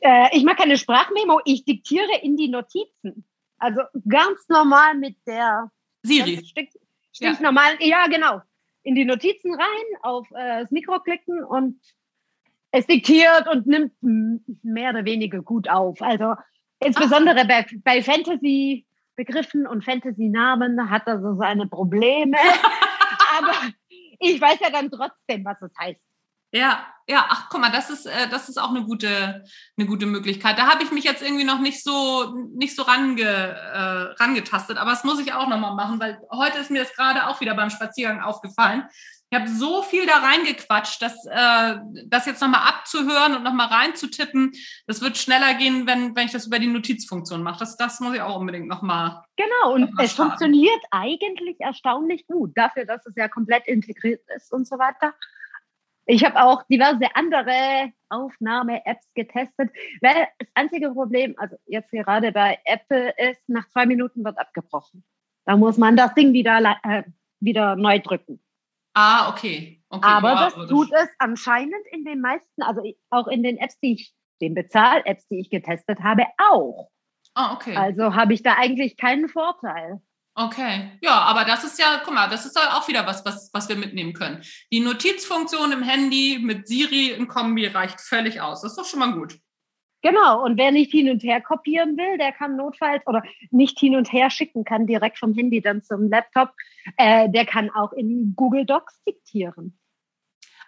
Äh, 0.01 0.35
ich 0.35 0.43
mache 0.43 0.57
keine 0.57 0.77
Sprachmemo, 0.77 1.41
ich 1.45 1.65
diktiere 1.65 2.19
in 2.21 2.37
die 2.37 2.47
Notizen. 2.47 3.25
Also 3.57 3.81
ganz 4.07 4.47
normal 4.47 4.95
mit 4.95 5.17
der 5.27 5.71
Siri. 6.03 6.37
Sticht 6.45 6.77
ja. 7.19 7.37
normal, 7.41 7.73
ja 7.79 8.07
genau. 8.07 8.41
In 8.83 8.95
die 8.95 9.03
Notizen 9.03 9.53
rein, 9.53 10.01
auf 10.03 10.29
äh, 10.31 10.61
das 10.61 10.71
Mikro 10.71 10.99
klicken 10.99 11.43
und 11.43 11.81
es 12.71 12.87
diktiert 12.87 13.47
und 13.51 13.67
nimmt 13.67 13.91
mehr 14.01 14.91
oder 14.91 15.03
weniger 15.03 15.41
gut 15.41 15.69
auf. 15.69 16.01
Also 16.01 16.35
insbesondere 16.79 17.45
bei, 17.45 17.65
bei 17.83 18.01
Fantasy 18.01 18.85
Begriffen 19.19 19.67
und 19.67 19.83
Fantasy-Namen 19.83 20.89
hat 20.89 21.05
er 21.05 21.21
so 21.21 21.35
seine 21.35 21.67
Probleme. 21.67 22.37
Aber 23.37 23.53
ich 24.17 24.39
weiß 24.39 24.59
ja 24.61 24.69
dann 24.69 24.89
trotzdem, 24.89 25.43
was 25.43 25.61
es 25.61 25.71
heißt. 25.77 25.99
Ja, 26.51 26.87
ja, 27.05 27.25
ach 27.27 27.49
guck 27.49 27.59
mal, 27.59 27.69
das 27.69 27.89
ist, 27.89 28.05
äh, 28.05 28.29
das 28.31 28.47
ist 28.47 28.57
auch 28.57 28.69
eine 28.69 28.83
gute, 28.83 29.43
eine 29.77 29.87
gute 29.87 30.05
Möglichkeit. 30.05 30.57
Da 30.57 30.71
habe 30.71 30.83
ich 30.83 30.91
mich 30.91 31.03
jetzt 31.03 31.21
irgendwie 31.21 31.43
noch 31.43 31.59
nicht 31.59 31.83
so, 31.83 32.33
nicht 32.55 32.75
so 32.77 32.83
range, 32.83 33.21
äh, 33.21 34.23
rangetastet, 34.23 34.77
aber 34.77 34.91
das 34.91 35.03
muss 35.03 35.19
ich 35.19 35.33
auch 35.33 35.49
nochmal 35.49 35.75
machen, 35.75 35.99
weil 35.99 36.17
heute 36.31 36.59
ist 36.59 36.71
mir 36.71 36.81
das 36.81 36.93
gerade 36.95 37.27
auch 37.27 37.41
wieder 37.41 37.55
beim 37.55 37.69
Spaziergang 37.69 38.21
aufgefallen. 38.21 38.85
Ich 39.31 39.39
habe 39.39 39.47
so 39.47 39.83
viel 39.83 40.07
da 40.07 40.17
reingequatscht, 40.17 41.01
dass 41.03 41.25
äh, 41.27 41.75
das 42.07 42.25
jetzt 42.25 42.41
nochmal 42.41 42.67
abzuhören 42.67 43.35
und 43.35 43.43
nochmal 43.43 43.67
reinzutippen, 43.67 44.53
das 44.87 45.01
wird 45.01 45.17
schneller 45.17 45.53
gehen, 45.53 45.85
wenn, 45.85 46.15
wenn 46.15 46.25
ich 46.25 46.31
das 46.31 46.47
über 46.47 46.57
die 46.57 46.67
Notizfunktion 46.67 47.43
mache. 47.43 47.59
Das, 47.59 47.77
das 47.77 47.99
muss 47.99 48.15
ich 48.15 48.21
auch 48.21 48.39
unbedingt 48.39 48.67
nochmal. 48.67 49.21
Genau, 49.35 49.75
und 49.75 49.93
es 49.99 50.13
starten. 50.13 50.31
funktioniert 50.31 50.81
eigentlich 50.89 51.59
erstaunlich 51.59 52.25
gut, 52.25 52.57
dafür, 52.57 52.85
dass 52.85 53.05
es 53.05 53.15
ja 53.15 53.27
komplett 53.27 53.67
integriert 53.67 54.21
ist 54.35 54.51
und 54.51 54.67
so 54.67 54.79
weiter. 54.79 55.13
Ich 56.07 56.25
habe 56.25 56.41
auch 56.41 56.63
diverse 56.63 57.05
andere 57.13 57.93
Aufnahme-Apps 58.09 59.13
getestet, 59.13 59.69
weil 60.01 60.27
das 60.39 60.47
einzige 60.55 60.89
Problem, 60.89 61.35
also 61.37 61.55
jetzt 61.67 61.91
gerade 61.91 62.31
bei 62.31 62.57
Apple 62.65 63.13
ist, 63.29 63.47
nach 63.47 63.69
zwei 63.69 63.85
Minuten 63.85 64.25
wird 64.25 64.39
abgebrochen. 64.39 65.03
Da 65.45 65.55
muss 65.55 65.77
man 65.77 65.95
das 65.95 66.15
Ding 66.15 66.33
wieder, 66.33 66.79
äh, 66.81 67.03
wieder 67.39 67.75
neu 67.75 67.99
drücken. 67.99 68.39
Ah, 69.01 69.29
okay. 69.29 69.81
okay 69.87 70.09
Aber 70.09 70.33
wow, 70.33 70.53
das 70.53 70.67
tut 70.67 70.91
es 70.91 71.07
anscheinend 71.19 71.87
in 71.91 72.03
den 72.03 72.19
meisten, 72.19 72.61
also 72.61 72.81
auch 73.11 73.27
in 73.27 73.43
den 73.43 73.57
Apps, 73.57 73.79
die 73.79 73.93
ich, 73.93 74.13
den 74.41 74.53
Bezahl-Apps, 74.53 75.25
die 75.29 75.39
ich 75.39 75.49
getestet 75.49 76.01
habe, 76.01 76.23
auch. 76.37 76.89
Ah, 77.33 77.53
okay. 77.53 77.77
Also 77.77 78.13
habe 78.13 78.33
ich 78.33 78.43
da 78.43 78.55
eigentlich 78.57 78.97
keinen 78.97 79.29
Vorteil. 79.29 80.01
Okay, 80.35 80.91
ja, 81.01 81.17
aber 81.19 81.45
das 81.45 81.63
ist 81.63 81.79
ja, 81.79 82.01
guck 82.03 82.13
mal, 82.13 82.29
das 82.29 82.45
ist 82.45 82.57
ja 82.57 82.77
auch 82.77 82.87
wieder 82.89 83.07
was, 83.07 83.25
was, 83.25 83.49
was 83.53 83.69
wir 83.69 83.77
mitnehmen 83.77 84.13
können. 84.13 84.41
Die 84.71 84.81
Notizfunktion 84.81 85.71
im 85.71 85.81
Handy 85.81 86.39
mit 86.41 86.67
Siri 86.67 87.11
in 87.11 87.29
Kombi 87.29 87.67
reicht 87.67 88.01
völlig 88.01 88.41
aus. 88.41 88.61
Das 88.61 88.71
ist 88.71 88.77
doch 88.77 88.85
schon 88.85 88.99
mal 88.99 89.13
gut. 89.13 89.39
Genau, 90.01 90.43
und 90.43 90.57
wer 90.57 90.71
nicht 90.71 90.91
hin 90.91 91.09
und 91.09 91.23
her 91.23 91.41
kopieren 91.41 91.97
will, 91.97 92.17
der 92.17 92.31
kann 92.31 92.55
notfalls 92.55 93.05
oder 93.05 93.21
nicht 93.51 93.77
hin 93.79 93.95
und 93.95 94.11
her 94.13 94.29
schicken 94.29 94.63
kann, 94.63 94.87
direkt 94.87 95.17
vom 95.19 95.33
Handy 95.33 95.61
dann 95.61 95.83
zum 95.83 96.09
Laptop, 96.09 96.51
äh, 96.95 97.29
der 97.29 97.45
kann 97.45 97.69
auch 97.69 97.91
in 97.91 98.33
Google 98.35 98.65
Docs 98.65 99.03
diktieren. 99.03 99.77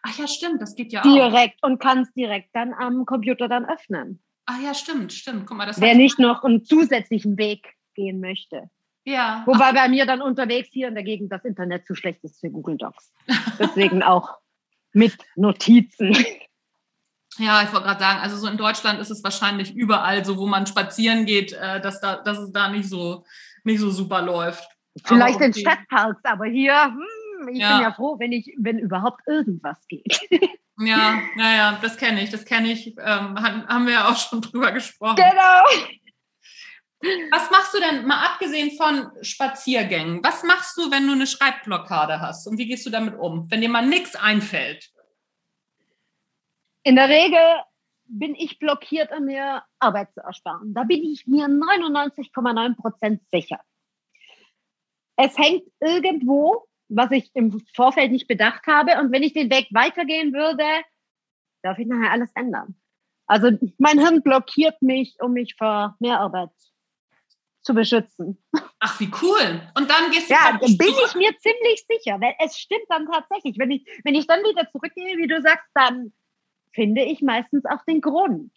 Ach 0.04 0.18
ja, 0.18 0.28
stimmt, 0.28 0.62
das 0.62 0.76
geht 0.76 0.92
ja 0.92 1.02
direkt 1.02 1.22
auch. 1.22 1.30
Direkt 1.30 1.64
und 1.64 1.80
kann 1.80 2.00
es 2.00 2.14
direkt 2.14 2.50
dann 2.54 2.74
am 2.74 3.06
Computer 3.06 3.48
dann 3.48 3.66
öffnen. 3.66 4.22
Ach 4.48 4.62
ja, 4.62 4.74
stimmt, 4.74 5.14
stimmt. 5.14 5.46
Guck 5.46 5.58
mal, 5.58 5.66
das 5.66 5.80
Wer 5.80 5.96
nicht 5.96 6.20
noch 6.20 6.44
einen 6.44 6.66
zusätzlichen 6.66 7.38
Weg 7.38 7.76
gehen 7.94 8.20
möchte. 8.20 8.70
Ja. 9.06 9.44
Wobei 9.46 9.70
Ach. 9.70 9.74
bei 9.74 9.90
mir 9.90 10.06
dann 10.06 10.22
unterwegs 10.22 10.70
hier 10.72 10.88
in 10.88 10.96
der 10.96 11.04
Gegend 11.04 11.32
das 11.32 11.46
Internet 11.46 11.86
zu 11.88 11.96
schlecht 11.96 12.24
ist 12.24 12.40
für 12.40 12.50
Google 12.50 12.78
Docs. 12.78 13.14
Deswegen 13.60 14.04
auch 14.04 14.38
mit 14.94 15.18
Notizen. 15.36 16.18
Ja, 17.42 17.64
ich 17.64 17.74
wollte 17.74 17.88
gerade 17.88 18.00
sagen, 18.00 18.20
also 18.20 18.38
so 18.38 18.48
in 18.48 18.58
Deutschland 18.58 19.00
ist 19.00 19.10
es 19.10 19.24
wahrscheinlich 19.24 19.74
überall 19.74 20.24
so, 20.24 20.38
wo 20.38 20.46
man 20.46 20.68
spazieren 20.68 21.26
geht, 21.26 21.54
äh, 21.54 21.82
dass, 21.82 22.00
da, 22.00 22.18
dass 22.18 22.38
es 22.38 22.52
da 22.52 22.70
nicht 22.70 22.88
so, 22.88 23.26
nicht 23.64 23.80
so 23.80 23.90
super 23.90 24.22
läuft. 24.22 24.64
Vielleicht 25.04 25.38
okay. 25.38 25.46
in 25.46 25.54
Stadtparks, 25.54 26.24
aber 26.24 26.46
hier, 26.46 26.84
hm, 26.84 27.50
ich 27.52 27.60
ja. 27.60 27.78
bin 27.78 27.84
ja 27.84 27.94
froh, 27.94 28.20
wenn 28.20 28.32
ich, 28.32 28.54
wenn 28.60 28.78
überhaupt 28.78 29.22
irgendwas 29.28 29.78
geht. 29.88 30.20
Ja, 30.84 31.22
naja, 31.36 31.78
das 31.80 31.96
kenne 31.96 32.24
ich, 32.24 32.32
das 32.32 32.44
kenne 32.44 32.72
ich. 32.72 32.96
Ähm, 32.98 33.38
haben 33.40 33.86
wir 33.86 33.94
ja 33.94 34.10
auch 34.10 34.18
schon 34.18 34.42
drüber 34.42 34.72
gesprochen. 34.72 35.18
Genau. 35.18 35.94
Was 37.32 37.52
machst 37.52 37.74
du 37.76 37.80
denn, 37.80 38.08
mal 38.08 38.26
abgesehen 38.26 38.72
von 38.78 39.12
Spaziergängen, 39.22 40.24
was 40.24 40.42
machst 40.44 40.78
du, 40.78 40.90
wenn 40.90 41.06
du 41.06 41.14
eine 41.14 41.28
Schreibblockade 41.28 42.20
hast? 42.20 42.48
Und 42.48 42.58
wie 42.58 42.68
gehst 42.68 42.86
du 42.86 42.90
damit 42.90 43.14
um, 43.20 43.46
wenn 43.52 43.62
dir 43.62 43.70
mal 43.70 43.86
nichts 43.86 44.16
einfällt? 44.16 44.90
In 46.84 46.96
der 46.96 47.10
Regel 47.10 47.62
bin 48.06 48.36
ich 48.36 48.60
blockiert, 48.60 49.12
an 49.12 49.26
mir 49.26 49.64
Arbeit 49.80 50.14
zu 50.14 50.22
ersparen. 50.22 50.74
Da 50.74 50.84
bin 50.84 51.04
ich 51.04 51.28
mir 51.28 51.46
99,9 51.46 52.76
Prozent 52.76 53.22
sicher. 53.32 53.60
Es 55.16 55.38
hängt 55.38 55.64
irgendwo, 55.80 56.68
was 56.90 57.12
ich 57.12 57.32
im 57.36 57.60
Vorfeld 57.74 58.12
nicht 58.12 58.28
bedacht 58.28 58.66
habe. 58.68 59.00
Und 59.00 59.12
wenn 59.12 59.24
ich 59.24 59.34
den 59.34 59.50
Weg 59.50 59.68
weitergehen 59.72 60.34
würde, 60.34 60.66
darf 61.62 61.78
ich 61.78 61.88
nachher 61.88 62.12
alles 62.12 62.32
ändern. 62.36 62.76
Also 63.28 63.52
mein 63.78 64.00
Hirn 64.00 64.24
blockiert 64.24 64.82
mich, 64.82 65.16
um 65.22 65.34
mich 65.34 65.56
vor 65.56 65.96
Mehrarbeit 66.00 66.50
zu 67.62 67.74
beschützen. 67.74 68.44
Ach, 68.80 69.00
wie 69.00 69.12
cool. 69.22 69.62
Und 69.78 69.90
dann 69.90 70.12
gehst 70.12 70.30
du. 70.30 70.34
Ja, 70.34 70.58
bin 70.58 70.70
ich 70.70 71.16
mir 71.16 71.38
ziemlich 71.38 71.86
sicher, 71.88 72.20
weil 72.20 72.36
es 72.40 72.58
stimmt 72.58 72.86
dann 72.90 73.06
tatsächlich. 73.06 73.58
Wenn 73.60 73.72
ich, 73.72 73.86
wenn 74.04 74.16
ich 74.16 74.26
dann 74.28 74.40
wieder 74.40 74.70
zurückgehe, 74.72 75.18
wie 75.18 75.28
du 75.28 75.42
sagst, 75.42 75.70
dann 75.76 76.12
finde 76.74 77.04
ich 77.04 77.22
meistens 77.22 77.66
auch 77.66 77.84
den 77.86 78.02
Grund. 78.02 78.52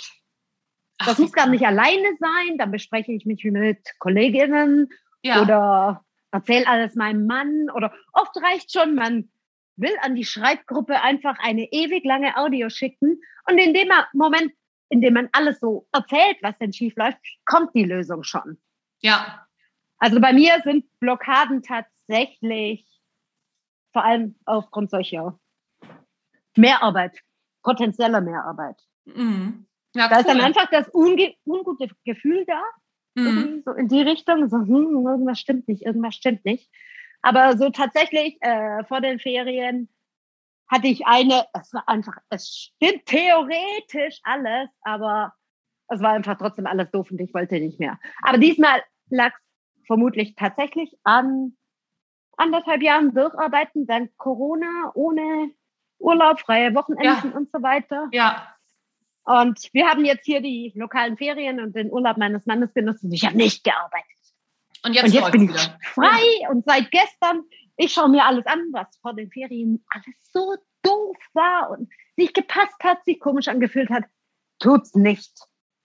Das 0.98 1.14
Ach, 1.14 1.18
muss 1.18 1.32
gar 1.32 1.48
nicht 1.48 1.66
alleine 1.66 2.16
sein, 2.18 2.58
dann 2.58 2.70
bespreche 2.70 3.12
ich 3.12 3.26
mich 3.26 3.44
mit 3.44 3.98
Kolleginnen 3.98 4.88
ja. 5.22 5.42
oder 5.42 6.04
erzähle 6.30 6.66
alles 6.66 6.94
meinem 6.94 7.26
Mann 7.26 7.68
oder 7.74 7.92
oft 8.12 8.36
reicht 8.36 8.72
schon, 8.72 8.94
man 8.94 9.30
will 9.76 9.94
an 10.02 10.14
die 10.14 10.24
Schreibgruppe 10.24 11.00
einfach 11.00 11.36
eine 11.40 11.70
ewig 11.72 12.04
lange 12.04 12.36
Audio 12.36 12.68
schicken 12.68 13.20
und 13.48 13.58
in 13.58 13.74
dem 13.74 13.88
Moment, 14.12 14.52
in 14.88 15.00
dem 15.00 15.14
man 15.14 15.28
alles 15.32 15.58
so 15.60 15.86
erzählt, 15.92 16.38
was 16.42 16.56
denn 16.58 16.72
schief 16.72 16.94
läuft, 16.96 17.18
kommt 17.44 17.74
die 17.74 17.84
Lösung 17.84 18.22
schon. 18.22 18.58
Ja. 19.00 19.46
Also 19.98 20.20
bei 20.20 20.32
mir 20.32 20.60
sind 20.62 20.86
Blockaden 21.00 21.62
tatsächlich 21.62 22.86
vor 23.92 24.04
allem 24.04 24.36
aufgrund 24.44 24.90
solcher 24.90 25.38
Mehrarbeit 26.56 27.20
potenzieller 27.64 28.20
Mehrarbeit. 28.20 28.80
Mhm. 29.06 29.66
Ja, 29.94 30.08
da 30.08 30.16
cool. 30.16 30.20
ist 30.20 30.28
dann 30.28 30.40
einfach 30.40 30.68
das 30.70 30.88
unge 30.90 31.34
ungute 31.44 31.88
Gefühl 32.04 32.44
da, 32.46 32.62
mhm. 33.14 33.62
so 33.64 33.72
in 33.72 33.88
die 33.88 34.02
Richtung, 34.02 34.48
so, 34.48 34.58
hm, 34.58 35.06
irgendwas 35.06 35.40
stimmt 35.40 35.66
nicht, 35.66 35.82
irgendwas 35.82 36.14
stimmt 36.14 36.44
nicht. 36.44 36.70
Aber 37.22 37.56
so 37.56 37.70
tatsächlich 37.70 38.36
äh, 38.40 38.84
vor 38.84 39.00
den 39.00 39.18
Ferien 39.18 39.88
hatte 40.68 40.88
ich 40.88 41.06
eine, 41.06 41.46
es 41.52 41.72
war 41.72 41.88
einfach, 41.88 42.16
es 42.30 42.48
stimmt 42.48 43.06
theoretisch 43.06 44.20
alles, 44.24 44.68
aber 44.82 45.32
es 45.88 46.00
war 46.00 46.12
einfach 46.12 46.36
trotzdem 46.36 46.66
alles 46.66 46.90
doof 46.90 47.10
und 47.10 47.20
ich 47.20 47.32
wollte 47.34 47.60
nicht 47.60 47.78
mehr. 47.78 47.98
Aber 48.22 48.38
diesmal 48.38 48.82
lag 49.10 49.32
es 49.76 49.86
vermutlich 49.86 50.34
tatsächlich 50.34 50.96
an 51.04 51.56
anderthalb 52.36 52.82
Jahren 52.82 53.14
durcharbeiten, 53.14 53.86
dann 53.86 54.08
Corona 54.16 54.90
ohne 54.94 55.50
Urlaub, 55.98 56.40
freie 56.40 56.74
Wochenenden 56.74 57.30
ja. 57.30 57.36
und 57.36 57.50
so 57.52 57.62
weiter. 57.62 58.08
Ja. 58.12 58.54
Und 59.24 59.70
wir 59.72 59.88
haben 59.88 60.04
jetzt 60.04 60.24
hier 60.26 60.40
die 60.40 60.72
lokalen 60.74 61.16
Ferien 61.16 61.60
und 61.60 61.74
den 61.74 61.90
Urlaub 61.90 62.18
meines 62.18 62.44
Mannes 62.46 62.74
genutzt 62.74 63.04
und 63.04 63.12
ich 63.12 63.24
habe 63.24 63.36
nicht 63.36 63.64
gearbeitet. 63.64 64.08
Und 64.84 64.94
jetzt, 64.94 65.06
und 65.06 65.14
jetzt 65.14 65.32
bin 65.32 65.50
ich 65.50 65.70
frei 65.94 66.20
ja. 66.42 66.50
und 66.50 66.64
seit 66.66 66.90
gestern, 66.90 67.42
ich 67.76 67.92
schaue 67.92 68.10
mir 68.10 68.24
alles 68.24 68.46
an, 68.46 68.60
was 68.72 68.86
vor 69.00 69.14
den 69.14 69.30
Ferien 69.30 69.84
alles 69.88 70.14
so 70.30 70.56
doof 70.82 71.16
war 71.32 71.70
und 71.70 71.90
nicht 72.16 72.34
gepasst 72.34 72.76
hat, 72.82 73.02
sich 73.04 73.18
komisch 73.18 73.48
angefühlt 73.48 73.88
hat. 73.88 74.04
Tut's 74.58 74.94
nicht. 74.94 75.32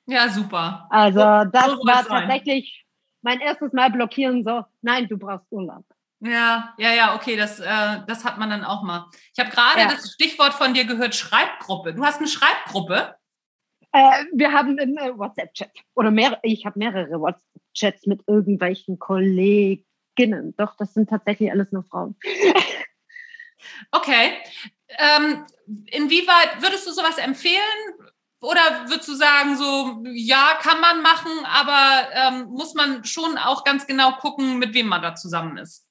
Ja, 0.05 0.27
super. 0.27 0.87
Also 0.89 1.19
das 1.19 1.65
so 1.67 1.85
war 1.85 2.05
tatsächlich 2.05 2.85
mein 3.21 3.39
erstes 3.39 3.71
Mal 3.73 3.89
blockieren, 3.91 4.43
so, 4.43 4.63
nein, 4.81 5.07
du 5.07 5.17
brauchst 5.17 5.51
Urlaub. 5.51 5.85
Ja, 6.21 6.73
ja, 6.77 6.93
ja, 6.93 7.15
okay, 7.15 7.37
das, 7.37 7.59
äh, 7.59 7.99
das 8.07 8.25
hat 8.25 8.37
man 8.37 8.49
dann 8.49 8.65
auch 8.65 8.83
mal. 8.83 9.09
Ich 9.33 9.39
habe 9.39 9.51
gerade 9.51 9.79
ja. 9.79 9.87
das 9.87 10.11
Stichwort 10.11 10.53
von 10.53 10.73
dir 10.73 10.85
gehört, 10.85 11.15
Schreibgruppe. 11.15 11.93
Du 11.93 12.03
hast 12.03 12.17
eine 12.17 12.27
Schreibgruppe? 12.27 13.15
Äh, 13.93 14.25
wir 14.33 14.51
haben 14.51 14.77
einen 14.77 14.97
äh, 14.97 15.17
WhatsApp-Chat. 15.17 15.71
Oder 15.95 16.11
mehr, 16.11 16.37
ich 16.43 16.65
habe 16.65 16.77
mehrere 16.77 17.19
WhatsApp-Chats 17.19 18.05
mit 18.05 18.21
irgendwelchen 18.27 18.99
Kolleginnen. 18.99 20.55
Doch, 20.57 20.75
das 20.77 20.93
sind 20.93 21.09
tatsächlich 21.09 21.51
alles 21.51 21.71
nur 21.71 21.83
Frauen. 21.85 22.17
okay. 23.91 24.33
Ähm, 24.89 25.45
inwieweit 25.85 26.61
würdest 26.61 26.85
du 26.85 26.91
sowas 26.91 27.17
empfehlen? 27.17 27.61
Oder 28.41 28.87
würdest 28.87 29.07
du 29.07 29.15
sagen, 29.15 29.57
so, 29.57 30.03
ja, 30.13 30.57
kann 30.61 30.79
man 30.79 31.01
machen, 31.01 31.31
aber 31.45 32.07
ähm, 32.13 32.45
muss 32.51 32.73
man 32.73 33.03
schon 33.03 33.37
auch 33.37 33.63
ganz 33.65 33.85
genau 33.85 34.13
gucken, 34.13 34.59
mit 34.59 34.73
wem 34.73 34.87
man 34.87 35.01
da 35.01 35.15
zusammen 35.15 35.57
ist? 35.57 35.88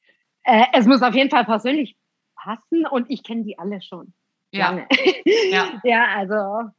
Äh, 0.48 0.64
es 0.72 0.86
muss 0.86 1.02
auf 1.02 1.14
jeden 1.14 1.28
Fall 1.28 1.44
persönlich 1.44 1.94
passen 2.34 2.86
und 2.86 3.10
ich 3.10 3.22
kenne 3.22 3.44
die 3.44 3.58
alle 3.58 3.82
schon. 3.82 4.14
Ja. 4.50 4.86
ja. 5.50 5.80
ja, 5.84 6.06
also. 6.16 6.70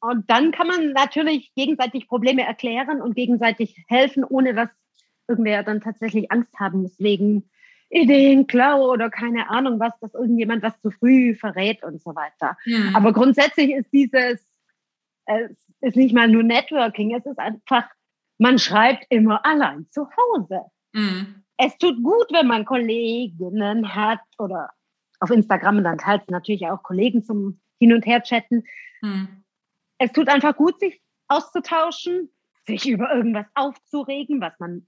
Und 0.00 0.28
dann 0.28 0.52
kann 0.52 0.66
man 0.66 0.92
natürlich 0.92 1.54
gegenseitig 1.54 2.06
Probleme 2.06 2.42
erklären 2.42 3.00
und 3.00 3.16
gegenseitig 3.16 3.82
helfen, 3.88 4.24
ohne 4.24 4.52
dass 4.52 4.68
irgendwer 5.26 5.62
dann 5.62 5.80
tatsächlich 5.80 6.30
Angst 6.30 6.52
haben 6.60 6.82
muss 6.82 7.00
wegen 7.00 7.48
Ideenklau 7.88 8.90
oder 8.92 9.08
keine 9.08 9.48
Ahnung 9.48 9.80
was, 9.80 9.98
dass 10.00 10.12
irgendjemand 10.12 10.62
was 10.62 10.78
zu 10.82 10.90
früh 10.90 11.34
verrät 11.34 11.82
und 11.82 12.02
so 12.02 12.14
weiter. 12.14 12.58
Mhm. 12.66 12.94
Aber 12.94 13.14
grundsätzlich 13.14 13.70
ist 13.70 13.90
dieses, 13.90 14.46
es 15.24 15.56
ist 15.80 15.96
nicht 15.96 16.14
mal 16.14 16.28
nur 16.28 16.42
Networking, 16.42 17.14
es 17.14 17.24
ist 17.24 17.38
einfach, 17.38 17.88
man 18.36 18.58
schreibt 18.58 19.06
immer 19.08 19.46
allein 19.46 19.86
zu 19.90 20.06
Hause. 20.10 20.60
Mhm 20.92 21.43
es 21.56 21.76
tut 21.78 22.02
gut, 22.02 22.26
wenn 22.30 22.46
man 22.46 22.64
Kolleginnen 22.64 23.94
hat 23.94 24.20
oder 24.38 24.70
auf 25.20 25.30
Instagram 25.30 25.78
und 25.78 25.84
dann 25.84 25.98
teilt 25.98 26.30
natürlich 26.30 26.66
auch 26.66 26.82
Kollegen 26.82 27.22
zum 27.22 27.60
Hin- 27.78 27.92
und 27.92 28.04
Her-Chatten. 28.04 28.64
Hm. 29.00 29.44
Es 29.98 30.12
tut 30.12 30.28
einfach 30.28 30.56
gut, 30.56 30.78
sich 30.80 31.00
auszutauschen, 31.28 32.30
sich 32.66 32.88
über 32.88 33.14
irgendwas 33.14 33.46
aufzuregen, 33.54 34.40
was 34.40 34.58
man 34.58 34.86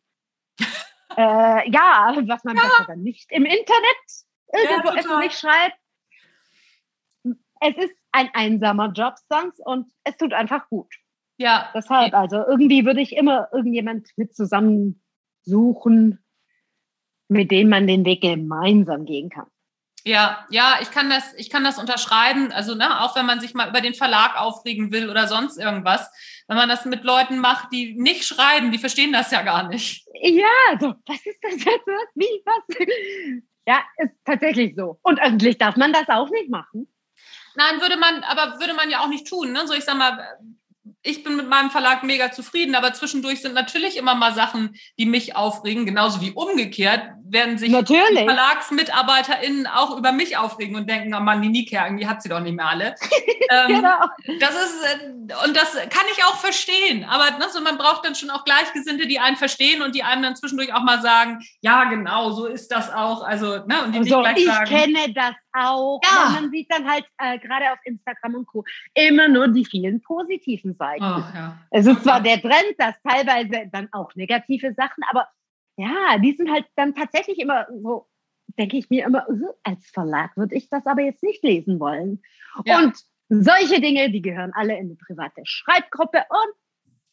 äh, 1.17 1.71
ja, 1.71 2.15
was 2.27 2.45
man 2.45 2.57
ja. 2.57 2.97
nicht 2.97 3.31
im 3.31 3.45
Internet 3.45 4.27
irgendwo 4.53 4.89
ja, 4.89 4.97
öffentlich 4.97 5.39
schreibt. 5.39 5.79
Es 7.61 7.77
ist 7.77 7.97
ein 8.13 8.29
einsamer 8.35 8.93
Job 8.93 9.15
sonst 9.29 9.61
und 9.65 9.91
es 10.05 10.17
tut 10.17 10.33
einfach 10.33 10.69
gut. 10.69 10.93
Ja. 11.39 11.71
Deshalb, 11.75 12.15
also 12.15 12.37
irgendwie 12.37 12.85
würde 12.85 13.01
ich 13.01 13.15
immer 13.15 13.49
irgendjemand 13.53 14.09
mit 14.17 14.35
zusammen 14.35 15.03
suchen, 15.43 16.26
mit 17.29 17.51
denen 17.51 17.71
man 17.71 17.87
den 17.87 18.05
Weg 18.05 18.23
gemeinsam 18.23 19.05
gehen 19.05 19.31
kann. 19.31 19.47
Ja, 20.05 20.47
ja, 20.51 20.79
ich 20.81 20.93
kann 20.93 21.11
das, 21.11 21.35
ich 21.35 21.51
kann 21.51 21.65
das 21.65 21.81
unterschreiben. 21.81 22.53
Also, 22.53 22.77
ne, 22.77 23.01
auch 23.01 23.17
wenn 23.17 23.27
man 23.27 23.41
sich 23.41 23.55
mal 23.55 23.69
über 23.69 23.81
den 23.81 23.95
Verlag 23.95 24.41
aufregen 24.41 24.93
will 24.93 25.11
oder 25.11 25.27
sonst 25.27 25.59
irgendwas, 25.59 26.09
wenn 26.47 26.57
man 26.57 26.69
das 26.69 26.85
mit 26.85 27.03
Leuten 27.03 27.39
macht, 27.39 27.73
die 27.73 27.95
nicht 27.95 28.25
schreiben, 28.25 28.71
die 28.71 28.79
verstehen 28.79 29.13
das 29.13 29.33
ja 29.33 29.43
gar 29.43 29.67
nicht. 29.67 30.07
Ja, 30.23 30.79
so, 30.79 30.95
was 31.07 31.27
ist 31.27 31.39
das 31.43 31.65
jetzt? 31.65 31.89
Wie, 32.15 32.43
was? 32.45 32.87
Ja, 33.67 33.81
ist 33.97 34.13
tatsächlich 34.25 34.77
so. 34.77 35.01
Und 35.03 35.21
öffentlich 35.21 35.59
darf 35.59 35.75
man 35.75 35.93
das 35.93 36.09
auch 36.09 36.31
nicht 36.31 36.49
machen. 36.49 36.87
Nein, 37.57 37.81
würde 37.81 37.97
man, 37.97 38.23
aber 38.23 38.61
würde 38.61 38.75
man 38.75 38.91
ja 38.91 39.01
auch 39.01 39.09
nicht 39.09 39.27
tun. 39.27 39.53
Ne? 39.53 39.67
So, 39.67 39.75
ich 39.75 39.85
sag 39.85 39.97
mal, 39.97 40.39
ich 41.07 41.23
bin 41.23 41.37
mit 41.37 41.49
meinem 41.49 41.71
Verlag 41.71 42.03
mega 42.03 42.33
zufrieden, 42.33 42.75
aber 42.75 42.93
zwischendurch 42.93 43.41
sind 43.41 43.55
natürlich 43.55 43.97
immer 43.97 44.15
mal 44.15 44.35
Sachen, 44.35 44.77
die 44.99 45.07
mich 45.07 45.37
aufregen, 45.37 45.87
genauso 45.87 46.21
wie 46.21 46.33
umgekehrt 46.33 47.13
werden 47.29 47.59
sich. 47.59 47.71
VerlagsmitarbeiterInnen 48.27 49.67
auch 49.67 49.97
über 49.97 50.13
mich 50.13 50.37
aufregen 50.37 50.77
und 50.77 50.89
denken, 50.89 51.15
oh 51.15 51.21
Mann, 51.21 51.43
die 51.43 51.49
Nike, 51.49 51.77
irgendwie 51.77 52.07
hat 52.07 52.23
sie 52.23 52.29
doch 52.29 52.41
nicht 52.41 52.55
mehr 52.55 52.69
alle. 52.69 52.95
ähm, 53.51 53.69
genau. 53.69 53.99
Das 54.41 54.55
ist, 54.55 54.85
äh, 54.85 55.11
und 55.47 55.57
das 55.57 55.75
kann 55.75 56.07
ich 56.13 56.25
auch 56.25 56.37
verstehen, 56.37 57.05
aber 57.05 57.39
ne, 57.39 57.47
so, 57.51 57.61
man 57.61 57.79
braucht 57.79 58.05
dann 58.05 58.15
schon 58.15 58.31
auch 58.31 58.45
Gleichgesinnte, 58.45 59.07
die 59.07 59.19
einen 59.19 59.37
verstehen 59.37 59.83
und 59.83 59.95
die 59.95 60.03
einem 60.03 60.23
dann 60.23 60.37
zwischendurch 60.37 60.73
auch 60.75 60.83
mal 60.83 61.01
sagen, 61.03 61.41
ja, 61.61 61.85
genau, 61.85 62.31
so 62.31 62.47
ist 62.47 62.69
das 62.69 62.93
auch, 62.93 63.23
also, 63.23 63.65
ne, 63.67 63.85
und 63.85 63.93
die 63.93 63.99
also, 63.99 64.23
nicht 64.23 64.23
gleich 64.23 64.39
ich 64.39 64.47
sagen. 64.47 64.65
Ich 64.65 64.71
kenne 64.71 65.13
das 65.15 65.35
auch. 65.53 66.01
Ja. 66.05 66.31
Man 66.31 66.51
sieht 66.51 66.71
dann 66.71 66.89
halt 66.89 67.05
äh, 67.19 67.39
gerade 67.39 67.73
auf 67.73 67.79
Instagram 67.85 68.35
und 68.35 68.47
Co. 68.47 68.65
immer 68.95 69.29
nur 69.29 69.49
die 69.49 69.65
vielen 69.65 70.03
positiven 70.03 70.75
Seiten. 70.75 70.96
Oh, 71.01 71.23
ja. 71.35 71.59
Es 71.71 71.87
ist 71.87 72.03
zwar 72.03 72.21
der 72.21 72.41
Trend, 72.41 72.75
dass 72.79 72.95
teilweise 73.03 73.69
dann 73.71 73.89
auch 73.93 74.15
negative 74.15 74.75
Sachen, 74.75 75.03
aber 75.11 75.29
ja, 75.77 76.19
die 76.19 76.33
sind 76.33 76.51
halt 76.51 76.67
dann 76.77 76.95
tatsächlich 76.95 77.39
immer 77.39 77.67
so, 77.83 78.09
denke 78.59 78.77
ich 78.77 78.89
mir 78.89 79.05
immer, 79.05 79.27
als 79.63 79.87
Verlag 79.91 80.37
würde 80.37 80.55
ich 80.55 80.69
das 80.69 80.87
aber 80.87 81.03
jetzt 81.03 81.23
nicht 81.23 81.43
lesen 81.43 81.79
wollen. 81.81 82.23
Ja. 82.65 82.79
Und 82.79 82.97
solche 83.29 83.81
Dinge, 83.81 84.11
die 84.11 84.23
gehören 84.23 84.53
alle 84.55 84.75
in 84.75 84.87
eine 84.87 84.97
private 84.97 85.43
Schreibgruppe 85.45 86.25
und 86.29 86.55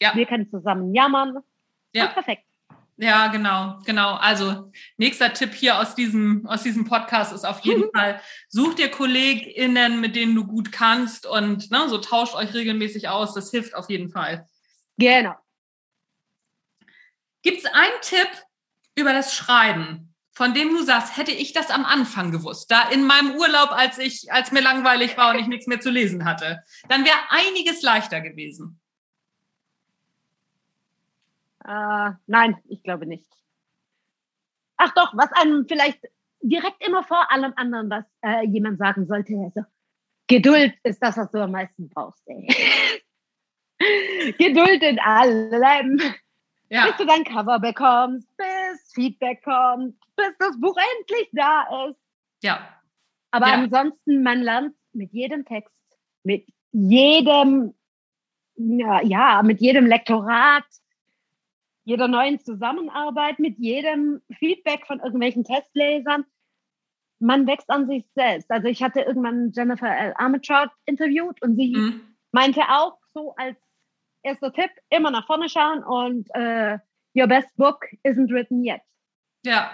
ja. 0.01 0.15
wir 0.15 0.25
können 0.25 0.49
zusammen 0.49 0.93
jammern. 0.93 1.39
Ja. 1.93 2.05
Und 2.05 2.13
perfekt. 2.13 2.45
Ja, 2.97 3.27
genau, 3.27 3.79
genau. 3.85 4.15
Also 4.15 4.71
nächster 4.97 5.33
Tipp 5.33 5.53
hier 5.53 5.79
aus 5.79 5.95
diesem, 5.95 6.45
aus 6.45 6.61
diesem 6.61 6.85
Podcast 6.85 7.33
ist 7.33 7.45
auf 7.45 7.61
jeden 7.61 7.89
Fall, 7.95 8.21
such 8.49 8.75
dir 8.75 8.91
KollegInnen, 8.91 9.99
mit 9.99 10.15
denen 10.15 10.35
du 10.35 10.45
gut 10.45 10.71
kannst 10.71 11.25
und 11.25 11.71
ne, 11.71 11.89
so 11.89 11.97
tauscht 11.97 12.35
euch 12.35 12.53
regelmäßig 12.53 13.09
aus. 13.09 13.33
Das 13.33 13.49
hilft 13.49 13.73
auf 13.75 13.89
jeden 13.89 14.09
Fall. 14.09 14.47
Genau. 14.97 15.33
Gibt 17.41 17.59
es 17.59 17.65
einen 17.65 18.01
Tipp 18.01 18.29
über 18.95 19.11
das 19.11 19.35
Schreiben, 19.35 20.13
von 20.31 20.53
dem 20.53 20.69
du 20.69 20.83
sagst, 20.83 21.17
hätte 21.17 21.31
ich 21.31 21.51
das 21.51 21.71
am 21.71 21.85
Anfang 21.85 22.31
gewusst, 22.31 22.69
da 22.71 22.89
in 22.89 23.05
meinem 23.05 23.35
Urlaub, 23.35 23.71
als 23.71 23.97
ich, 23.97 24.31
als 24.31 24.51
mir 24.51 24.61
langweilig 24.61 25.17
war 25.17 25.33
und 25.33 25.39
ich 25.39 25.47
nichts 25.47 25.67
mehr 25.67 25.81
zu 25.81 25.89
lesen 25.89 26.25
hatte, 26.25 26.63
dann 26.89 27.03
wäre 27.05 27.17
einiges 27.29 27.81
leichter 27.81 28.21
gewesen. 28.21 28.79
Äh, 31.65 32.11
nein, 32.27 32.57
ich 32.67 32.83
glaube 32.83 33.05
nicht. 33.05 33.29
Ach 34.77 34.93
doch, 34.93 35.13
was 35.15 35.31
einem 35.33 35.65
vielleicht 35.67 35.99
direkt 36.41 36.85
immer 36.85 37.03
vor 37.03 37.31
allem 37.31 37.53
anderen, 37.55 37.89
was 37.89 38.05
äh, 38.21 38.45
jemand 38.47 38.79
sagen 38.79 39.07
sollte, 39.07 39.33
also, 39.35 39.67
Geduld 40.27 40.73
ist 40.83 41.01
das, 41.01 41.17
was 41.17 41.31
du 41.31 41.41
am 41.41 41.51
meisten 41.51 41.89
brauchst. 41.89 42.23
Ey. 42.27 42.47
Geduld 44.37 44.81
in 44.81 44.99
allem. 44.99 45.99
Ja. 46.69 46.87
Bis 46.87 46.97
du 46.97 47.05
dein 47.05 47.23
Cover 47.23 47.59
bekommst, 47.59 48.27
bis 48.37 48.93
Feedback 48.93 49.43
kommt, 49.43 49.95
bis 50.15 50.31
das 50.39 50.59
Buch 50.59 50.75
endlich 50.97 51.29
da 51.33 51.87
ist. 51.87 51.99
Ja. 52.41 52.67
Aber 53.31 53.47
ja. 53.47 53.53
ansonsten, 53.53 54.23
man 54.23 54.41
lernt 54.41 54.75
mit 54.93 55.11
jedem 55.11 55.45
Text, 55.45 55.75
mit 56.23 56.47
jedem, 56.71 57.75
ja, 58.55 59.01
ja, 59.01 59.43
mit 59.43 59.61
jedem 59.61 59.85
Lektorat, 59.85 60.65
jeder 61.85 62.07
neuen 62.07 62.39
Zusammenarbeit, 62.39 63.39
mit 63.39 63.57
jedem 63.57 64.21
Feedback 64.39 64.85
von 64.87 64.99
irgendwelchen 64.99 65.43
Testlesern. 65.43 66.25
Man 67.19 67.47
wächst 67.47 67.69
an 67.69 67.87
sich 67.87 68.05
selbst. 68.15 68.49
Also 68.51 68.67
ich 68.67 68.83
hatte 68.83 69.01
irgendwann 69.01 69.51
Jennifer 69.53 69.87
L. 69.87 70.13
Armitrout 70.17 70.69
interviewt 70.85 71.41
und 71.41 71.55
sie 71.55 71.75
mhm. 71.75 72.01
meinte 72.31 72.61
auch 72.69 72.97
so 73.13 73.33
als 73.35 73.57
erster 74.23 74.51
Tipp, 74.53 74.71
immer 74.89 75.11
nach 75.11 75.25
vorne 75.27 75.49
schauen 75.49 75.83
und 75.83 76.27
äh, 76.33 76.79
your 77.15 77.27
best 77.27 77.55
book 77.57 77.85
isn't 78.03 78.31
written 78.31 78.63
yet. 78.63 78.81
Ja. 79.45 79.71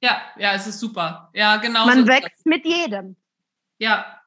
Ja, 0.00 0.22
ja, 0.36 0.54
es 0.54 0.66
ist 0.68 0.78
super. 0.78 1.28
Ja, 1.34 1.56
genau. 1.56 1.84
Man 1.84 2.06
wächst 2.06 2.46
mit 2.46 2.64
jedem. 2.64 3.16
Ja, 3.78 4.17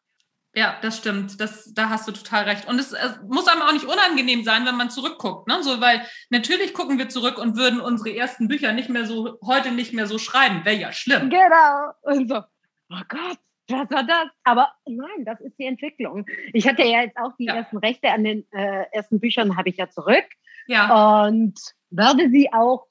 Ja, 0.54 0.78
das 0.82 0.98
stimmt. 0.98 1.40
Das, 1.40 1.74
da 1.74 1.90
hast 1.90 2.08
du 2.08 2.12
total 2.12 2.44
recht. 2.44 2.68
Und 2.68 2.78
es, 2.78 2.92
es 2.92 3.20
muss 3.28 3.48
einem 3.48 3.62
auch 3.62 3.72
nicht 3.72 3.86
unangenehm 3.86 4.44
sein, 4.44 4.66
wenn 4.66 4.76
man 4.76 4.90
zurückguckt, 4.90 5.48
ne? 5.48 5.64
So, 5.64 5.80
weil 5.80 6.02
natürlich 6.30 6.74
gucken 6.74 6.98
wir 6.98 7.08
zurück 7.08 7.38
und 7.38 7.56
würden 7.56 7.80
unsere 7.80 8.16
ersten 8.16 8.50
Bücher 8.50 8.74
nicht 8.74 8.90
mehr 8.90 9.06
so, 9.06 9.38
heute 9.46 9.72
nicht 9.72 9.94
mehr 9.94 10.08
so 10.08 10.18
schreiben. 10.18 10.66
Wäre 10.66 10.76
ja 10.76 10.92
schlimm. 10.92 11.30
Genau. 11.30 11.92
Und 12.02 12.30
so, 12.30 12.38
oh 12.90 13.02
Gott, 13.08 13.38
was 13.70 13.90
war 13.90 14.04
das? 14.04 14.28
Aber 14.44 14.74
nein, 14.86 15.24
das 15.24 15.40
ist 15.40 15.58
die 15.58 15.66
Entwicklung. 15.66 16.26
Ich 16.52 16.68
hatte 16.68 16.84
ja 16.84 17.02
jetzt 17.02 17.18
auch 17.18 17.32
die 17.40 17.46
ja. 17.46 17.56
ersten 17.56 17.78
Rechte 17.78 18.10
an 18.12 18.26
den 18.26 18.46
äh, 18.52 18.86
ersten 18.92 19.22
Büchern, 19.22 19.56
habe 19.56 19.70
ich 19.70 19.78
ja 19.78 19.90
zurück. 19.90 20.26
Ja. 20.68 21.24
Und 21.26 21.58
werde 21.92 22.30
sie 22.30 22.52
auch 22.52 22.86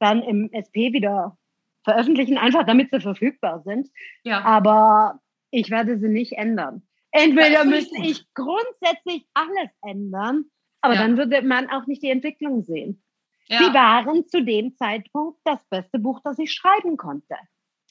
dann 0.00 0.22
im 0.22 0.50
SP 0.52 0.92
wieder 0.92 1.38
veröffentlichen, 1.82 2.36
einfach 2.36 2.66
damit 2.66 2.90
sie 2.90 3.00
verfügbar 3.00 3.62
sind. 3.64 3.88
Ja. 4.22 4.42
Aber 4.42 5.20
ich 5.50 5.70
werde 5.70 5.98
sie 5.98 6.08
nicht 6.08 6.32
ändern. 6.32 6.82
Entweder 7.12 7.64
müsste 7.64 8.00
ich 8.02 8.24
grundsätzlich 8.34 9.26
alles 9.34 9.70
ändern, 9.82 10.44
aber 10.80 10.94
ja. 10.94 11.02
dann 11.02 11.16
würde 11.16 11.42
man 11.42 11.68
auch 11.70 11.86
nicht 11.86 12.02
die 12.02 12.10
Entwicklung 12.10 12.62
sehen. 12.62 13.02
Ja. 13.48 13.58
Sie 13.58 13.74
waren 13.74 14.28
zu 14.28 14.44
dem 14.44 14.76
Zeitpunkt 14.76 15.40
das 15.44 15.64
beste 15.68 15.98
Buch, 15.98 16.20
das 16.22 16.38
ich 16.38 16.52
schreiben 16.52 16.96
konnte. 16.96 17.36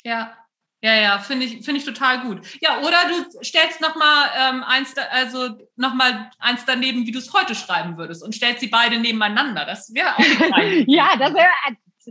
Ja, 0.04 0.38
ja, 0.82 0.94
ja, 0.96 1.20
finde 1.20 1.46
ich, 1.46 1.66
finde 1.66 1.80
ich 1.80 1.86
total 1.86 2.22
gut. 2.22 2.40
Ja, 2.62 2.80
oder 2.80 2.98
du 3.10 3.44
stellst 3.44 3.82
noch 3.82 3.96
mal 3.96 4.30
ähm, 4.38 4.64
eins, 4.64 4.96
also 5.12 5.50
noch 5.76 5.94
mal 5.94 6.32
eins 6.40 6.64
daneben, 6.66 7.06
wie 7.06 7.12
du 7.12 7.20
es 7.20 7.34
heute 7.34 7.54
schreiben 7.54 7.98
würdest, 7.98 8.24
und 8.24 8.34
stellst 8.34 8.62
sie 8.62 8.68
beide 8.68 8.98
nebeneinander. 8.98 9.66
Das 9.66 9.94
wäre 9.94 10.16
auch 10.16 10.20
ja, 10.88 11.18
das 11.18 11.34
wäre 11.34 11.50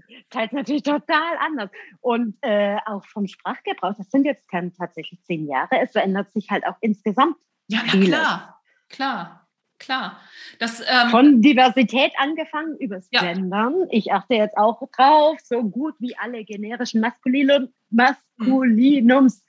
teils 0.31 0.53
natürlich 0.53 0.83
total 0.83 1.37
anders. 1.41 1.71
Und 2.01 2.37
äh, 2.43 2.77
auch 2.87 3.05
vom 3.07 3.27
Sprachgebrauch, 3.27 3.95
das 3.97 4.11
sind 4.11 4.25
jetzt 4.25 4.47
dann 4.53 4.73
tatsächlich 4.75 5.23
zehn 5.25 5.47
Jahre, 5.47 5.81
es 5.81 5.93
verändert 5.93 6.33
sich 6.33 6.51
halt 6.51 6.67
auch 6.67 6.77
insgesamt. 6.81 7.37
Ja, 7.69 7.81
na 7.87 8.01
klar, 8.01 8.61
klar. 8.89 9.49
Klar. 9.79 10.21
Das, 10.59 10.81
ähm, 10.81 11.11
Von 11.11 11.41
Diversität 11.41 12.11
angefangen 12.17 12.77
übers 12.79 13.09
ja. 13.13 13.21
Gendern. 13.21 13.87
Ich 13.91 14.13
achte 14.13 14.35
jetzt 14.35 14.57
auch 14.57 14.83
drauf, 14.91 15.39
so 15.43 15.63
gut 15.63 15.95
wie 16.01 16.17
alle 16.17 16.45
generischen 16.45 17.01
Maskulinum, 17.01 17.69
Maskulinums 17.91 19.37
hm. 19.37 19.43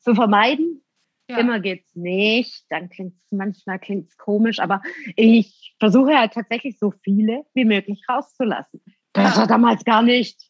zu 0.00 0.14
vermeiden. 0.14 0.82
Ja. 1.30 1.38
Immer 1.38 1.60
geht's 1.60 1.94
nicht. 1.94 2.64
Dann 2.70 2.90
klingt 2.90 3.14
es 3.16 3.26
manchmal 3.30 3.78
klingt's 3.78 4.16
komisch, 4.16 4.58
aber 4.58 4.82
ich 5.16 5.76
versuche 5.78 6.18
halt 6.18 6.32
tatsächlich 6.32 6.78
so 6.78 6.92
viele 7.02 7.44
wie 7.54 7.64
möglich 7.64 8.02
rauszulassen. 8.08 8.82
Das 9.12 9.36
war 9.36 9.46
damals 9.46 9.84
gar 9.84 10.02
nicht. 10.02 10.40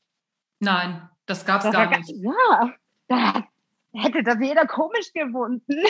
Nein, 0.59 1.09
das 1.27 1.45
gab 1.47 1.65
es 1.65 1.73
gar 1.73 1.99
nicht. 1.99 2.13
Ja, 2.17 2.75
da 3.09 3.45
hätte 3.93 4.23
das 4.23 4.37
jeder 4.41 4.67
komisch 4.67 5.13
gefunden. 5.13 5.83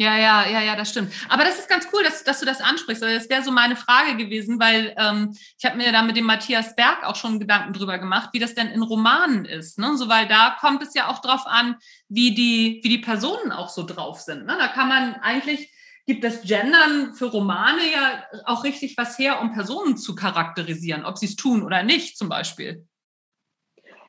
Ja, 0.00 0.16
ja, 0.16 0.48
ja, 0.48 0.62
ja, 0.62 0.76
das 0.76 0.90
stimmt. 0.90 1.12
Aber 1.28 1.42
das 1.42 1.58
ist 1.58 1.68
ganz 1.68 1.88
cool, 1.92 2.04
dass, 2.04 2.22
dass 2.22 2.38
du 2.38 2.46
das 2.46 2.60
ansprichst. 2.60 3.02
Das 3.02 3.28
wäre 3.28 3.42
so 3.42 3.50
meine 3.50 3.74
Frage 3.74 4.16
gewesen, 4.16 4.60
weil 4.60 4.94
ähm, 4.96 5.36
ich 5.58 5.64
habe 5.64 5.76
mir 5.76 5.90
da 5.90 6.02
mit 6.02 6.16
dem 6.16 6.24
Matthias 6.24 6.76
Berg 6.76 7.02
auch 7.02 7.16
schon 7.16 7.40
Gedanken 7.40 7.72
drüber 7.72 7.98
gemacht, 7.98 8.28
wie 8.32 8.38
das 8.38 8.54
denn 8.54 8.68
in 8.68 8.82
Romanen 8.82 9.44
ist. 9.44 9.76
Ne? 9.76 9.96
So, 9.96 10.08
weil 10.08 10.28
da 10.28 10.56
kommt 10.60 10.84
es 10.84 10.94
ja 10.94 11.08
auch 11.08 11.18
drauf 11.18 11.46
an, 11.46 11.74
wie 12.08 12.32
die, 12.32 12.80
wie 12.84 12.88
die 12.90 12.98
Personen 12.98 13.50
auch 13.50 13.68
so 13.68 13.84
drauf 13.84 14.20
sind. 14.20 14.46
Ne? 14.46 14.56
Da 14.56 14.68
kann 14.68 14.86
man 14.86 15.14
eigentlich 15.14 15.68
gibt 16.08 16.24
das 16.24 16.40
Gendern 16.40 17.12
für 17.12 17.26
Romane 17.26 17.82
ja 17.92 18.24
auch 18.46 18.64
richtig 18.64 18.96
was 18.96 19.18
her, 19.18 19.42
um 19.42 19.52
Personen 19.52 19.98
zu 19.98 20.14
charakterisieren, 20.14 21.04
ob 21.04 21.18
sie 21.18 21.26
es 21.26 21.36
tun 21.36 21.62
oder 21.62 21.82
nicht, 21.82 22.16
zum 22.16 22.30
Beispiel. 22.30 22.88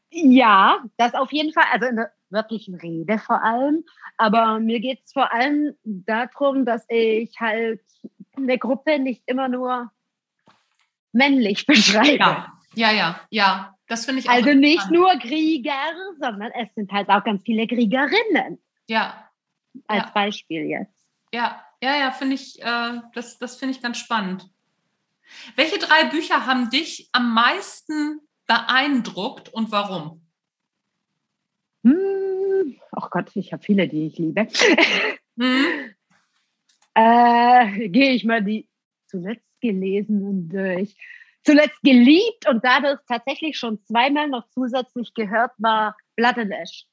Ja, 0.10 0.82
das 0.96 1.14
auf 1.14 1.34
jeden 1.34 1.52
Fall, 1.52 1.66
also 1.74 1.88
in 1.88 1.98
der 1.98 2.14
wirklichen 2.30 2.76
Rede 2.76 3.20
vor 3.20 3.44
allem. 3.44 3.84
Aber 4.16 4.62
mir 4.62 4.80
geht 4.80 5.02
es 5.04 5.12
vor 5.12 5.34
allem 5.34 5.76
darum, 5.84 6.66
dass 6.66 6.86
ich 6.88 7.38
halt 7.38 7.82
eine 8.38 8.58
Gruppe 8.58 8.98
nicht 8.98 9.24
immer 9.26 9.50
nur 9.50 9.92
männlich 11.12 11.66
beschreibe. 11.68 12.18
Ja, 12.18 12.54
ja, 12.76 12.92
ja, 12.92 13.20
ja. 13.30 13.76
Das 13.88 14.06
finde 14.06 14.22
ich 14.22 14.30
auch 14.30 14.34
Also 14.34 14.54
nicht 14.54 14.90
nur 14.90 15.10
Krieger, 15.18 15.74
sondern 16.18 16.52
es 16.52 16.74
sind 16.76 16.94
halt 16.94 17.10
auch 17.10 17.26
ganz 17.26 17.44
viele 17.44 17.68
Kriegerinnen. 17.68 18.58
Ja. 18.88 19.30
Als 19.88 20.06
ja. 20.06 20.12
Beispiel 20.14 20.64
jetzt. 20.64 20.96
Ja, 21.34 21.62
ja, 21.82 21.98
ja, 21.98 22.12
finde 22.12 22.36
ich, 22.36 22.62
äh, 22.62 23.02
das, 23.14 23.38
das 23.38 23.58
finde 23.58 23.76
ich 23.76 23.82
ganz 23.82 23.98
spannend. 23.98 24.50
Welche 25.56 25.80
drei 25.80 26.06
Bücher 26.06 26.46
haben 26.46 26.70
dich 26.70 27.10
am 27.12 27.34
meisten 27.34 28.22
beeindruckt 28.48 29.50
und 29.50 29.72
warum? 29.72 30.22
Hm, 31.84 32.80
oh 32.96 33.08
Gott, 33.12 33.32
ich 33.36 33.54
habe 33.54 33.64
viele, 33.64 33.88
die 33.88 34.08
ich 34.08 34.18
liebe. 34.18 34.48
Hm. 35.38 35.66
äh, 36.96 37.90
Gehe 37.90 38.12
ich 38.12 38.26
mal 38.26 38.44
die 38.44 38.68
zuletzt 39.08 39.46
gelesenen 39.62 40.50
durch. 40.50 40.96
Zuletzt 41.44 41.82
geliebt 41.82 42.48
und 42.50 42.64
dadurch 42.66 43.00
tatsächlich 43.08 43.58
schon 43.58 43.82
zweimal 43.86 44.28
noch 44.28 44.48
zusätzlich 44.50 45.14
gehört 45.14 45.52
war 45.58 45.96
Blood 46.16 46.38
and 46.38 46.52
Ash, 46.52 46.86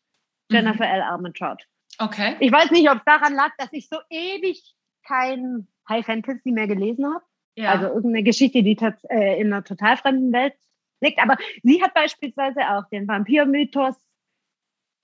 Jennifer 0.50 0.86
mhm. 0.86 0.94
L. 0.94 1.02
Armentrout. 1.02 1.66
Okay. 1.98 2.36
Ich 2.40 2.52
weiß 2.52 2.70
nicht, 2.70 2.90
ob 2.90 2.98
es 2.98 3.04
daran 3.04 3.34
lag, 3.34 3.52
dass 3.58 3.72
ich 3.72 3.88
so 3.88 3.96
ewig 4.10 4.74
kein 5.04 5.68
High 5.88 6.04
Fantasy 6.04 6.52
mehr 6.52 6.66
gelesen 6.66 7.06
habe. 7.06 7.24
Ja. 7.56 7.72
Also 7.72 7.86
irgendeine 7.86 8.22
Geschichte, 8.22 8.62
die 8.62 8.76
äh, 9.08 9.40
in 9.40 9.52
einer 9.52 9.64
total 9.64 9.96
fremden 9.96 10.32
Welt 10.32 10.54
liegt. 11.00 11.18
Aber 11.20 11.36
sie 11.62 11.82
hat 11.82 11.94
beispielsweise 11.94 12.60
auch 12.70 12.88
den 12.90 13.08
Vampir-Mythos 13.08 13.96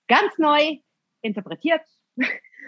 ganz 0.07 0.37
neu 0.37 0.79
interpretiert. 1.21 1.81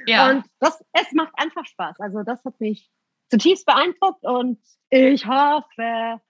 Ja. 0.07 0.29
Und 0.29 0.45
das, 0.59 0.83
es 0.93 1.11
macht 1.13 1.33
einfach 1.35 1.65
Spaß. 1.65 1.99
Also 1.99 2.23
das 2.23 2.43
hat 2.45 2.59
mich 2.59 2.89
zutiefst 3.29 3.65
beeindruckt 3.65 4.23
und 4.23 4.59
ich 4.89 5.25
hoffe, 5.25 6.21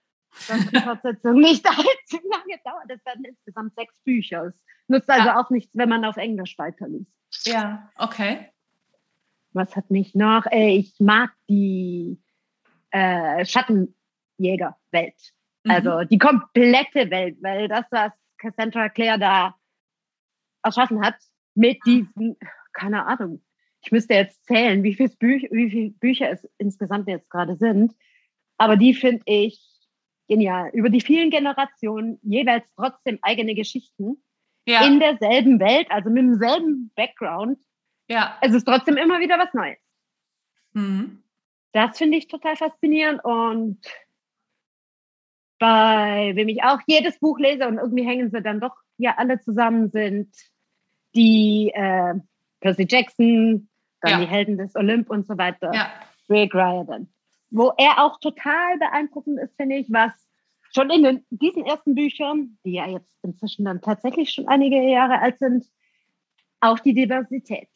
dass 0.48 0.70
die 0.70 0.80
Fortsetzung 0.80 1.34
nicht 1.34 1.66
allzu 1.66 2.28
lange 2.28 2.60
dauert. 2.64 2.90
Es 2.90 3.04
werden 3.04 3.24
insgesamt 3.24 3.74
sechs 3.74 3.98
Bücher. 4.00 4.44
Es 4.44 4.64
nutzt 4.88 5.08
also 5.10 5.28
ja. 5.28 5.40
auch 5.40 5.50
nichts, 5.50 5.70
wenn 5.74 5.88
man 5.88 6.04
auf 6.04 6.16
Englisch 6.16 6.58
weiterliest. 6.58 7.10
Ja, 7.44 7.90
okay. 7.96 8.50
Was 9.52 9.74
hat 9.74 9.90
mich 9.90 10.14
noch? 10.14 10.46
Äh, 10.50 10.76
ich 10.76 10.94
mag 11.00 11.32
die 11.48 12.18
äh, 12.90 13.44
Schattenjäger-Welt. 13.44 15.32
Mhm. 15.64 15.70
Also 15.70 16.04
die 16.04 16.18
komplette 16.18 17.10
Welt, 17.10 17.38
weil 17.42 17.68
das, 17.68 17.86
was 17.90 18.12
Cassandra 18.38 18.88
Clare 18.88 19.18
da 19.18 19.54
erschaffen 20.62 21.04
hat, 21.04 21.16
mit 21.54 21.78
diesen, 21.86 22.36
keine 22.72 23.06
Ahnung, 23.06 23.42
ich 23.80 23.92
müsste 23.92 24.14
jetzt 24.14 24.44
zählen, 24.46 24.82
wie 24.82 24.94
viele, 24.94 25.10
Büch 25.10 25.48
wie 25.50 25.70
viele 25.70 25.90
Bücher 25.90 26.30
es 26.30 26.46
insgesamt 26.58 27.08
jetzt 27.08 27.30
gerade 27.30 27.56
sind. 27.56 27.94
Aber 28.58 28.76
die 28.76 28.94
finde 28.94 29.22
ich 29.26 29.60
genial. 30.28 30.70
Über 30.72 30.90
die 30.90 31.00
vielen 31.00 31.30
Generationen 31.30 32.18
jeweils 32.22 32.64
trotzdem 32.76 33.18
eigene 33.22 33.54
Geschichten 33.54 34.22
ja. 34.66 34.84
in 34.84 35.00
derselben 35.00 35.60
Welt, 35.60 35.90
also 35.90 36.10
mit 36.10 36.24
demselben 36.24 36.90
Background. 36.94 37.58
Ja. 38.08 38.36
Es 38.40 38.52
ist 38.52 38.64
trotzdem 38.64 38.96
immer 38.96 39.20
wieder 39.20 39.38
was 39.38 39.52
Neues. 39.54 39.78
Mhm. 40.72 41.22
Das 41.72 41.98
finde 41.98 42.16
ich 42.18 42.28
total 42.28 42.56
faszinierend 42.56 43.22
und 43.24 43.80
bei 45.58 46.32
wem 46.34 46.48
ich 46.48 46.62
auch 46.62 46.80
jedes 46.86 47.18
Buch 47.18 47.38
lese 47.38 47.66
und 47.66 47.78
irgendwie 47.78 48.06
hängen 48.06 48.30
sie 48.30 48.42
dann 48.42 48.60
doch 48.60 48.76
ja 48.98 49.14
alle 49.16 49.40
zusammen 49.40 49.90
sind 49.90 50.34
die 51.14 51.72
äh, 51.74 52.14
Percy 52.60 52.86
Jackson, 52.88 53.68
dann 54.02 54.10
ja. 54.12 54.20
die 54.20 54.26
Helden 54.26 54.58
des 54.58 54.76
Olymp 54.76 55.10
und 55.10 55.26
so 55.26 55.36
weiter. 55.38 55.72
Ja. 55.74 55.90
Rick 56.28 56.54
Riordan. 56.54 57.08
Wo 57.50 57.72
er 57.78 58.02
auch 58.04 58.18
total 58.20 58.78
beeindruckend 58.78 59.38
ist, 59.40 59.56
finde 59.56 59.76
ich, 59.76 59.90
was 59.90 60.12
schon 60.74 60.90
in 60.90 61.02
den, 61.04 61.26
diesen 61.30 61.64
ersten 61.64 61.94
Büchern, 61.94 62.58
die 62.64 62.72
ja 62.72 62.86
jetzt 62.86 63.08
inzwischen 63.22 63.64
dann 63.64 63.80
tatsächlich 63.80 64.32
schon 64.32 64.48
einige 64.48 64.82
Jahre 64.82 65.20
alt 65.20 65.38
sind, 65.38 65.64
auch 66.60 66.78
die 66.80 66.94
Diversität. 66.94 67.68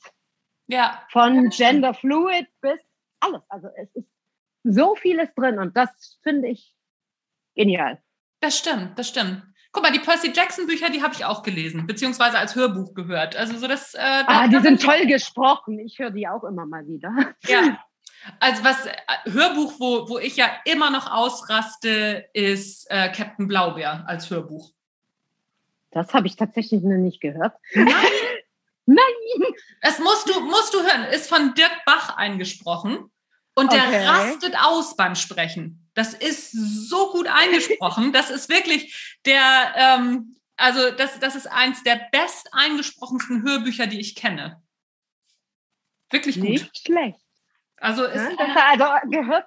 Ja. 0.67 1.03
Von 1.11 1.49
Gender 1.51 1.95
Fluid 1.95 2.49
bis 2.61 2.81
alles. 3.21 3.43
Also 3.49 3.69
es 3.77 3.95
ist 3.95 4.09
so 4.65 4.95
vieles 4.95 5.33
drin 5.35 5.59
und 5.59 5.77
das 5.77 6.19
finde 6.23 6.49
ich 6.49 6.75
genial. 7.55 8.03
Das 8.41 8.59
stimmt, 8.59 8.99
das 8.99 9.09
stimmt. 9.09 9.43
Guck 9.73 9.85
mal, 9.85 9.93
die 9.93 10.01
Percy 10.01 10.33
Jackson 10.35 10.67
Bücher, 10.67 10.91
die 10.91 11.03
habe 11.03 11.15
ich 11.15 11.25
auch 11.25 11.43
gelesen, 11.43 11.87
beziehungsweise 11.87 12.39
als 12.39 12.57
Hörbuch 12.57 12.93
gehört. 12.95 13.37
Also 13.37 13.57
so 13.57 13.69
das. 13.69 13.95
Äh, 13.95 14.01
ah, 14.01 14.49
die 14.49 14.59
sind 14.59 14.83
toll 14.83 15.07
gesprochen. 15.07 15.79
Ich 15.79 15.99
höre 15.99 16.11
die 16.11 16.27
auch 16.27 16.43
immer 16.43 16.67
mal 16.67 16.87
wieder. 16.89 17.15
Ja, 17.47 17.79
Also 18.39 18.65
was 18.65 18.87
äh, 18.87 18.93
Hörbuch, 19.25 19.75
wo, 19.79 20.09
wo 20.09 20.19
ich 20.19 20.37
ja 20.37 20.51
immer 20.65 20.91
noch 20.91 21.11
ausraste, 21.11 22.29
ist 22.33 22.91
äh, 22.91 23.11
Captain 23.13 23.49
Blaubeer 23.49 24.05
als 24.07 24.31
Hörbuch. 24.31 24.73
Das 25.91 26.15
habe 26.15 26.27
ich 26.27 26.37
tatsächlich 26.37 26.83
noch 26.83 26.99
nicht 26.99 27.21
gehört. 27.21 27.55
Nein. 27.75 27.95
Nein. 28.87 29.55
Das 29.83 29.99
musst 29.99 30.29
du, 30.29 30.41
musst 30.41 30.75
du 30.75 30.79
hören. 30.79 31.05
Ist 31.05 31.29
von 31.29 31.55
Dirk 31.55 31.85
Bach 31.85 32.17
eingesprochen. 32.17 33.11
Und 33.55 33.73
der 33.73 33.83
okay. 33.83 34.07
rastet 34.07 34.57
aus 34.59 34.97
beim 34.97 35.15
Sprechen. 35.15 35.89
Das 35.95 36.15
ist 36.15 36.53
so 36.53 37.11
gut 37.11 37.27
eingesprochen. 37.27 38.13
Das 38.13 38.31
ist 38.31 38.49
wirklich 38.49 39.19
der, 39.27 39.75
ähm, 39.77 40.37
also 40.57 40.91
das, 40.91 41.19
das 41.19 41.35
ist 41.35 41.47
eins 41.47 41.83
der 41.83 42.09
best 42.13 42.49
eingesprochensten 42.53 43.43
Hörbücher, 43.43 43.87
die 43.87 44.01
ich 44.01 44.15
kenne. 44.15 44.63
Wirklich 46.11 46.37
gut. 46.37 46.49
Nicht 46.49 46.79
schlecht. 46.79 47.21
Also, 47.81 48.05
ist, 48.05 48.31
ja, 48.39 48.77
das, 48.77 48.83
also 48.83 49.11
gehört, 49.11 49.47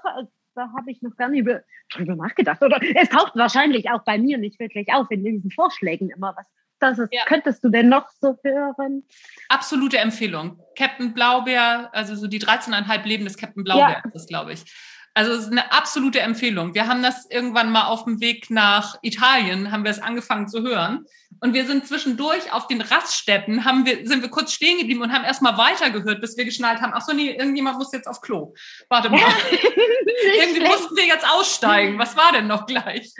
da 0.55 0.69
habe 0.75 0.91
ich 0.91 1.01
noch 1.01 1.15
gar 1.15 1.29
nicht 1.29 1.41
über, 1.41 1.61
drüber 1.91 2.15
nachgedacht. 2.15 2.61
Oder 2.61 2.79
es 2.95 3.09
taucht 3.09 3.35
wahrscheinlich 3.35 3.89
auch 3.91 4.03
bei 4.03 4.17
mir 4.17 4.37
nicht 4.37 4.59
wirklich 4.59 4.91
auf 4.93 5.09
in 5.11 5.23
diesen 5.23 5.51
Vorschlägen 5.51 6.09
immer 6.09 6.35
was. 6.35 6.45
Das 6.79 6.99
ist, 6.99 7.13
ja. 7.13 7.21
Könntest 7.25 7.63
du 7.63 7.69
denn 7.69 7.87
noch 7.87 8.09
so 8.19 8.37
hören? 8.43 9.03
Absolute 9.47 9.99
Empfehlung. 9.99 10.59
Captain 10.77 11.13
Blaubeer, 11.13 11.89
also 11.93 12.15
so 12.15 12.27
die 12.27 12.41
13,5 12.41 13.05
Leben 13.05 13.23
des 13.23 13.37
Captain 13.37 13.63
Blaubeer 13.63 14.01
ja. 14.03 14.11
ist, 14.13 14.27
glaube 14.27 14.53
ich. 14.53 14.65
Also 15.13 15.31
es 15.31 15.41
ist 15.41 15.51
eine 15.51 15.71
absolute 15.71 16.19
Empfehlung. 16.21 16.73
Wir 16.73 16.87
haben 16.87 17.03
das 17.03 17.29
irgendwann 17.29 17.71
mal 17.71 17.85
auf 17.85 18.03
dem 18.05 18.19
Weg 18.19 18.49
nach 18.49 18.97
Italien, 19.03 19.71
haben 19.71 19.83
wir 19.83 19.91
es 19.91 20.01
angefangen 20.01 20.47
zu 20.47 20.63
hören. 20.63 21.05
Und 21.43 21.53
wir 21.53 21.65
sind 21.65 21.85
zwischendurch 21.85 22.53
auf 22.53 22.67
den 22.67 22.79
Raststätten, 22.79 23.65
haben 23.65 23.85
wir, 23.85 24.07
sind 24.07 24.21
wir 24.21 24.29
kurz 24.29 24.53
stehen 24.53 24.77
geblieben 24.77 25.01
und 25.01 25.11
haben 25.11 25.25
erstmal 25.25 25.57
weitergehört, 25.57 26.21
bis 26.21 26.37
wir 26.37 26.45
geschnallt 26.45 26.79
haben, 26.79 26.93
ach 26.95 27.01
so, 27.01 27.13
nee, 27.13 27.31
irgendjemand 27.31 27.77
muss 27.77 27.91
jetzt 27.91 28.07
auf 28.07 28.21
Klo. 28.21 28.53
Warte 28.87 29.09
mal. 29.09 29.19
Irgendwie 29.51 30.61
schlecht. 30.61 30.71
mussten 30.71 30.95
wir 30.95 31.05
jetzt 31.05 31.29
aussteigen. 31.29 31.99
Was 31.99 32.15
war 32.15 32.31
denn 32.31 32.47
noch 32.47 32.65
gleich? 32.65 33.13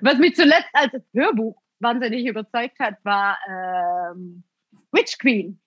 Was 0.00 0.16
mich 0.16 0.34
zuletzt 0.34 0.70
als 0.72 0.94
Hörbuch 1.12 1.60
wahnsinnig 1.80 2.24
überzeugt 2.24 2.78
hat, 2.80 2.94
war 3.04 3.36
ähm, 3.46 4.44
Witch 4.90 5.18
Queen. 5.18 5.60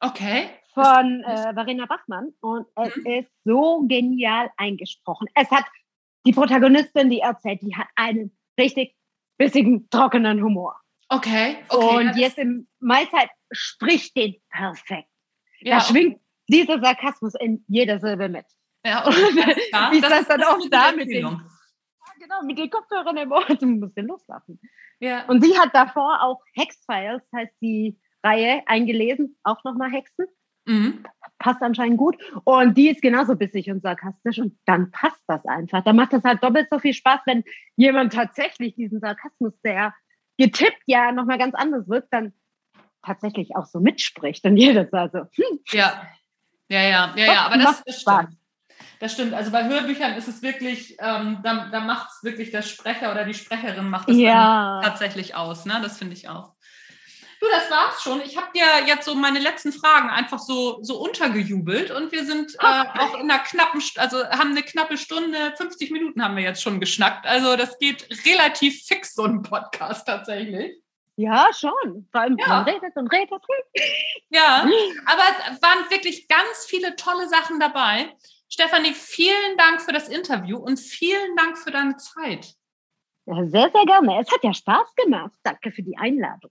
Okay 0.00 0.50
von 0.74 1.24
äh, 1.24 1.54
Verena 1.54 1.86
Bachmann 1.86 2.34
und 2.40 2.66
es 2.76 2.94
mhm. 2.96 3.06
ist 3.06 3.30
so 3.44 3.86
genial 3.86 4.50
eingesprochen. 4.58 5.26
Es 5.34 5.50
hat 5.50 5.64
die 6.26 6.32
Protagonistin, 6.32 7.08
die 7.08 7.20
erzählt, 7.20 7.62
die 7.62 7.74
hat 7.74 7.86
einen 7.96 8.36
richtig 8.60 8.94
bissigen, 9.38 9.88
trockenen 9.88 10.42
Humor. 10.42 10.78
Okay. 11.08 11.58
okay 11.68 11.96
und 12.08 12.16
jetzt 12.16 12.38
im 12.38 12.66
Mahlzeit 12.80 13.30
spricht 13.50 14.16
den 14.16 14.36
perfekt. 14.50 15.08
Ja, 15.60 15.78
da 15.78 15.80
schwingt 15.80 16.20
dieser 16.48 16.80
Sarkasmus 16.80 17.34
in 17.38 17.64
jeder 17.68 17.98
Silbe 17.98 18.28
mit. 18.28 18.46
Ja, 18.84 19.06
okay, 19.06 19.16
Wie 19.90 19.96
ist 19.96 20.04
das, 20.04 20.10
das 20.10 20.28
dann 20.28 20.42
auch 20.44 20.58
da 20.70 20.92
mit 20.92 21.08
den, 21.08 21.22
ja, 21.22 21.40
genau, 22.18 22.42
mit 22.44 22.58
den 22.58 22.70
Kopfhörern 22.70 23.16
im 23.16 23.32
Ohr? 23.32 23.44
Du 23.60 23.66
musst 23.66 23.96
den 23.96 24.06
loslassen. 24.06 24.60
Ja. 25.00 25.24
Und 25.26 25.44
sie 25.44 25.58
hat 25.58 25.74
davor 25.74 26.22
auch 26.22 26.40
Hex-Files, 26.54 27.22
heißt 27.34 27.54
die 27.60 27.98
Reihe, 28.22 28.62
eingelesen, 28.66 29.36
auch 29.42 29.62
nochmal 29.64 29.90
Hexen. 29.90 30.26
Mhm. 30.66 31.04
Passt 31.38 31.62
anscheinend 31.62 31.98
gut. 31.98 32.16
Und 32.44 32.76
die 32.76 32.88
ist 32.88 33.02
genauso 33.02 33.36
bissig 33.36 33.70
und 33.70 33.82
sarkastisch 33.82 34.38
und 34.38 34.58
dann 34.66 34.90
passt 34.90 35.22
das 35.28 35.44
einfach. 35.46 35.84
Dann 35.84 35.96
macht 35.96 36.12
das 36.12 36.24
halt 36.24 36.42
doppelt 36.42 36.68
so 36.70 36.78
viel 36.78 36.94
Spaß, 36.94 37.20
wenn 37.26 37.44
jemand 37.76 38.12
tatsächlich 38.12 38.74
diesen 38.74 39.00
Sarkasmus, 39.00 39.52
der 39.62 39.94
getippt 40.38 40.82
ja 40.86 41.12
nochmal 41.12 41.38
ganz 41.38 41.54
anders 41.54 41.88
wirkt, 41.88 42.12
dann 42.12 42.32
tatsächlich 43.02 43.56
auch 43.56 43.66
so 43.66 43.80
mitspricht 43.80 44.44
und 44.44 44.56
jedes 44.56 44.92
also. 44.92 45.18
Hm. 45.18 45.60
Ja, 45.72 46.02
ja, 46.68 46.82
ja, 46.82 47.14
ja, 47.16 47.24
ja, 47.24 47.46
aber 47.46 47.58
das, 47.58 47.82
das 47.84 48.00
stimmt. 48.00 48.36
Das 48.98 49.12
stimmt. 49.12 49.34
Also 49.34 49.50
bei 49.50 49.68
Hörbüchern 49.68 50.14
ist 50.14 50.26
es 50.26 50.42
wirklich, 50.42 50.96
ähm, 51.00 51.40
da, 51.42 51.68
da 51.70 51.80
macht 51.80 52.10
es 52.10 52.24
wirklich 52.24 52.50
der 52.50 52.62
Sprecher 52.62 53.12
oder 53.12 53.24
die 53.24 53.34
Sprecherin 53.34 53.88
macht 53.90 54.08
es 54.08 54.16
ja. 54.16 54.80
tatsächlich 54.82 55.34
aus. 55.34 55.66
Ne? 55.66 55.78
Das 55.82 55.98
finde 55.98 56.14
ich 56.14 56.28
auch. 56.28 56.55
Du, 57.46 57.52
das 57.52 57.70
war's 57.70 58.02
schon. 58.02 58.20
Ich 58.22 58.36
habe 58.36 58.48
dir 58.54 58.64
jetzt 58.86 59.04
so 59.04 59.14
meine 59.14 59.38
letzten 59.38 59.72
Fragen 59.72 60.10
einfach 60.10 60.38
so, 60.38 60.82
so 60.82 60.98
untergejubelt 60.98 61.90
und 61.90 62.10
wir 62.10 62.24
sind 62.24 62.54
äh, 62.54 62.66
auch 62.98 63.14
in 63.14 63.30
einer 63.30 63.38
knappen, 63.38 63.80
also 63.96 64.24
haben 64.30 64.50
eine 64.50 64.62
knappe 64.62 64.96
Stunde, 64.96 65.54
50 65.56 65.90
Minuten 65.90 66.22
haben 66.22 66.36
wir 66.36 66.42
jetzt 66.42 66.62
schon 66.62 66.80
geschnackt. 66.80 67.26
Also 67.26 67.56
das 67.56 67.78
geht 67.78 68.08
relativ 68.26 68.84
fix, 68.84 69.14
so 69.14 69.24
ein 69.24 69.42
Podcast 69.42 70.06
tatsächlich. 70.06 70.76
Ja, 71.16 71.48
schon. 71.56 72.08
Vor 72.10 72.20
allem 72.20 72.36
ja. 72.38 72.48
man 72.48 72.64
redet 72.64 72.96
und 72.96 73.12
redet. 73.12 73.42
Ja, 74.30 74.62
aber 75.06 75.22
es 75.52 75.62
waren 75.62 75.88
wirklich 75.90 76.26
ganz 76.28 76.66
viele 76.66 76.96
tolle 76.96 77.28
Sachen 77.28 77.60
dabei. 77.60 78.12
Stefanie, 78.48 78.92
vielen 78.92 79.56
Dank 79.56 79.82
für 79.82 79.92
das 79.92 80.08
Interview 80.08 80.58
und 80.58 80.78
vielen 80.78 81.36
Dank 81.36 81.58
für 81.58 81.70
deine 81.70 81.96
Zeit. 81.96 82.54
Ja, 83.26 83.44
sehr, 83.46 83.70
sehr 83.70 83.84
gerne. 83.86 84.20
Es 84.20 84.30
hat 84.32 84.42
ja 84.42 84.52
Spaß 84.52 84.94
gemacht. 84.96 85.32
Danke 85.42 85.70
für 85.70 85.82
die 85.82 85.96
Einladung. 85.96 86.50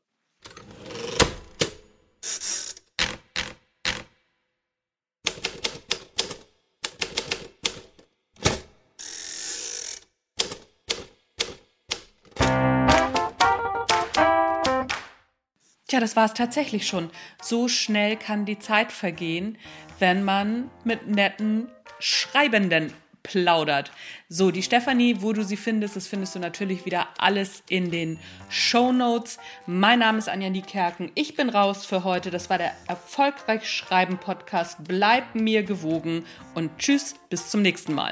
Tja, 15.95 16.01
das 16.01 16.17
war 16.17 16.25
es 16.25 16.33
tatsächlich 16.33 16.85
schon. 16.85 17.09
So 17.41 17.69
schnell 17.69 18.17
kann 18.17 18.43
die 18.43 18.59
Zeit 18.59 18.91
vergehen, 18.91 19.57
wenn 19.97 20.25
man 20.25 20.69
mit 20.83 21.07
netten 21.07 21.69
Schreibenden 21.99 22.91
plaudert. 23.23 23.93
So, 24.27 24.51
die 24.51 24.61
Stefanie, 24.61 25.21
wo 25.21 25.31
du 25.31 25.45
sie 25.45 25.55
findest, 25.55 25.95
das 25.95 26.09
findest 26.09 26.35
du 26.35 26.39
natürlich 26.39 26.85
wieder 26.85 27.07
alles 27.17 27.63
in 27.69 27.91
den 27.91 28.19
Show 28.49 28.91
Notes. 28.91 29.37
Mein 29.67 29.99
Name 29.99 30.17
ist 30.17 30.27
Anja 30.27 30.49
Niekerken. 30.49 31.13
Ich 31.15 31.35
bin 31.35 31.47
raus 31.47 31.85
für 31.85 32.03
heute. 32.03 32.29
Das 32.29 32.49
war 32.49 32.57
der 32.57 32.73
Erfolgreich 32.89 33.65
Schreiben 33.65 34.17
Podcast. 34.17 34.79
Bleib 34.85 35.33
mir 35.33 35.63
gewogen 35.63 36.25
und 36.55 36.77
tschüss, 36.77 37.15
bis 37.29 37.49
zum 37.49 37.61
nächsten 37.61 37.93
Mal. 37.93 38.11